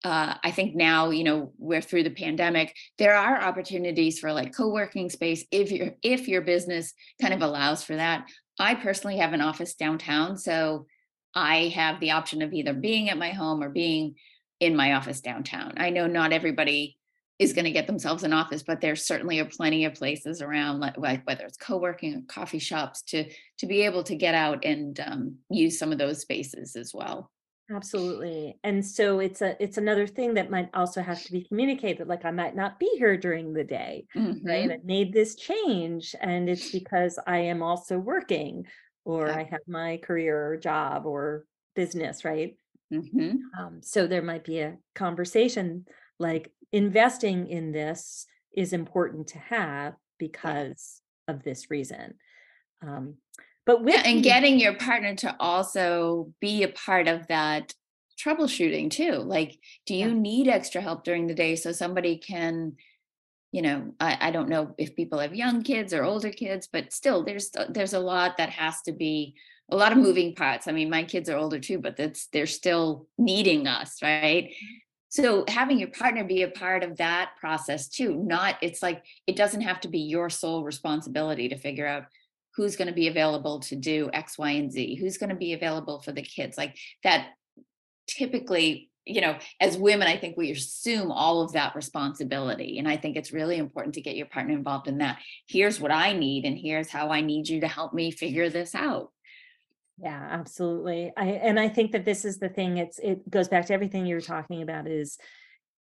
uh, 0.03 0.33
I 0.43 0.49
think 0.49 0.75
now, 0.75 1.11
you 1.11 1.23
know, 1.23 1.53
we're 1.59 1.81
through 1.81 2.03
the 2.03 2.09
pandemic, 2.09 2.75
there 2.97 3.15
are 3.15 3.39
opportunities 3.39 4.17
for 4.19 4.33
like 4.33 4.55
co-working 4.55 5.11
space 5.11 5.45
if 5.51 5.71
your 5.71 5.91
if 6.01 6.27
your 6.27 6.41
business 6.41 6.93
kind 7.21 7.33
of 7.33 7.41
allows 7.41 7.83
for 7.83 7.95
that. 7.95 8.27
I 8.59 8.75
personally 8.75 9.17
have 9.17 9.33
an 9.33 9.41
office 9.41 9.75
downtown, 9.75 10.37
so 10.37 10.87
I 11.35 11.69
have 11.69 11.99
the 11.99 12.11
option 12.11 12.41
of 12.41 12.53
either 12.53 12.73
being 12.73 13.09
at 13.09 13.17
my 13.17 13.31
home 13.31 13.63
or 13.63 13.69
being 13.69 14.15
in 14.59 14.75
my 14.75 14.93
office 14.93 15.21
downtown. 15.21 15.73
I 15.77 15.89
know 15.89 16.07
not 16.07 16.33
everybody 16.33 16.97
is 17.39 17.53
going 17.53 17.65
to 17.65 17.71
get 17.71 17.87
themselves 17.87 18.23
an 18.23 18.33
office, 18.33 18.61
but 18.61 18.81
there 18.81 18.95
certainly 18.95 19.39
are 19.39 19.45
plenty 19.45 19.85
of 19.85 19.95
places 19.95 20.41
around, 20.41 20.79
like, 20.79 21.25
whether 21.25 21.45
it's 21.45 21.57
co-working 21.57 22.15
or 22.15 22.21
coffee 22.27 22.59
shops, 22.59 23.01
to 23.03 23.31
to 23.57 23.65
be 23.65 23.81
able 23.81 24.03
to 24.03 24.15
get 24.15 24.35
out 24.35 24.63
and 24.63 24.99
um, 24.99 25.37
use 25.49 25.79
some 25.79 25.91
of 25.91 25.97
those 25.97 26.21
spaces 26.21 26.75
as 26.75 26.93
well. 26.93 27.31
Absolutely. 27.73 28.59
And 28.63 28.85
so 28.85 29.19
it's 29.19 29.41
a 29.41 29.61
it's 29.63 29.77
another 29.77 30.05
thing 30.05 30.33
that 30.33 30.49
might 30.49 30.69
also 30.73 31.01
have 31.01 31.23
to 31.23 31.31
be 31.31 31.45
communicated. 31.45 32.07
Like 32.07 32.25
I 32.25 32.31
might 32.31 32.55
not 32.55 32.79
be 32.79 32.89
here 32.97 33.15
during 33.17 33.53
the 33.53 33.63
day, 33.63 34.07
right? 34.43 34.69
Mhm. 34.69 34.73
I 34.73 34.77
made 34.83 35.13
this 35.13 35.35
change 35.35 36.13
and 36.19 36.49
it's 36.49 36.67
because 36.67 37.17
I 37.25 37.37
am 37.39 37.63
also 37.63 37.97
working 37.97 38.65
or 39.05 39.27
Yeah. 39.27 39.35
I 39.35 39.43
have 39.43 39.61
my 39.67 39.97
career 39.97 40.47
or 40.53 40.57
job 40.57 41.05
or 41.05 41.45
business, 41.75 42.25
right? 42.25 42.57
Mhm. 42.91 43.51
Um, 43.57 43.81
so 43.81 44.07
there 44.07 44.21
might 44.21 44.43
be 44.43 44.59
a 44.59 44.77
conversation 44.95 45.85
like 46.19 46.51
investing 46.71 47.47
in 47.47 47.71
this 47.71 48.25
is 48.53 48.73
important 48.73 49.27
to 49.29 49.39
have 49.39 49.95
Yeah. 50.43 50.55
because 50.57 51.01
of 51.27 51.43
this 51.43 51.69
reason. 51.71 52.15
Um, 52.81 53.17
but 53.65 53.81
Yeah, 53.87 54.01
and 54.05 54.23
getting 54.23 54.59
your 54.59 54.75
partner 54.75 55.15
to 55.17 55.35
also 55.39 56.33
be 56.41 56.63
a 56.63 56.69
part 56.69 57.07
of 57.07 57.27
that 57.27 57.73
troubleshooting 58.19 58.91
too. 58.91 59.13
Like, 59.13 59.59
do 59.85 59.95
yeah, 59.99 60.07
you 60.07 60.13
need 60.15 60.47
extra 60.47 60.81
help 60.81 61.03
during 61.03 61.27
the 61.27 61.35
day 61.35 61.55
so 61.55 61.71
somebody 61.71 62.17
can, 62.17 62.75
you 63.51 63.61
know, 63.61 63.93
I, 63.99 64.17
I 64.19 64.31
don't 64.31 64.49
know 64.49 64.73
if 64.77 64.95
people 64.95 65.19
have 65.19 65.35
young 65.35 65.61
kids 65.61 65.93
or 65.93 66.03
older 66.03 66.31
kids, 66.31 66.69
but 66.71 66.93
still 66.93 67.23
there's 67.23 67.51
uh, 67.57 67.65
there's 67.69 67.93
a 67.93 67.99
lot 67.99 68.37
that 68.37 68.49
has 68.49 68.81
to 68.83 68.93
be 68.93 69.35
a 69.69 69.75
lot 69.75 69.91
of 69.91 69.97
moving 69.97 70.35
parts. 70.35 70.67
I 70.67 70.71
mean, 70.71 70.89
my 70.89 71.03
kids 71.03 71.29
are 71.29 71.37
older 71.37 71.59
too, 71.59 71.79
but 71.79 71.97
that's 71.97 72.27
they're 72.27 72.45
still 72.45 73.07
needing 73.17 73.67
us, 73.67 74.01
right? 74.01 74.53
So 75.09 75.43
having 75.49 75.77
your 75.79 75.89
partner 75.89 76.23
be 76.23 76.43
a 76.43 76.49
part 76.49 76.83
of 76.83 76.97
that 76.97 77.31
process 77.39 77.89
too, 77.89 78.15
not 78.15 78.55
it's 78.61 78.81
like 78.81 79.03
it 79.27 79.35
doesn't 79.35 79.61
have 79.61 79.81
to 79.81 79.89
be 79.89 79.99
your 79.99 80.29
sole 80.29 80.63
responsibility 80.63 81.49
to 81.49 81.57
figure 81.57 81.87
out 81.87 82.05
who's 82.55 82.75
going 82.77 82.87
to 82.87 82.93
be 82.93 83.07
available 83.07 83.59
to 83.61 83.75
do 83.75 84.09
X, 84.13 84.37
Y, 84.37 84.51
and 84.51 84.71
Z, 84.71 84.95
who's 84.95 85.17
going 85.17 85.29
to 85.29 85.35
be 85.35 85.53
available 85.53 86.01
for 86.01 86.11
the 86.11 86.21
kids. 86.21 86.57
Like 86.57 86.77
that 87.03 87.29
typically, 88.07 88.90
you 89.05 89.21
know, 89.21 89.37
as 89.59 89.77
women, 89.77 90.07
I 90.07 90.17
think 90.17 90.37
we 90.37 90.51
assume 90.51 91.11
all 91.11 91.41
of 91.41 91.53
that 91.53 91.75
responsibility. 91.75 92.77
And 92.77 92.87
I 92.87 92.97
think 92.97 93.17
it's 93.17 93.31
really 93.33 93.57
important 93.57 93.95
to 93.95 94.01
get 94.01 94.15
your 94.15 94.27
partner 94.27 94.53
involved 94.53 94.87
in 94.87 94.99
that. 94.99 95.19
Here's 95.47 95.79
what 95.79 95.91
I 95.91 96.13
need, 96.13 96.45
and 96.45 96.57
here's 96.57 96.89
how 96.89 97.09
I 97.09 97.21
need 97.21 97.49
you 97.49 97.61
to 97.61 97.67
help 97.67 97.93
me 97.93 98.11
figure 98.11 98.49
this 98.49 98.75
out. 98.75 99.11
Yeah, 99.97 100.27
absolutely. 100.31 101.11
I 101.15 101.25
and 101.27 101.59
I 101.59 101.69
think 101.69 101.91
that 101.91 102.05
this 102.05 102.25
is 102.25 102.39
the 102.39 102.49
thing. 102.49 102.77
It's 102.77 102.99
it 102.99 103.29
goes 103.29 103.47
back 103.47 103.65
to 103.67 103.73
everything 103.73 104.05
you 104.05 104.15
were 104.15 104.21
talking 104.21 104.61
about 104.61 104.87
is 104.87 105.17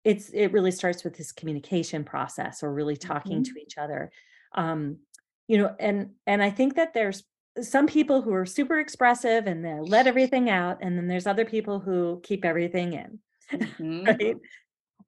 it's 0.04 0.30
it 0.30 0.51
really 0.51 0.71
starts 0.71 1.04
with 1.04 1.17
this 1.17 1.32
communication 1.32 2.04
process 2.04 2.63
or 2.63 2.73
really 2.73 2.95
talking 2.95 3.41
Mhm. 3.41 3.45
to 3.45 3.62
each 3.62 3.78
other. 3.78 4.12
Um, 4.54 4.99
you 5.47 5.58
know, 5.58 5.75
and 5.80 6.12
and 6.25 6.41
I 6.41 6.49
think 6.49 6.75
that 6.75 6.93
there's 6.93 7.23
some 7.61 7.87
people 7.87 8.21
who 8.21 8.33
are 8.33 8.45
super 8.45 8.79
expressive 8.79 9.47
and 9.47 9.63
they 9.63 9.79
let 9.81 10.07
everything 10.07 10.49
out, 10.49 10.79
and 10.81 10.97
then 10.97 11.07
there's 11.07 11.27
other 11.27 11.45
people 11.45 11.79
who 11.79 12.19
keep 12.23 12.45
everything 12.45 12.93
in, 12.93 13.19
Mhm. 13.79 14.05
right? 14.07 14.35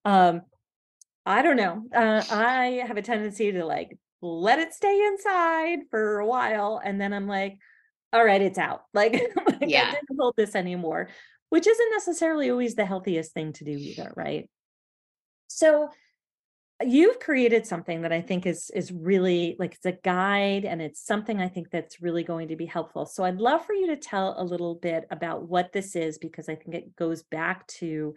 Um, 0.06 0.42
I 1.26 1.42
don't 1.42 1.58
know. 1.58 1.84
Uh, 1.94 2.24
I 2.30 2.84
have 2.88 2.98
a 2.98 3.02
tendency 3.02 3.52
to 3.52 3.66
like 3.66 3.98
let 4.22 4.60
it 4.60 4.74
stay 4.74 5.06
inside 5.08 5.80
for 5.92 6.20
a 6.20 6.26
while, 6.26 6.82
and 6.84 7.00
then 7.00 7.14
I'm 7.14 7.28
like, 7.28 7.58
all 8.14 8.24
right, 8.24 8.42
it's 8.42 8.58
out. 8.58 8.84
Like, 8.94 9.14
like 9.14 9.62
I 9.62 9.68
Yeah. 9.68 9.92
didn't 9.92 10.18
hold 10.20 10.36
this 10.38 10.56
anymore, 10.56 11.10
which 11.50 11.68
isn't 11.68 11.92
necessarily 11.92 12.50
always 12.50 12.76
the 12.76 12.86
healthiest 12.86 13.34
thing 13.34 13.54
to 13.54 13.66
do 13.66 13.72
either, 13.72 14.14
right? 14.16 14.50
So 15.48 15.90
you've 16.86 17.20
created 17.20 17.66
something 17.66 18.02
that 18.02 18.12
I 18.12 18.22
think 18.22 18.46
is 18.46 18.70
is 18.74 18.92
really 18.92 19.56
like 19.58 19.74
it's 19.74 19.86
a 19.86 19.94
guide 20.04 20.64
and 20.64 20.82
it's 20.82 21.04
something 21.04 21.40
I 21.40 21.48
think 21.48 21.72
that's 21.72 22.02
really 22.02 22.24
going 22.24 22.50
to 22.50 22.56
be 22.56 22.66
helpful. 22.66 23.06
So 23.06 23.24
I'd 23.24 23.42
love 23.42 23.66
for 23.66 23.74
you 23.74 23.88
to 23.88 23.96
tell 23.96 24.36
a 24.38 24.44
little 24.44 24.76
bit 24.76 25.06
about 25.10 25.48
what 25.48 25.72
this 25.74 25.96
is 25.96 26.18
because 26.18 26.50
I 26.50 26.56
think 26.56 26.76
it 26.76 26.96
goes 26.96 27.24
back 27.24 27.66
to 27.80 28.14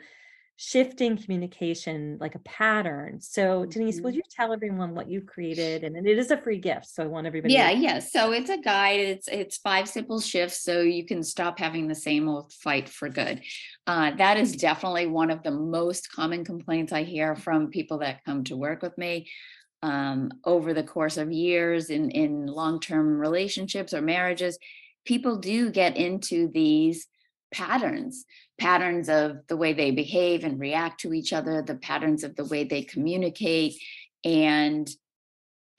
shifting 0.62 1.16
communication 1.16 2.18
like 2.20 2.34
a 2.34 2.38
pattern. 2.40 3.18
So 3.18 3.64
Denise, 3.64 4.02
will 4.02 4.10
Mhm. 4.10 4.16
you 4.16 4.22
tell 4.30 4.52
everyone 4.52 4.94
what 4.94 5.08
you 5.08 5.22
created? 5.22 5.84
And 5.84 5.96
it 6.06 6.18
is 6.18 6.30
a 6.30 6.36
free 6.36 6.58
gift. 6.58 6.84
So 6.84 7.02
I 7.02 7.06
want 7.06 7.26
everybody 7.26 7.54
Yeah, 7.54 7.70
to 7.70 7.74
yeah. 7.76 7.80
Yes. 7.80 8.12
So 8.12 8.32
it's 8.32 8.50
a 8.50 8.58
guide. 8.58 9.00
It's 9.00 9.26
it's 9.26 9.56
five 9.56 9.88
simple 9.88 10.20
shifts, 10.20 10.62
so 10.62 10.82
you 10.82 11.06
can 11.06 11.22
stop 11.22 11.58
having 11.58 11.88
the 11.88 11.94
same 11.94 12.28
old 12.28 12.52
fight 12.52 12.90
for 12.90 13.08
good. 13.08 13.40
Uh, 13.86 14.10
that 14.16 14.36
is 14.36 14.54
definitely 14.54 15.06
one 15.06 15.30
of 15.30 15.42
the 15.42 15.50
most 15.50 16.12
common 16.12 16.44
complaints 16.44 16.92
I 16.92 17.04
hear 17.04 17.34
from 17.34 17.70
people 17.70 18.00
that 18.00 18.22
come 18.26 18.44
to 18.44 18.56
work 18.58 18.82
with 18.82 18.98
me 18.98 19.30
um, 19.82 20.30
over 20.44 20.74
the 20.74 20.84
course 20.84 21.16
of 21.16 21.32
years 21.32 21.88
in 21.88 22.10
in 22.10 22.44
long 22.44 22.80
term 22.80 23.18
relationships 23.18 23.94
or 23.94 24.02
marriages. 24.02 24.58
People 25.06 25.36
do 25.38 25.70
get 25.70 25.96
into 25.96 26.50
these 26.52 27.06
patterns 27.52 28.24
patterns 28.58 29.08
of 29.08 29.38
the 29.48 29.56
way 29.56 29.72
they 29.72 29.90
behave 29.90 30.44
and 30.44 30.60
react 30.60 31.00
to 31.00 31.12
each 31.12 31.32
other 31.32 31.62
the 31.62 31.74
patterns 31.76 32.22
of 32.22 32.36
the 32.36 32.44
way 32.44 32.64
they 32.64 32.82
communicate 32.82 33.74
and 34.24 34.90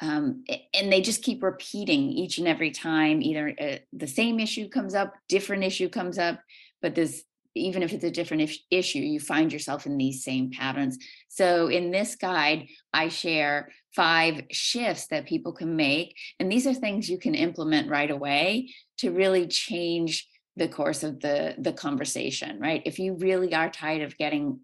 um, 0.03 0.43
and 0.73 0.91
they 0.91 0.99
just 0.99 1.21
keep 1.21 1.43
repeating 1.43 2.09
each 2.09 2.39
and 2.39 2.47
every 2.47 2.71
time 2.71 3.21
either 3.21 3.53
uh, 3.61 3.75
the 3.93 4.07
same 4.07 4.39
issue 4.39 4.67
comes 4.67 4.95
up 4.95 5.13
different 5.29 5.63
issue 5.63 5.89
comes 5.89 6.17
up 6.17 6.39
but 6.81 6.95
this 6.95 7.23
even 7.53 7.83
if 7.83 7.91
it's 7.91 8.03
a 8.03 8.11
different 8.11 8.49
issue 8.71 8.99
you 8.99 9.19
find 9.19 9.51
yourself 9.51 9.85
in 9.85 9.97
these 9.97 10.23
same 10.23 10.51
patterns. 10.51 10.97
So 11.27 11.67
in 11.67 11.91
this 11.91 12.15
guide 12.15 12.67
i 12.93 13.07
share 13.09 13.69
five 13.95 14.43
shifts 14.51 15.07
that 15.07 15.27
people 15.27 15.53
can 15.53 15.75
make 15.75 16.17
and 16.39 16.51
these 16.51 16.65
are 16.65 16.73
things 16.73 17.09
you 17.09 17.19
can 17.19 17.35
implement 17.35 17.89
right 17.89 18.09
away 18.09 18.69
to 18.97 19.11
really 19.11 19.47
change 19.47 20.27
the 20.57 20.67
course 20.67 21.03
of 21.03 21.19
the 21.21 21.55
the 21.57 21.73
conversation 21.73 22.59
right 22.59 22.81
if 22.85 22.99
you 22.99 23.15
really 23.15 23.53
are 23.53 23.69
tired 23.69 24.01
of 24.01 24.17
getting 24.17 24.59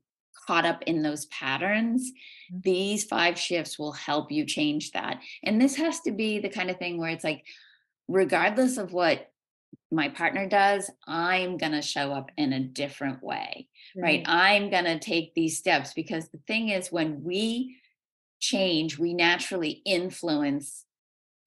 caught 0.45 0.65
up 0.65 0.82
in 0.84 1.02
those 1.02 1.26
patterns 1.28 2.12
Mhm. 2.54 2.63
these 2.63 3.04
five 3.06 3.38
shifts 3.39 3.78
will 3.80 3.91
help 3.93 4.32
you 4.32 4.45
change 4.45 4.91
that 4.91 5.21
and 5.43 5.60
this 5.62 5.76
has 5.76 6.00
to 6.02 6.12
be 6.12 6.39
the 6.39 6.50
kind 6.50 6.69
of 6.69 6.78
thing 6.78 6.97
where 6.97 7.10
it's 7.12 7.23
like 7.23 7.43
regardless 8.08 8.78
of 8.78 8.93
what 8.93 9.32
my 9.91 10.10
partner 10.10 10.47
does 10.47 10.89
i'm 11.08 11.58
going 11.58 11.71
to 11.73 11.82
show 11.82 12.12
up 12.13 12.32
in 12.38 12.54
a 12.54 12.60
different 12.60 13.21
way 13.23 13.67
right 13.95 14.04
Right. 14.04 14.23
i'm 14.28 14.69
going 14.69 14.86
to 14.86 15.00
take 15.00 15.34
these 15.34 15.58
steps 15.58 15.93
because 15.93 16.30
the 16.30 16.39
thing 16.47 16.69
is 16.69 16.91
when 16.91 17.23
we 17.23 17.78
change 18.39 18.97
we 19.00 19.13
naturally 19.13 19.82
influence 19.86 20.86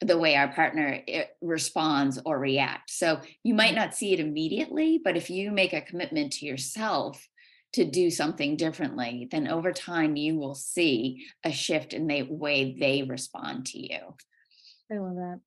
the 0.00 0.18
way 0.18 0.34
our 0.34 0.48
partner 0.48 1.02
eh, 1.06 1.24
responds 1.40 2.18
or 2.24 2.38
reacts 2.38 2.98
so 2.98 3.20
you 3.42 3.54
might 3.54 3.74
not 3.74 3.94
see 3.94 4.12
it 4.12 4.20
immediately 4.20 5.00
but 5.02 5.16
if 5.16 5.30
you 5.30 5.50
make 5.50 5.72
a 5.72 5.80
commitment 5.80 6.32
to 6.32 6.46
yourself 6.46 7.28
to 7.72 7.84
do 7.84 8.10
something 8.10 8.56
differently 8.56 9.28
then 9.30 9.46
over 9.46 9.72
time 9.72 10.16
you 10.16 10.36
will 10.36 10.54
see 10.54 11.26
a 11.44 11.52
shift 11.52 11.92
in 11.92 12.06
the 12.06 12.22
way 12.22 12.76
they 12.78 13.02
respond 13.02 13.66
to 13.66 13.78
you 13.78 14.14
I 14.90 14.98
love 14.98 15.16
that. 15.16 15.40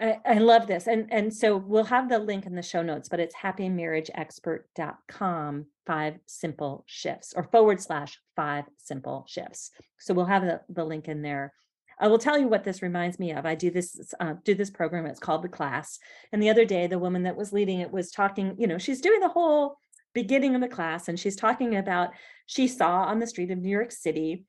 I, 0.00 0.18
I 0.24 0.38
love 0.38 0.66
this. 0.66 0.86
And 0.86 1.12
and 1.12 1.34
so 1.34 1.56
we'll 1.56 1.84
have 1.84 2.08
the 2.08 2.18
link 2.18 2.46
in 2.46 2.54
the 2.54 2.62
show 2.62 2.82
notes, 2.82 3.08
but 3.08 3.20
it's 3.20 3.36
happymarriageexpert.com 3.36 5.66
five 5.86 6.18
simple 6.26 6.84
shifts 6.86 7.32
or 7.36 7.44
forward 7.44 7.80
slash 7.80 8.18
five 8.36 8.64
simple 8.78 9.24
shifts. 9.28 9.70
So 9.98 10.14
we'll 10.14 10.26
have 10.26 10.42
the, 10.42 10.60
the 10.68 10.84
link 10.84 11.08
in 11.08 11.22
there. 11.22 11.54
I 12.00 12.08
will 12.08 12.18
tell 12.18 12.38
you 12.38 12.48
what 12.48 12.64
this 12.64 12.82
reminds 12.82 13.18
me 13.18 13.32
of. 13.32 13.46
I 13.46 13.54
do 13.54 13.70
this 13.70 14.12
uh, 14.18 14.34
do 14.44 14.54
this 14.54 14.70
program. 14.70 15.06
It's 15.06 15.20
called 15.20 15.42
the 15.42 15.48
class. 15.48 15.98
And 16.32 16.42
the 16.42 16.50
other 16.50 16.64
day, 16.64 16.86
the 16.86 16.98
woman 16.98 17.24
that 17.24 17.36
was 17.36 17.52
leading 17.52 17.80
it 17.80 17.92
was 17.92 18.10
talking. 18.10 18.56
You 18.58 18.66
know, 18.66 18.78
she's 18.78 19.00
doing 19.00 19.20
the 19.20 19.28
whole 19.28 19.78
beginning 20.14 20.54
of 20.54 20.60
the 20.60 20.68
class, 20.68 21.08
and 21.08 21.18
she's 21.18 21.36
talking 21.36 21.76
about 21.76 22.10
she 22.46 22.66
saw 22.66 23.02
on 23.04 23.18
the 23.18 23.26
street 23.26 23.50
of 23.50 23.58
New 23.58 23.70
York 23.70 23.92
City 23.92 24.44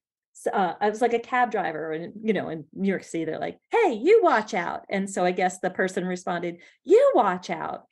uh, 0.52 0.74
I 0.80 0.90
was 0.90 1.02
like 1.02 1.14
a 1.14 1.20
cab 1.20 1.52
driver, 1.52 1.92
and 1.92 2.14
you 2.22 2.34
know, 2.34 2.50
in 2.50 2.66
New 2.74 2.90
York 2.90 3.04
City, 3.04 3.26
they're 3.26 3.40
like, 3.40 3.60
"Hey, 3.70 3.94
you 4.02 4.22
watch 4.24 4.54
out!" 4.54 4.86
And 4.90 5.10
so 5.10 5.24
I 5.24 5.32
guess 5.32 5.60
the 5.60 5.70
person 5.70 6.06
responded, 6.06 6.58
"You 6.84 7.12
watch 7.16 7.50
out." 7.50 7.86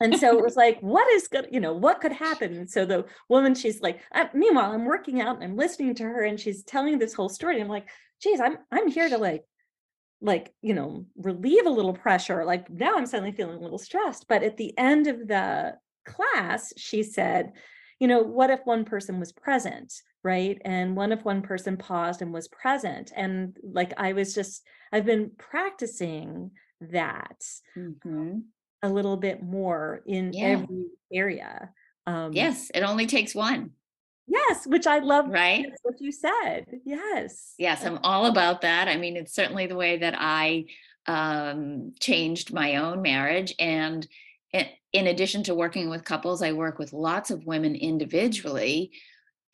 And 0.00 0.18
so 0.18 0.36
it 0.36 0.42
was 0.42 0.56
like, 0.64 0.78
what 0.80 1.10
is 1.12 1.28
good? 1.28 1.48
You 1.50 1.60
know, 1.60 1.72
what 1.72 2.00
could 2.00 2.12
happen? 2.12 2.54
And 2.54 2.70
so 2.70 2.84
the 2.84 3.06
woman, 3.28 3.54
she's 3.54 3.80
like, 3.80 4.00
uh, 4.12 4.26
meanwhile, 4.34 4.72
I'm 4.72 4.84
working 4.84 5.22
out 5.22 5.36
and 5.36 5.44
I'm 5.44 5.56
listening 5.56 5.94
to 5.96 6.04
her, 6.04 6.22
and 6.24 6.38
she's 6.40 6.64
telling 6.64 6.98
this 6.98 7.14
whole 7.14 7.28
story. 7.28 7.60
I'm 7.60 7.68
like, 7.68 7.88
geez, 8.20 8.40
I'm 8.40 8.58
I'm 8.70 8.88
here 8.88 9.08
to 9.08 9.18
like, 9.18 9.44
like 10.20 10.54
you 10.62 10.74
know, 10.74 11.06
relieve 11.16 11.66
a 11.66 11.70
little 11.70 11.94
pressure. 11.94 12.44
Like 12.44 12.70
now, 12.70 12.96
I'm 12.96 13.06
suddenly 13.06 13.32
feeling 13.32 13.56
a 13.58 13.60
little 13.62 13.78
stressed. 13.78 14.26
But 14.28 14.42
at 14.42 14.56
the 14.56 14.76
end 14.78 15.06
of 15.06 15.28
the 15.28 15.78
class, 16.06 16.72
she 16.76 17.02
said, 17.02 17.52
you 18.00 18.08
know, 18.08 18.22
what 18.22 18.50
if 18.50 18.60
one 18.64 18.84
person 18.84 19.20
was 19.20 19.32
present? 19.32 19.94
right 20.24 20.60
and 20.64 20.96
one 20.96 21.12
if 21.12 21.24
one 21.24 21.40
person 21.40 21.76
paused 21.76 22.20
and 22.20 22.32
was 22.32 22.48
present 22.48 23.12
and 23.14 23.58
like 23.62 23.92
i 23.96 24.12
was 24.12 24.34
just 24.34 24.66
i've 24.92 25.04
been 25.04 25.30
practicing 25.38 26.50
that 26.80 27.40
Mhm. 27.76 28.52
a 28.82 28.88
little 28.88 29.16
bit 29.16 29.42
more 29.42 30.02
in 30.06 30.36
Yeah. 30.36 30.40
every 30.40 30.86
area 31.12 31.72
um 32.06 32.32
Yes, 32.32 32.70
it 32.74 32.82
only 32.82 33.06
takes 33.06 33.34
one, 33.34 33.74
yes 34.26 34.66
which 34.66 34.86
i 34.86 34.98
love 34.98 35.28
right? 35.28 35.66
that's 35.68 35.80
what 35.82 36.00
you 36.00 36.10
said 36.12 36.64
yes 36.84 37.54
Yes, 37.58 37.84
I'm 37.84 37.98
all 38.02 38.26
about 38.26 38.60
that. 38.62 38.86
I 38.88 38.96
mean, 38.96 39.16
it's 39.16 39.34
certainly 39.34 39.66
the 39.66 39.76
way 39.76 39.96
that 39.98 40.14
I 40.18 40.66
um, 41.06 41.94
changed 42.00 42.52
my 42.52 42.76
own 42.76 43.00
marriage. 43.00 43.54
And 43.58 44.06
in 44.92 45.06
addition 45.06 45.42
to 45.44 45.54
working 45.54 45.88
with 45.88 46.04
couples, 46.04 46.42
I 46.42 46.52
work 46.52 46.78
with 46.78 46.92
lots 46.92 47.30
of 47.30 47.46
women 47.46 47.74
individually. 47.74 48.92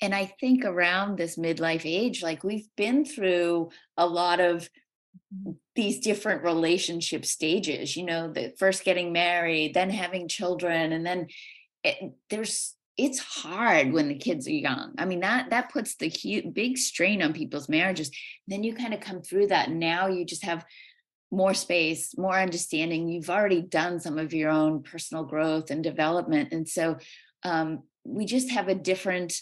And 0.01 0.14
I 0.14 0.27
think 0.41 0.64
around 0.64 1.16
this 1.16 1.37
midlife 1.37 1.83
age, 1.85 2.23
like 2.23 2.43
we've 2.43 2.68
been 2.77 3.05
through 3.05 3.70
a 3.97 4.07
lot 4.07 4.41
of 4.41 4.68
Mhm. 5.35 5.57
these 5.77 6.01
different 6.01 6.43
relationship 6.43 7.25
stages, 7.25 7.97
you 7.97 8.05
know, 8.05 8.33
the 8.33 8.53
first 8.59 8.83
getting 8.85 9.12
married, 9.12 9.75
then 9.75 9.91
having 9.91 10.27
children, 10.27 10.93
and 10.93 11.05
then 11.07 11.27
it, 11.85 12.12
there's 12.31 12.75
it's 13.03 13.18
hard 13.18 13.92
when 13.92 14.07
the 14.07 14.14
kids 14.14 14.46
are 14.46 14.53
young. 14.53 14.94
I 14.96 15.07
mean, 15.07 15.20
that 15.20 15.50
that 15.50 15.72
puts 15.72 15.96
the 15.96 16.07
huge 16.07 16.55
big 16.55 16.78
strain 16.78 17.20
on 17.20 17.32
people's 17.32 17.68
marriages. 17.68 18.12
Then 18.46 18.62
you 18.62 18.74
kind 18.74 18.94
of 18.94 19.00
come 19.00 19.22
through 19.22 19.48
that. 19.48 19.70
Now 19.70 20.07
you 20.07 20.24
just 20.24 20.44
have 20.44 20.64
more 21.32 21.53
space, 21.53 22.16
more 22.16 22.38
understanding. 22.38 23.09
You've 23.09 23.30
already 23.30 23.61
done 23.61 23.98
some 23.98 24.18
of 24.18 24.32
your 24.32 24.50
own 24.50 24.84
personal 24.84 25.24
growth 25.24 25.70
and 25.70 25.82
development. 25.82 26.53
And 26.53 26.68
so 26.68 26.98
um, 27.42 27.82
we 28.05 28.24
just 28.24 28.50
have 28.50 28.68
a 28.68 28.74
different 28.74 29.34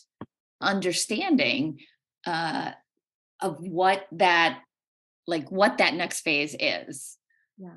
understanding 0.62 1.80
uh, 2.26 2.70
of 3.40 3.58
what 3.60 4.06
that 4.12 4.62
like 5.26 5.50
what 5.52 5.78
that 5.78 5.94
next 5.94 6.22
phase 6.22 6.56
is. 6.58 7.18
Yeah, 7.58 7.76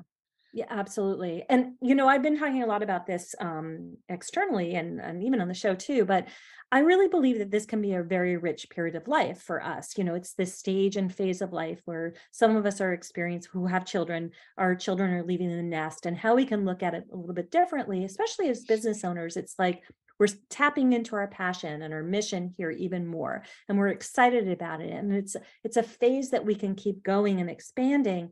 absolutely. 0.68 1.44
And 1.48 1.74
you 1.80 1.94
know, 1.94 2.08
I've 2.08 2.22
been 2.22 2.38
talking 2.38 2.62
a 2.62 2.66
lot 2.66 2.82
about 2.82 3.06
this 3.06 3.34
um 3.40 3.96
externally 4.08 4.74
and, 4.74 5.00
and 5.00 5.22
even 5.24 5.40
on 5.40 5.48
the 5.48 5.54
show 5.54 5.74
too, 5.74 6.04
but 6.04 6.28
I 6.72 6.80
really 6.80 7.08
believe 7.08 7.38
that 7.38 7.50
this 7.50 7.66
can 7.66 7.80
be 7.80 7.94
a 7.94 8.02
very 8.02 8.36
rich 8.36 8.68
period 8.70 8.96
of 8.96 9.06
life 9.06 9.40
for 9.40 9.62
us. 9.62 9.96
You 9.96 10.04
know, 10.04 10.14
it's 10.14 10.34
this 10.34 10.58
stage 10.58 10.96
and 10.96 11.14
phase 11.14 11.40
of 11.40 11.52
life 11.52 11.80
where 11.84 12.14
some 12.32 12.56
of 12.56 12.66
us 12.66 12.80
are 12.80 12.92
experienced 12.92 13.48
who 13.52 13.66
have 13.66 13.84
children, 13.84 14.30
our 14.58 14.74
children 14.74 15.12
are 15.12 15.22
leaving 15.22 15.50
the 15.50 15.62
nest, 15.62 16.06
and 16.06 16.16
how 16.16 16.34
we 16.34 16.44
can 16.44 16.64
look 16.64 16.82
at 16.82 16.94
it 16.94 17.04
a 17.12 17.16
little 17.16 17.34
bit 17.34 17.50
differently, 17.50 18.04
especially 18.04 18.48
as 18.48 18.64
business 18.64 19.04
owners. 19.04 19.36
It's 19.36 19.54
like 19.58 19.82
we're 20.18 20.28
tapping 20.50 20.92
into 20.92 21.16
our 21.16 21.28
passion 21.28 21.82
and 21.82 21.92
our 21.92 22.02
mission 22.02 22.54
here 22.56 22.70
even 22.70 23.06
more 23.06 23.42
and 23.68 23.78
we're 23.78 23.88
excited 23.88 24.48
about 24.48 24.80
it 24.80 24.92
and 24.92 25.12
it's 25.12 25.36
it's 25.64 25.76
a 25.76 25.82
phase 25.82 26.30
that 26.30 26.44
we 26.44 26.54
can 26.54 26.74
keep 26.74 27.02
going 27.02 27.40
and 27.40 27.50
expanding 27.50 28.30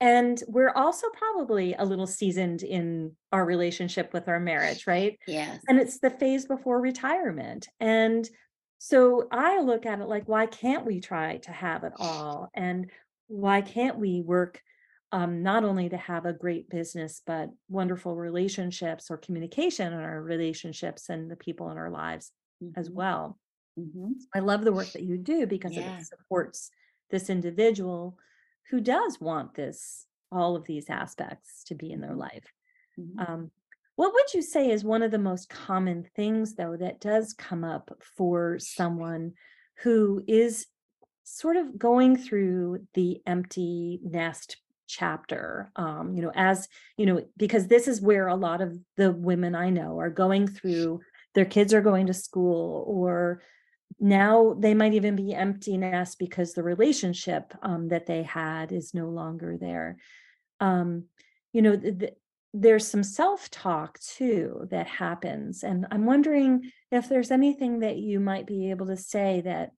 and 0.00 0.42
we're 0.48 0.70
also 0.70 1.08
probably 1.10 1.74
a 1.74 1.84
little 1.84 2.06
seasoned 2.06 2.62
in 2.62 3.16
our 3.32 3.44
relationship 3.44 4.12
with 4.12 4.28
our 4.28 4.40
marriage, 4.40 4.86
right? 4.86 5.18
Yes. 5.26 5.66
And 5.68 5.78
it's 5.78 6.00
the 6.00 6.10
phase 6.10 6.46
before 6.46 6.80
retirement. 6.80 7.68
And 7.80 8.28
so 8.78 9.28
I 9.30 9.60
look 9.60 9.86
at 9.86 10.00
it 10.00 10.06
like, 10.08 10.28
why 10.28 10.46
can't 10.46 10.84
we 10.84 11.00
try 11.00 11.38
to 11.38 11.52
have 11.52 11.84
it 11.84 11.92
all? 11.98 12.50
And 12.54 12.90
why 13.28 13.62
can't 13.62 13.98
we 13.98 14.20
work 14.20 14.62
um, 15.12 15.42
not 15.42 15.64
only 15.64 15.88
to 15.88 15.96
have 15.96 16.26
a 16.26 16.32
great 16.32 16.68
business, 16.68 17.22
but 17.24 17.50
wonderful 17.68 18.16
relationships 18.16 19.10
or 19.10 19.16
communication 19.16 19.92
in 19.92 19.98
our 20.00 20.20
relationships 20.22 21.08
and 21.08 21.30
the 21.30 21.36
people 21.36 21.70
in 21.70 21.78
our 21.78 21.90
lives 21.90 22.32
as 22.74 22.90
Mhm, 22.90 22.90
well? 22.90 23.38
mhm. 23.78 24.28
I 24.34 24.40
love 24.40 24.64
the 24.64 24.72
work 24.72 24.92
that 24.92 25.02
you 25.04 25.18
do 25.18 25.46
because 25.46 25.76
Yeah. 25.76 25.78
it 25.78 26.02
supports 26.02 26.70
this 27.10 27.30
individual 27.30 28.18
who 28.70 28.80
does 28.80 29.20
want 29.20 29.54
this, 29.54 30.06
all 30.32 30.56
of 30.56 30.64
these 30.64 30.90
aspects 30.90 31.64
to 31.64 31.74
be 31.74 31.92
in 31.92 32.00
their 32.00 32.14
life. 32.14 32.52
Mhm. 32.98 33.28
Um, 33.28 33.50
what 33.96 34.12
would 34.12 34.34
you 34.34 34.42
say 34.42 34.70
is 34.70 34.84
one 34.84 35.02
of 35.02 35.10
the 35.10 35.18
most 35.18 35.48
common 35.48 36.04
things, 36.16 36.54
though, 36.54 36.76
that 36.76 37.00
does 37.00 37.32
come 37.32 37.62
up 37.64 37.96
for 38.00 38.58
someone 38.58 39.34
who 39.82 40.22
is 40.26 40.66
sort 41.22 41.56
of 41.56 41.78
going 41.78 42.16
through 42.16 42.86
the 42.94 43.22
empty 43.26 44.00
nest 44.02 44.56
chapter? 44.86 45.70
Um, 45.76 46.14
you 46.14 46.22
know, 46.22 46.32
as 46.34 46.68
you 46.96 47.06
know, 47.06 47.24
because 47.36 47.68
this 47.68 47.86
is 47.88 48.00
where 48.00 48.26
a 48.26 48.34
lot 48.36 48.60
of 48.60 48.76
the 48.96 49.12
women 49.12 49.54
I 49.54 49.70
know 49.70 49.98
are 50.00 50.10
going 50.10 50.48
through, 50.48 51.00
their 51.34 51.44
kids 51.44 51.72
are 51.72 51.80
going 51.80 52.06
to 52.06 52.14
school 52.14 52.84
or 52.88 53.42
now 54.00 54.54
they 54.58 54.74
might 54.74 54.94
even 54.94 55.16
be 55.16 55.34
empty 55.34 55.76
nest 55.76 56.18
because 56.18 56.52
the 56.52 56.62
relationship 56.62 57.54
um, 57.62 57.88
that 57.88 58.06
they 58.06 58.22
had 58.22 58.72
is 58.72 58.94
no 58.94 59.08
longer 59.08 59.56
there 59.56 59.96
um, 60.60 61.04
you 61.52 61.62
know 61.62 61.76
th- 61.76 61.98
th- 61.98 62.14
there's 62.52 62.86
some 62.86 63.02
self-talk 63.02 63.98
too 64.00 64.66
that 64.70 64.86
happens 64.86 65.64
and 65.64 65.86
i'm 65.90 66.06
wondering 66.06 66.70
if 66.92 67.08
there's 67.08 67.30
anything 67.30 67.80
that 67.80 67.96
you 67.96 68.20
might 68.20 68.46
be 68.46 68.70
able 68.70 68.86
to 68.86 68.96
say 68.96 69.40
that 69.40 69.70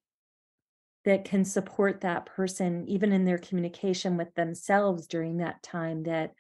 that 1.05 1.25
can 1.25 1.45
support 1.45 2.01
that 2.01 2.27
person 2.27 2.85
even 2.89 3.13
in 3.13 3.25
their 3.25 3.39
communication 3.39 4.17
with 4.17 4.35
themselves 4.35 5.07
during 5.07 5.39
that 5.39 5.63
time 5.63 6.03
that 6.03 6.33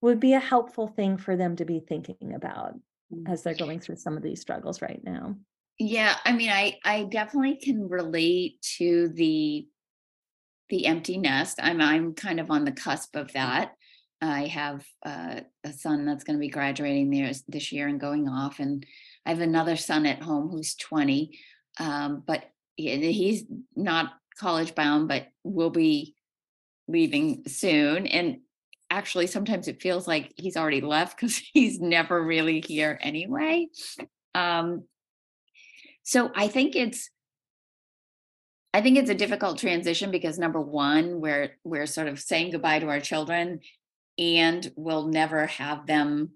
would 0.00 0.20
be 0.20 0.34
a 0.34 0.40
helpful 0.40 0.88
thing 0.88 1.16
for 1.16 1.36
them 1.36 1.56
to 1.56 1.64
be 1.64 1.80
thinking 1.80 2.34
about 2.34 2.74
Mm. 3.12 3.30
as 3.30 3.42
they're 3.42 3.54
going 3.54 3.80
through 3.80 3.96
some 3.96 4.16
of 4.16 4.22
these 4.22 4.40
struggles 4.40 4.80
right 4.80 5.00
now 5.04 5.36
Yeah, 5.78 6.16
I 6.24 6.32
mean, 6.32 6.50
I 6.50 6.78
I 6.84 7.04
definitely 7.04 7.56
can 7.56 7.88
relate 7.88 8.60
to 8.78 9.08
the 9.08 9.66
the 10.68 10.86
empty 10.86 11.18
nest. 11.18 11.58
I'm 11.62 11.80
I'm 11.80 12.14
kind 12.14 12.40
of 12.40 12.50
on 12.50 12.64
the 12.64 12.72
cusp 12.72 13.16
of 13.16 13.32
that. 13.32 13.72
I 14.20 14.46
have 14.46 14.84
uh, 15.04 15.40
a 15.64 15.72
son 15.72 16.04
that's 16.06 16.22
going 16.24 16.36
to 16.36 16.40
be 16.40 16.48
graduating 16.48 17.10
this 17.10 17.42
this 17.48 17.72
year 17.72 17.88
and 17.88 18.00
going 18.00 18.28
off, 18.28 18.60
and 18.60 18.84
I 19.26 19.30
have 19.30 19.40
another 19.40 19.76
son 19.76 20.06
at 20.06 20.22
home 20.22 20.48
who's 20.48 20.74
20, 20.76 21.38
um, 21.78 22.22
but 22.26 22.44
he- 22.76 23.12
he's 23.12 23.44
not 23.76 24.12
college 24.38 24.74
bound, 24.74 25.08
but 25.08 25.26
will 25.44 25.70
be 25.70 26.14
leaving 26.88 27.44
soon. 27.48 28.06
And 28.06 28.38
actually, 28.90 29.26
sometimes 29.28 29.68
it 29.68 29.82
feels 29.82 30.08
like 30.08 30.32
he's 30.36 30.56
already 30.56 30.80
left 30.80 31.16
because 31.18 31.36
he's 31.54 31.80
never 31.80 32.22
really 32.22 32.60
here 32.60 32.98
anyway. 33.02 33.68
Um, 34.34 34.84
so 36.02 36.30
I 36.34 36.48
think 36.48 36.74
it's 36.76 37.10
I 38.74 38.80
think 38.80 38.96
it's 38.96 39.10
a 39.10 39.14
difficult 39.14 39.58
transition 39.58 40.10
because 40.10 40.38
number 40.38 40.60
one, 40.60 41.20
we're 41.20 41.50
we're 41.64 41.86
sort 41.86 42.08
of 42.08 42.18
saying 42.20 42.52
goodbye 42.52 42.78
to 42.78 42.88
our 42.88 43.00
children 43.00 43.60
and 44.18 44.72
we'll 44.76 45.08
never 45.08 45.46
have 45.46 45.86
them 45.86 46.30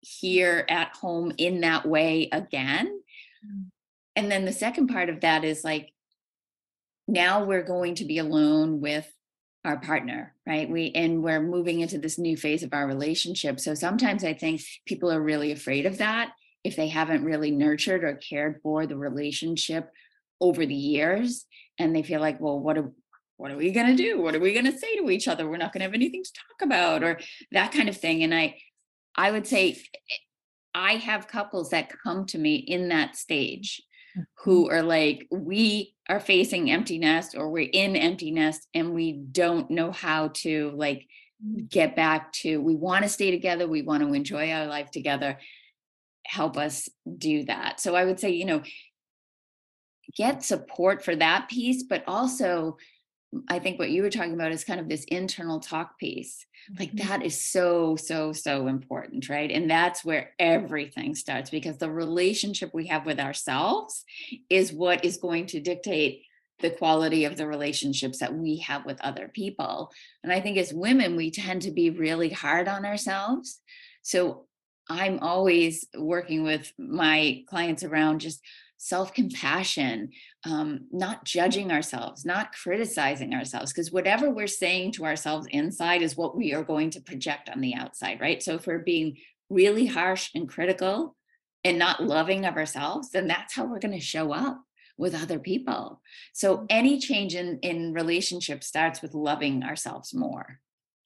here 0.00 0.64
at 0.68 0.96
home 0.96 1.32
in 1.36 1.60
that 1.60 1.86
way 1.86 2.28
again. 2.32 3.00
Mm. 3.46 3.64
And 4.16 4.32
then 4.32 4.44
the 4.44 4.52
second 4.52 4.88
part 4.88 5.08
of 5.08 5.20
that 5.20 5.44
is 5.44 5.62
like 5.62 5.92
now 7.06 7.44
we're 7.44 7.62
going 7.62 7.96
to 7.96 8.04
be 8.04 8.18
alone 8.18 8.80
with 8.80 9.10
our 9.64 9.78
partner, 9.78 10.34
right? 10.46 10.68
We 10.68 10.92
and 10.94 11.22
we're 11.22 11.42
moving 11.42 11.80
into 11.80 11.98
this 11.98 12.18
new 12.18 12.36
phase 12.36 12.62
of 12.62 12.72
our 12.72 12.86
relationship. 12.86 13.60
So 13.60 13.74
sometimes 13.74 14.24
I 14.24 14.32
think 14.32 14.62
people 14.86 15.12
are 15.12 15.20
really 15.20 15.52
afraid 15.52 15.84
of 15.84 15.98
that 15.98 16.32
if 16.64 16.76
they 16.76 16.88
haven't 16.88 17.24
really 17.24 17.50
nurtured 17.50 18.04
or 18.04 18.14
cared 18.14 18.60
for 18.62 18.86
the 18.86 18.96
relationship 18.96 19.90
over 20.40 20.64
the 20.66 20.74
years 20.74 21.46
and 21.78 21.94
they 21.94 22.02
feel 22.02 22.20
like, 22.20 22.40
well, 22.40 22.58
what 22.58 22.78
are 22.78 22.92
what 23.36 23.50
are 23.50 23.56
we 23.56 23.70
going 23.72 23.86
to 23.86 23.96
do? 23.96 24.20
What 24.20 24.34
are 24.34 24.40
we 24.40 24.52
going 24.52 24.70
to 24.70 24.78
say 24.78 24.96
to 24.96 25.08
each 25.10 25.26
other? 25.26 25.48
We're 25.48 25.56
not 25.56 25.72
going 25.72 25.80
to 25.80 25.86
have 25.86 25.94
anything 25.94 26.22
to 26.22 26.30
talk 26.32 26.62
about 26.62 27.02
or 27.02 27.18
that 27.52 27.72
kind 27.72 27.88
of 27.88 27.96
thing. 27.96 28.22
And 28.22 28.34
I 28.34 28.56
I 29.16 29.30
would 29.30 29.46
say 29.46 29.70
eh, 29.72 30.14
I 30.74 30.96
have 30.96 31.26
couples 31.28 31.70
that 31.70 31.90
come 32.02 32.26
to 32.26 32.38
me 32.38 32.56
in 32.56 32.88
that 32.90 33.16
stage 33.16 33.80
who 34.44 34.68
are 34.68 34.82
like, 34.82 35.26
we 35.30 35.94
are 36.08 36.20
facing 36.20 36.70
empty 36.70 36.98
nest 36.98 37.34
or 37.36 37.48
we're 37.48 37.70
in 37.72 37.96
empty 37.96 38.30
nest 38.30 38.66
and 38.74 38.92
we 38.92 39.12
don't 39.12 39.70
know 39.70 39.90
how 39.92 40.28
to 40.28 40.72
like 40.74 41.06
Mm. 41.44 41.70
get 41.70 41.96
back 41.96 42.32
to, 42.32 42.60
we 42.60 42.74
want 42.74 43.02
to 43.02 43.08
stay 43.08 43.30
together. 43.30 43.66
We 43.66 43.82
want 43.82 44.02
to 44.02 44.12
enjoy 44.12 44.50
our 44.52 44.66
life 44.66 44.90
together. 44.90 45.38
Help 46.30 46.56
us 46.56 46.88
do 47.18 47.44
that. 47.44 47.80
So 47.80 47.96
I 47.96 48.04
would 48.04 48.20
say, 48.20 48.30
you 48.30 48.44
know, 48.44 48.62
get 50.16 50.44
support 50.44 51.04
for 51.04 51.16
that 51.16 51.48
piece, 51.48 51.82
but 51.82 52.04
also 52.06 52.76
I 53.48 53.58
think 53.60 53.78
what 53.78 53.90
you 53.90 54.02
were 54.02 54.10
talking 54.10 54.34
about 54.34 54.50
is 54.52 54.64
kind 54.64 54.80
of 54.80 54.88
this 54.88 55.04
internal 55.04 55.60
talk 55.60 55.98
piece. 55.98 56.46
Like 56.78 56.92
Mhm. 56.92 57.08
that 57.08 57.22
is 57.24 57.44
so, 57.44 57.96
so, 57.96 58.32
so 58.32 58.66
important, 58.66 59.28
right? 59.28 59.50
And 59.50 59.70
that's 59.70 60.04
where 60.04 60.34
everything 60.38 61.14
starts 61.14 61.50
because 61.50 61.78
the 61.78 61.90
relationship 61.90 62.70
we 62.74 62.86
have 62.88 63.06
with 63.06 63.20
ourselves 63.20 64.04
is 64.48 64.72
what 64.72 65.04
is 65.04 65.16
going 65.16 65.46
to 65.46 65.60
dictate 65.60 66.22
the 66.60 66.70
quality 66.70 67.24
of 67.24 67.36
the 67.36 67.46
relationships 67.46 68.18
that 68.18 68.34
we 68.34 68.58
have 68.58 68.84
with 68.84 69.00
other 69.00 69.28
people. 69.28 69.92
And 70.22 70.32
I 70.32 70.40
think 70.40 70.58
as 70.58 70.74
women, 70.74 71.16
we 71.16 71.30
tend 71.30 71.62
to 71.62 71.70
be 71.70 71.90
really 71.90 72.30
hard 72.30 72.68
on 72.68 72.84
ourselves. 72.84 73.60
So 74.02 74.46
I'm 74.90 75.20
always 75.20 75.86
working 75.96 76.42
with 76.42 76.72
my 76.76 77.44
clients 77.48 77.84
around 77.84 78.20
just 78.20 78.42
self 78.76 79.14
compassion, 79.14 80.10
um, 80.44 80.86
not 80.90 81.24
judging 81.24 81.70
ourselves, 81.70 82.24
not 82.24 82.52
criticizing 82.52 83.32
ourselves, 83.34 83.72
because 83.72 83.92
whatever 83.92 84.30
we're 84.30 84.46
saying 84.46 84.92
to 84.92 85.04
ourselves 85.04 85.46
inside 85.50 86.02
is 86.02 86.16
what 86.16 86.36
we 86.36 86.52
are 86.54 86.64
going 86.64 86.90
to 86.90 87.00
project 87.00 87.48
on 87.48 87.60
the 87.60 87.74
outside, 87.74 88.20
right? 88.20 88.42
So 88.42 88.54
if 88.54 88.66
we're 88.66 88.78
being 88.78 89.18
really 89.48 89.86
harsh 89.86 90.30
and 90.34 90.48
critical 90.48 91.14
and 91.62 91.78
not 91.78 92.02
loving 92.02 92.44
of 92.44 92.56
ourselves, 92.56 93.10
then 93.10 93.28
that's 93.28 93.54
how 93.54 93.66
we're 93.66 93.80
going 93.80 93.92
to 93.92 94.00
show 94.00 94.32
up 94.32 94.60
with 94.96 95.14
other 95.14 95.38
people. 95.38 96.00
So 96.32 96.66
any 96.68 96.98
change 96.98 97.34
in 97.34 97.58
in 97.60 97.92
relationship 97.92 98.64
starts 98.64 99.02
with 99.02 99.14
loving 99.14 99.62
ourselves 99.62 100.12
more. 100.14 100.60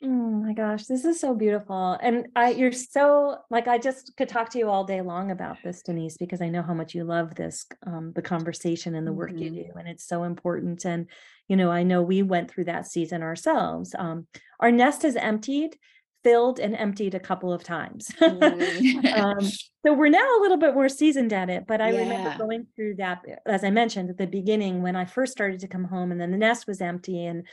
Oh 0.07 0.09
my 0.09 0.53
gosh, 0.53 0.85
this 0.85 1.07
is 1.07 1.19
so 1.19 1.35
beautiful. 1.35 1.97
And 2.03 2.27
I 2.37 2.51
you're 2.51 2.73
so 2.73 3.39
like 3.51 3.69
I 3.69 3.79
just 3.79 4.15
could 4.19 4.29
talk 4.29 4.51
to 4.51 4.59
you 4.59 4.69
all 4.69 4.85
day 4.85 5.01
long 5.01 5.31
about 5.31 5.63
this, 5.65 5.81
Denise, 5.83 6.19
because 6.19 6.43
I 6.43 6.51
know 6.51 6.63
how 6.63 6.75
much 6.75 6.95
you 6.95 7.05
love 7.05 7.35
this 7.35 7.65
um 7.87 8.13
the 8.15 8.21
conversation 8.21 8.95
and 8.95 9.07
the 9.07 9.15
work 9.15 9.31
you 9.31 9.51
Mhm. 9.51 9.55
do. 9.55 9.65
And 9.79 9.89
it's 9.89 10.07
so 10.07 10.25
important. 10.25 10.85
And 10.85 11.09
you 11.49 11.57
know, 11.57 11.71
I 11.71 11.85
know 11.85 12.03
we 12.03 12.23
went 12.23 12.51
through 12.51 12.65
that 12.65 12.87
season 12.87 13.23
ourselves. 13.23 13.95
Um 13.99 14.27
our 14.61 14.71
nest 14.71 15.05
is 15.05 15.17
emptied, 15.17 15.79
filled 16.23 16.61
and 16.61 16.77
emptied 16.77 17.15
a 17.15 17.21
couple 17.21 17.51
of 17.51 17.65
times. 17.65 18.09
Mm. 18.21 19.15
um 19.17 19.41
so 19.87 19.93
we're 19.93 20.09
now 20.09 20.39
a 20.39 20.41
little 20.43 20.57
bit 20.59 20.75
more 20.75 20.89
seasoned 20.89 21.33
at 21.33 21.49
it, 21.49 21.67
but 21.67 21.81
I 21.81 21.89
remember 21.91 22.35
going 22.39 22.67
through 22.77 22.97
that 22.97 23.23
as 23.47 23.65
I 23.65 23.71
mentioned 23.71 24.11
at 24.11 24.19
the 24.19 24.27
beginning 24.27 24.83
when 24.83 24.97
I 24.97 25.07
first 25.07 25.33
started 25.33 25.61
to 25.61 25.69
come 25.69 25.85
home 25.85 26.13
and 26.13 26.21
then 26.21 26.31
the 26.31 26.39
nest 26.39 26.67
was 26.67 26.83
empty 26.83 27.25
and 27.25 27.47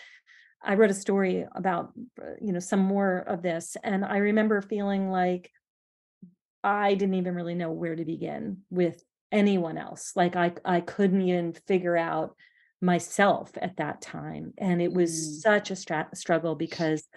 I 0.64 0.76
wrote 0.76 0.92
a 0.92 0.96
story 0.96 1.46
about, 1.56 1.92
uh, 2.22 2.36
you 2.40 2.52
know, 2.54 2.60
some 2.60 2.82
more 2.82 3.18
of 3.20 3.42
this, 3.42 3.76
and 3.84 4.06
I 4.06 4.18
remember 4.18 4.62
feeling 4.62 5.10
like 5.10 5.52
I 6.64 6.94
didn't 6.94 7.16
even 7.16 7.36
really 7.36 7.56
know 7.56 7.72
where 7.72 7.96
to 7.96 8.06
begin 8.06 8.60
with 8.70 9.04
anyone 9.32 9.78
else. 9.78 10.14
Like 10.16 10.36
I 10.36 10.54
I 10.64 10.82
couldn't 10.82 11.22
even 11.22 11.54
figure 11.54 11.98
out 11.98 12.36
myself 12.82 13.52
at 13.62 13.78
that 13.78 14.02
time, 14.02 14.54
and 14.58 14.82
it 14.82 14.94
was 14.94 15.12
Mm. 15.12 15.42
such 15.42 15.72
a 15.72 16.16
struggle 16.16 16.56
because 16.56 17.08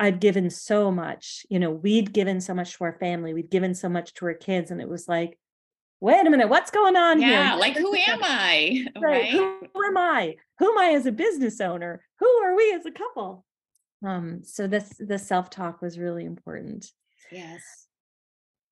I'd 0.00 0.18
given 0.20 0.50
so 0.50 0.90
much. 0.90 1.46
You 1.48 1.60
know, 1.60 1.70
we'd 1.70 2.12
given 2.12 2.40
so 2.40 2.54
much 2.54 2.76
to 2.76 2.84
our 2.84 2.98
family, 2.98 3.32
we'd 3.34 3.50
given 3.50 3.74
so 3.74 3.88
much 3.88 4.14
to 4.14 4.26
our 4.26 4.34
kids, 4.34 4.70
and 4.72 4.80
it 4.80 4.88
was 4.88 5.06
like, 5.06 5.38
wait 6.00 6.26
a 6.26 6.30
minute, 6.30 6.48
what's 6.48 6.70
going 6.72 6.96
on 6.96 7.18
here? 7.18 7.28
yeah, 7.30 7.54
like 7.54 7.76
who 7.76 7.94
am 7.94 8.20
I? 8.22 8.86
Right. 9.00 9.02
Right. 9.02 9.30
Who 9.30 9.84
am 9.86 9.96
I? 9.96 10.36
Who 10.58 10.70
am 10.70 10.78
I 10.78 10.92
as 10.94 11.06
a 11.06 11.12
business 11.12 11.60
owner? 11.60 12.02
Who 12.20 12.26
are 12.26 12.56
we 12.56 12.72
as 12.72 12.86
a 12.86 12.90
couple? 12.90 13.44
Um, 14.04 14.42
so 14.44 14.66
this 14.66 14.92
the 14.98 15.18
self-talk 15.18 15.80
was 15.80 15.98
really 15.98 16.24
important. 16.24 16.90
Yes. 17.30 17.84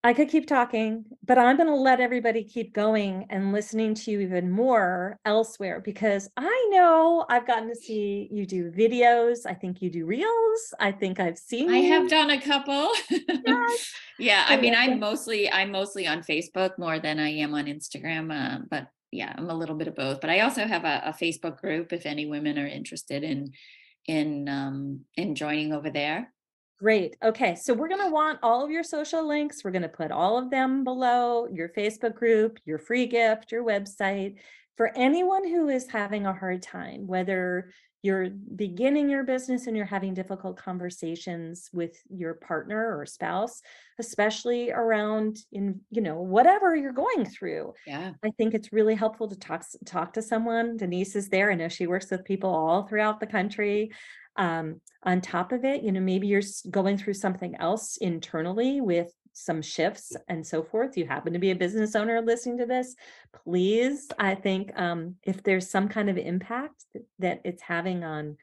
I 0.04 0.14
could 0.14 0.28
keep 0.28 0.48
talking, 0.48 1.04
but 1.24 1.38
I'm 1.38 1.56
going 1.56 1.68
to 1.68 1.76
let 1.76 2.00
everybody 2.00 2.42
keep 2.42 2.74
going 2.74 3.24
and 3.30 3.52
listening 3.52 3.94
to 3.94 4.10
you 4.10 4.18
even 4.18 4.50
more 4.50 5.16
elsewhere 5.24 5.80
because 5.80 6.28
I 6.36 6.68
know 6.72 7.24
I've 7.28 7.46
gotten 7.46 7.68
to 7.68 7.76
see 7.76 8.28
you 8.32 8.44
do 8.44 8.72
videos. 8.72 9.46
I 9.46 9.54
think 9.54 9.80
you 9.80 9.90
do 9.90 10.04
reels. 10.04 10.74
I 10.80 10.90
think 10.90 11.20
I've 11.20 11.38
seen 11.38 11.70
I 11.70 11.76
you. 11.76 11.92
have 11.92 12.10
done 12.10 12.30
a 12.30 12.40
couple. 12.40 12.90
yeah, 14.18 14.44
I 14.48 14.56
I 14.56 14.60
mean, 14.60 14.74
I'm 14.74 14.98
mostly 14.98 15.48
I'm 15.52 15.70
mostly 15.70 16.08
on 16.08 16.22
Facebook 16.22 16.76
more 16.78 16.98
than 16.98 17.20
I 17.20 17.28
am 17.28 17.54
on 17.54 17.66
Instagram. 17.66 18.32
Uh, 18.32 18.64
but 18.68 18.88
yeah, 19.12 19.32
I'm 19.36 19.50
a 19.50 19.54
little 19.54 19.76
bit 19.76 19.88
of 19.88 19.94
both. 19.94 20.20
But 20.20 20.30
I 20.30 20.40
also 20.40 20.66
have 20.66 20.84
a, 20.84 21.02
a 21.06 21.12
Facebook 21.12 21.60
group 21.60 21.92
if 21.92 22.06
any 22.06 22.26
women 22.26 22.58
are 22.58 22.66
interested 22.66 23.22
in 23.22 23.52
in 24.06 24.48
um 24.48 25.00
in 25.16 25.34
joining 25.34 25.72
over 25.72 25.90
there. 25.90 26.32
Great. 26.80 27.16
Okay. 27.22 27.54
So 27.54 27.74
we're 27.74 27.88
going 27.88 28.04
to 28.04 28.10
want 28.10 28.40
all 28.42 28.64
of 28.64 28.70
your 28.72 28.82
social 28.82 29.24
links. 29.24 29.62
We're 29.62 29.70
going 29.70 29.82
to 29.82 29.88
put 29.88 30.10
all 30.10 30.36
of 30.36 30.50
them 30.50 30.82
below 30.82 31.46
your 31.46 31.68
Facebook 31.68 32.16
group, 32.16 32.58
your 32.64 32.78
free 32.78 33.06
gift, 33.06 33.52
your 33.52 33.64
website. 33.64 34.38
For 34.76 34.90
anyone 34.96 35.46
who 35.46 35.68
is 35.68 35.88
having 35.88 36.26
a 36.26 36.34
hard 36.34 36.60
time, 36.60 37.06
whether 37.06 37.70
you're 38.02 38.30
beginning 38.30 39.08
your 39.08 39.22
business 39.22 39.68
and 39.68 39.76
you're 39.76 39.86
having 39.86 40.12
difficult 40.12 40.56
conversations 40.56 41.70
with 41.72 41.96
your 42.10 42.34
partner 42.34 42.98
or 42.98 43.06
spouse, 43.06 43.62
especially 44.00 44.72
around 44.72 45.38
in, 45.52 45.80
you 45.90 46.02
know, 46.02 46.20
whatever 46.20 46.74
you're 46.74 46.92
going 46.92 47.24
through. 47.24 47.72
Yeah. 47.86 48.12
I 48.24 48.30
think 48.36 48.54
it's 48.54 48.72
really 48.72 48.96
helpful 48.96 49.28
to 49.28 49.38
talk 49.38 49.64
talk 49.86 50.12
to 50.14 50.22
someone. 50.22 50.76
Denise 50.76 51.14
is 51.14 51.28
there. 51.28 51.52
I 51.52 51.54
know 51.54 51.68
she 51.68 51.86
works 51.86 52.10
with 52.10 52.24
people 52.24 52.50
all 52.50 52.82
throughout 52.82 53.20
the 53.20 53.26
country. 53.26 53.92
Um, 54.36 54.80
on 55.04 55.20
top 55.20 55.52
of 55.52 55.64
it, 55.64 55.82
you 55.82 55.92
know, 55.92 56.00
maybe 56.00 56.26
you're 56.26 56.42
going 56.70 56.96
through 56.96 57.14
something 57.14 57.54
else 57.56 57.98
internally 57.98 58.80
with 58.80 59.12
some 59.32 59.62
shifts 59.62 60.14
and 60.28 60.46
so 60.46 60.62
forth. 60.62 60.96
You 60.96 61.06
happen 61.06 61.32
to 61.32 61.38
be 61.38 61.50
a 61.50 61.56
business 61.56 61.96
owner 61.96 62.20
listening 62.20 62.58
to 62.58 62.66
this. 62.66 62.94
Please, 63.44 64.08
I 64.18 64.34
think 64.34 64.78
um, 64.78 65.16
if 65.22 65.42
there's 65.42 65.70
some 65.70 65.88
kind 65.88 66.10
of 66.10 66.18
impact 66.18 66.84
that 67.18 67.40
it's 67.44 67.62
having 67.62 68.04
on 68.04 68.36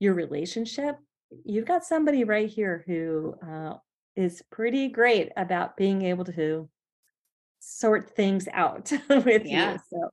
your 0.00 0.14
relationship, 0.14 0.96
you've 1.44 1.66
got 1.66 1.84
somebody 1.84 2.24
right 2.24 2.48
here 2.48 2.84
who 2.86 3.34
uh, 3.46 3.74
is 4.16 4.42
pretty 4.50 4.88
great 4.88 5.30
about 5.36 5.76
being 5.76 6.02
able 6.02 6.24
to 6.24 6.68
sort 7.60 8.10
things 8.14 8.48
out 8.52 8.92
with 9.08 9.46
Yeah. 9.46 9.72
you. 9.72 9.78
So 9.90 10.10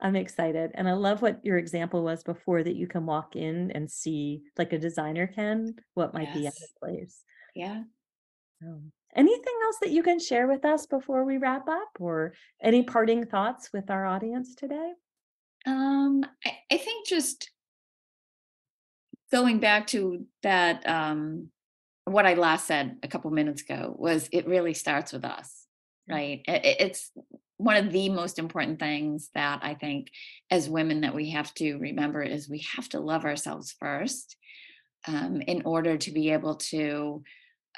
I'm 0.00 0.16
excited. 0.16 0.72
And 0.74 0.88
I 0.88 0.92
love 0.92 1.22
what 1.22 1.44
your 1.44 1.58
example 1.58 2.02
was 2.02 2.22
before 2.22 2.62
that 2.62 2.76
you 2.76 2.86
can 2.86 3.06
walk 3.06 3.36
in 3.36 3.70
and 3.72 3.90
see, 3.90 4.42
like 4.58 4.72
a 4.72 4.78
designer 4.78 5.26
can, 5.26 5.74
what 5.94 6.14
might 6.14 6.32
be 6.32 6.46
out 6.46 6.54
Yes. 6.58 6.72
place. 6.78 7.22
Yeah. 7.54 7.82
Um, 8.62 8.92
anything 9.16 9.54
else 9.64 9.76
that 9.80 9.90
you 9.90 10.02
can 10.02 10.18
share 10.18 10.46
with 10.46 10.64
us 10.64 10.86
before 10.86 11.24
we 11.24 11.38
wrap 11.38 11.68
up, 11.68 11.88
or 12.00 12.34
any 12.62 12.82
parting 12.82 13.26
thoughts 13.26 13.70
with 13.72 13.90
our 13.90 14.06
audience 14.06 14.54
today? 14.54 14.92
Um, 15.66 16.24
I, 16.44 16.52
I 16.70 16.76
think 16.76 17.06
just 17.06 17.50
going 19.32 19.58
back 19.58 19.86
to 19.88 20.26
that, 20.42 20.86
um, 20.88 21.48
what 22.04 22.26
I 22.26 22.34
last 22.34 22.66
said 22.66 22.98
a 23.02 23.08
couple 23.08 23.30
minutes 23.30 23.62
ago 23.62 23.94
was 23.96 24.28
it 24.30 24.46
really 24.46 24.74
starts 24.74 25.12
with 25.12 25.24
us, 25.24 25.66
right? 26.08 26.42
I- 26.46 26.52
I- 26.52 26.76
it's 26.80 27.10
one 27.56 27.76
of 27.76 27.92
the 27.92 28.08
most 28.10 28.38
important 28.38 28.78
things 28.78 29.30
that 29.34 29.60
I 29.62 29.74
think 29.74 30.10
as 30.50 30.68
women 30.68 31.00
that 31.02 31.14
we 31.14 31.30
have 31.30 31.54
to 31.54 31.76
remember 31.78 32.22
is 32.22 32.48
we 32.48 32.64
have 32.76 32.88
to 32.90 33.00
love 33.00 33.24
ourselves 33.24 33.74
first 33.78 34.36
um, 35.06 35.40
in 35.40 35.62
order 35.64 35.96
to 35.96 36.10
be 36.10 36.30
able 36.30 36.56
to 36.56 37.22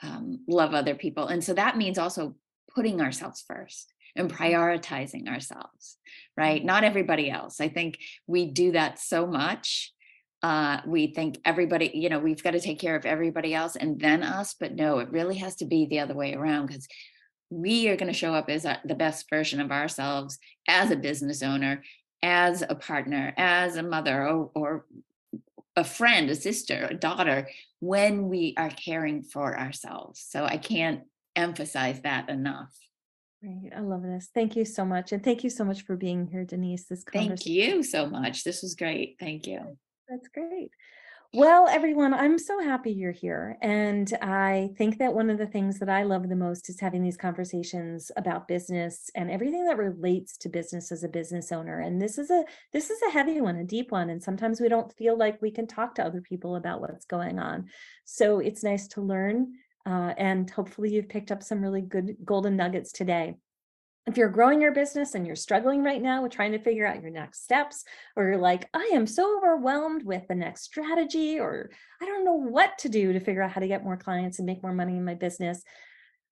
um, 0.03 0.41
love 0.49 0.75
other 0.75 0.95
people. 0.95 1.29
And 1.29 1.43
so 1.43 1.55
that 1.55 1.77
means 1.77 1.99
also 1.99 2.35
putting 2.75 3.01
ourselves 3.01 3.45
first 3.47 3.93
and 4.15 4.33
prioritizing 4.33 5.29
ourselves, 5.29 5.99
right? 6.37 6.65
Not 6.65 6.85
everybody 6.85 7.31
else. 7.31 7.61
I 7.61 7.69
think 7.69 7.99
we 8.27 8.47
do 8.47 8.73
that 8.73 8.99
so 8.99 9.27
much. 9.27 9.93
Uh, 10.43 10.81
we 10.87 11.09
think 11.09 11.39
everybody, 11.45 11.91
you 11.95 12.09
know, 12.09 12.19
we've 12.19 12.43
got 12.43 12.53
to 12.53 12.61
take 12.61 12.79
care 12.79 12.97
of 12.97 13.07
everybody 13.07 13.55
else 13.55 13.77
and 13.77 13.99
then 13.99 14.23
us, 14.23 14.55
but 14.59 14.75
no, 14.75 14.99
it 14.99 15.11
really 15.11 15.37
has 15.37 15.57
to 15.57 15.65
be 15.65 15.87
the 15.87 16.01
other 16.01 16.15
way 16.15 16.35
around 16.35 16.67
because 16.67 16.87
we 17.51 17.89
are 17.89 17.97
going 17.97 18.13
to 18.13 18.19
show 18.19 18.35
up 18.35 18.49
as 18.51 18.67
the 18.85 18.95
best 18.95 19.29
version 19.31 19.61
of 19.61 19.71
ourselves 19.71 20.39
as 20.69 20.91
a 20.91 20.97
business 20.97 21.43
owner, 21.43 21.83
as 22.23 22.63
a 22.69 22.75
partner, 22.75 23.33
as 23.37 23.77
a 23.77 23.83
mother, 23.83 24.27
or, 24.27 24.51
or 24.55 24.87
a 25.77 25.85
friend, 25.85 26.31
a 26.31 26.35
sister, 26.35 26.89
a 26.91 26.95
daughter, 26.95 27.49
when 27.81 28.29
we 28.29 28.55
are 28.57 28.71
caring 28.71 29.23
for 29.23 29.59
ourselves. 29.59 30.25
So 30.27 30.45
I 30.45 30.57
can't 30.57 31.03
emphasize 31.35 32.01
that 32.01 32.31
enough. 32.31 32.75
Right. 33.43 33.71
I 33.77 33.81
love 33.81 34.03
this. 34.03 34.31
Thank 34.35 34.57
you 34.57 34.65
so 34.65 34.85
much. 34.85 35.13
And 35.13 35.23
thank 35.23 35.45
you 35.45 35.51
so 35.51 35.65
much 35.65 35.83
for 35.83 35.97
being 35.97 36.27
here, 36.27 36.45
Denise. 36.45 36.87
This 36.87 37.05
Thank 37.13 37.47
you 37.47 37.83
so 37.83 38.09
much. 38.09 38.43
This 38.43 38.63
was 38.63 38.75
great. 38.75 39.17
Thank 39.21 39.47
you. 39.47 39.77
That's 40.09 40.29
great. 40.29 40.71
Well, 41.37 41.69
everyone, 41.69 42.15
I'm 42.15 42.39
so 42.39 42.61
happy 42.61 42.93
you're 42.93 43.13
here. 43.13 43.59
And 43.61 44.11
I 44.23 44.71
think 44.79 44.97
that 44.97 45.13
one 45.13 45.29
of 45.29 45.37
the 45.37 45.47
things 45.47 45.79
that 45.81 45.89
I 45.91 46.03
love 46.03 46.31
the 46.31 46.35
most 46.35 46.71
is 46.71 46.81
having 46.81 47.03
these 47.03 47.19
conversations 47.19 48.11
about 48.17 48.49
business 48.49 49.11
and 49.15 49.31
everything 49.31 49.67
that 49.67 49.77
relates 49.77 50.39
to 50.39 50.49
business 50.49 50.91
as 50.91 51.05
a 51.05 51.11
business 51.11 51.53
owner. 51.53 51.81
And 51.81 52.01
this 52.01 52.17
is 52.17 52.31
a 52.31 52.47
this 52.73 52.89
is 52.89 52.99
a 53.07 53.11
heavy 53.11 53.43
one, 53.43 53.57
a 53.57 53.65
deep 53.65 53.93
one. 53.93 54.09
And 54.09 54.23
sometimes 54.23 54.63
we 54.63 54.71
don't 54.71 54.91
feel 54.97 55.19
like 55.19 55.43
we 55.43 55.51
can 55.51 55.67
talk 55.67 55.95
to 55.97 56.07
other 56.07 56.23
people 56.23 56.57
about 56.57 56.81
what's 56.81 57.05
going 57.05 57.39
on. 57.39 57.67
So 58.07 58.39
it's 58.39 58.65
nice 58.65 58.89
to 58.89 59.03
learn. 59.03 59.53
Uh, 59.85 60.15
and 60.17 60.49
hopefully 60.49 60.95
you've 60.95 61.11
picked 61.11 61.31
up 61.31 61.43
some 61.43 61.61
really 61.61 61.83
good 61.83 62.17
golden 62.25 62.57
nuggets 62.57 62.93
today. 62.93 63.35
If 64.07 64.17
you're 64.17 64.29
growing 64.29 64.61
your 64.61 64.73
business 64.73 65.15
and 65.15 65.27
you're 65.27 65.35
struggling 65.35 65.83
right 65.83 66.01
now 66.01 66.23
with 66.23 66.33
trying 66.33 66.53
to 66.53 66.61
figure 66.61 66.87
out 66.87 67.03
your 67.03 67.11
next 67.11 67.43
steps, 67.43 67.85
or 68.15 68.25
you're 68.25 68.39
like, 68.39 68.69
I 68.73 68.91
am 68.93 69.07
so 69.07 69.37
overwhelmed 69.37 70.05
with 70.05 70.29
the 70.29 70.35
next 70.35 70.63
strategy, 70.63 71.41
or 71.41 71.71
I 72.01 72.07
don't 72.07 72.25
know 72.25 72.35
what 72.35 72.79
to 72.79 72.89
do 72.89 73.13
to 73.13 73.21
figure 73.21 73.43
out 73.43 73.51
how 73.51 73.61
to 73.61 73.69
get 73.69 73.85
more 73.85 73.97
clients 73.97 74.39
and 74.39 74.47
make 74.47 74.63
more 74.63 74.73
money 74.73 74.97
in 74.97 75.05
my 75.05 75.15
business, 75.15 75.63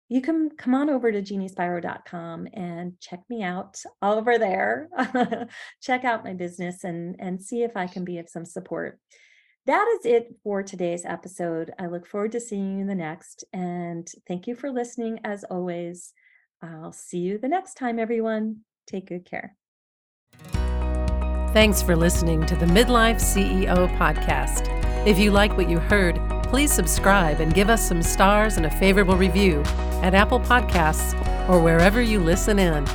you 0.09 0.21
can 0.21 0.49
come 0.49 0.75
on 0.75 0.89
over 0.89 1.09
to 1.09 1.21
jeanniespiro.com 1.21 2.49
and 2.51 2.99
check 2.99 3.21
me 3.29 3.43
out 3.43 3.79
over 4.01 4.37
there. 4.37 4.89
check 5.81 6.03
out 6.03 6.25
my 6.25 6.33
business 6.33 6.83
and, 6.83 7.15
and 7.19 7.41
see 7.41 7.63
if 7.63 7.77
I 7.77 7.87
can 7.87 8.03
be 8.03 8.17
of 8.17 8.27
some 8.27 8.43
support. 8.43 8.99
That 9.67 9.87
is 9.99 10.05
it 10.05 10.35
for 10.43 10.63
today's 10.63 11.05
episode. 11.05 11.71
I 11.79 11.85
look 11.85 12.05
forward 12.05 12.33
to 12.33 12.41
seeing 12.41 12.73
you 12.73 12.81
in 12.81 12.87
the 12.87 12.95
next. 12.95 13.45
And 13.53 14.05
thank 14.27 14.47
you 14.47 14.55
for 14.55 14.69
listening 14.69 15.19
as 15.23 15.45
always. 15.45 16.11
I'll 16.61 16.91
see 16.91 17.19
you 17.19 17.37
the 17.37 17.47
next 17.47 17.75
time, 17.75 17.99
everyone. 17.99 18.57
Take 18.87 19.07
good 19.07 19.25
care. 19.25 19.55
Thanks 21.53 21.81
for 21.81 21.95
listening 21.95 22.45
to 22.45 22.55
the 22.55 22.65
Midlife 22.65 23.17
CEO 23.17 23.93
podcast. 23.97 24.67
If 25.05 25.19
you 25.19 25.31
like 25.31 25.57
what 25.57 25.69
you 25.69 25.79
heard, 25.79 26.19
please 26.43 26.71
subscribe 26.71 27.39
and 27.39 27.53
give 27.53 27.69
us 27.69 27.85
some 27.85 28.01
stars 28.01 28.57
and 28.57 28.65
a 28.65 28.69
favorable 28.69 29.17
review 29.17 29.61
at 30.01 30.13
Apple 30.13 30.39
Podcasts 30.39 31.13
or 31.49 31.59
wherever 31.59 32.01
you 32.01 32.19
listen 32.19 32.59
in. 32.59 32.85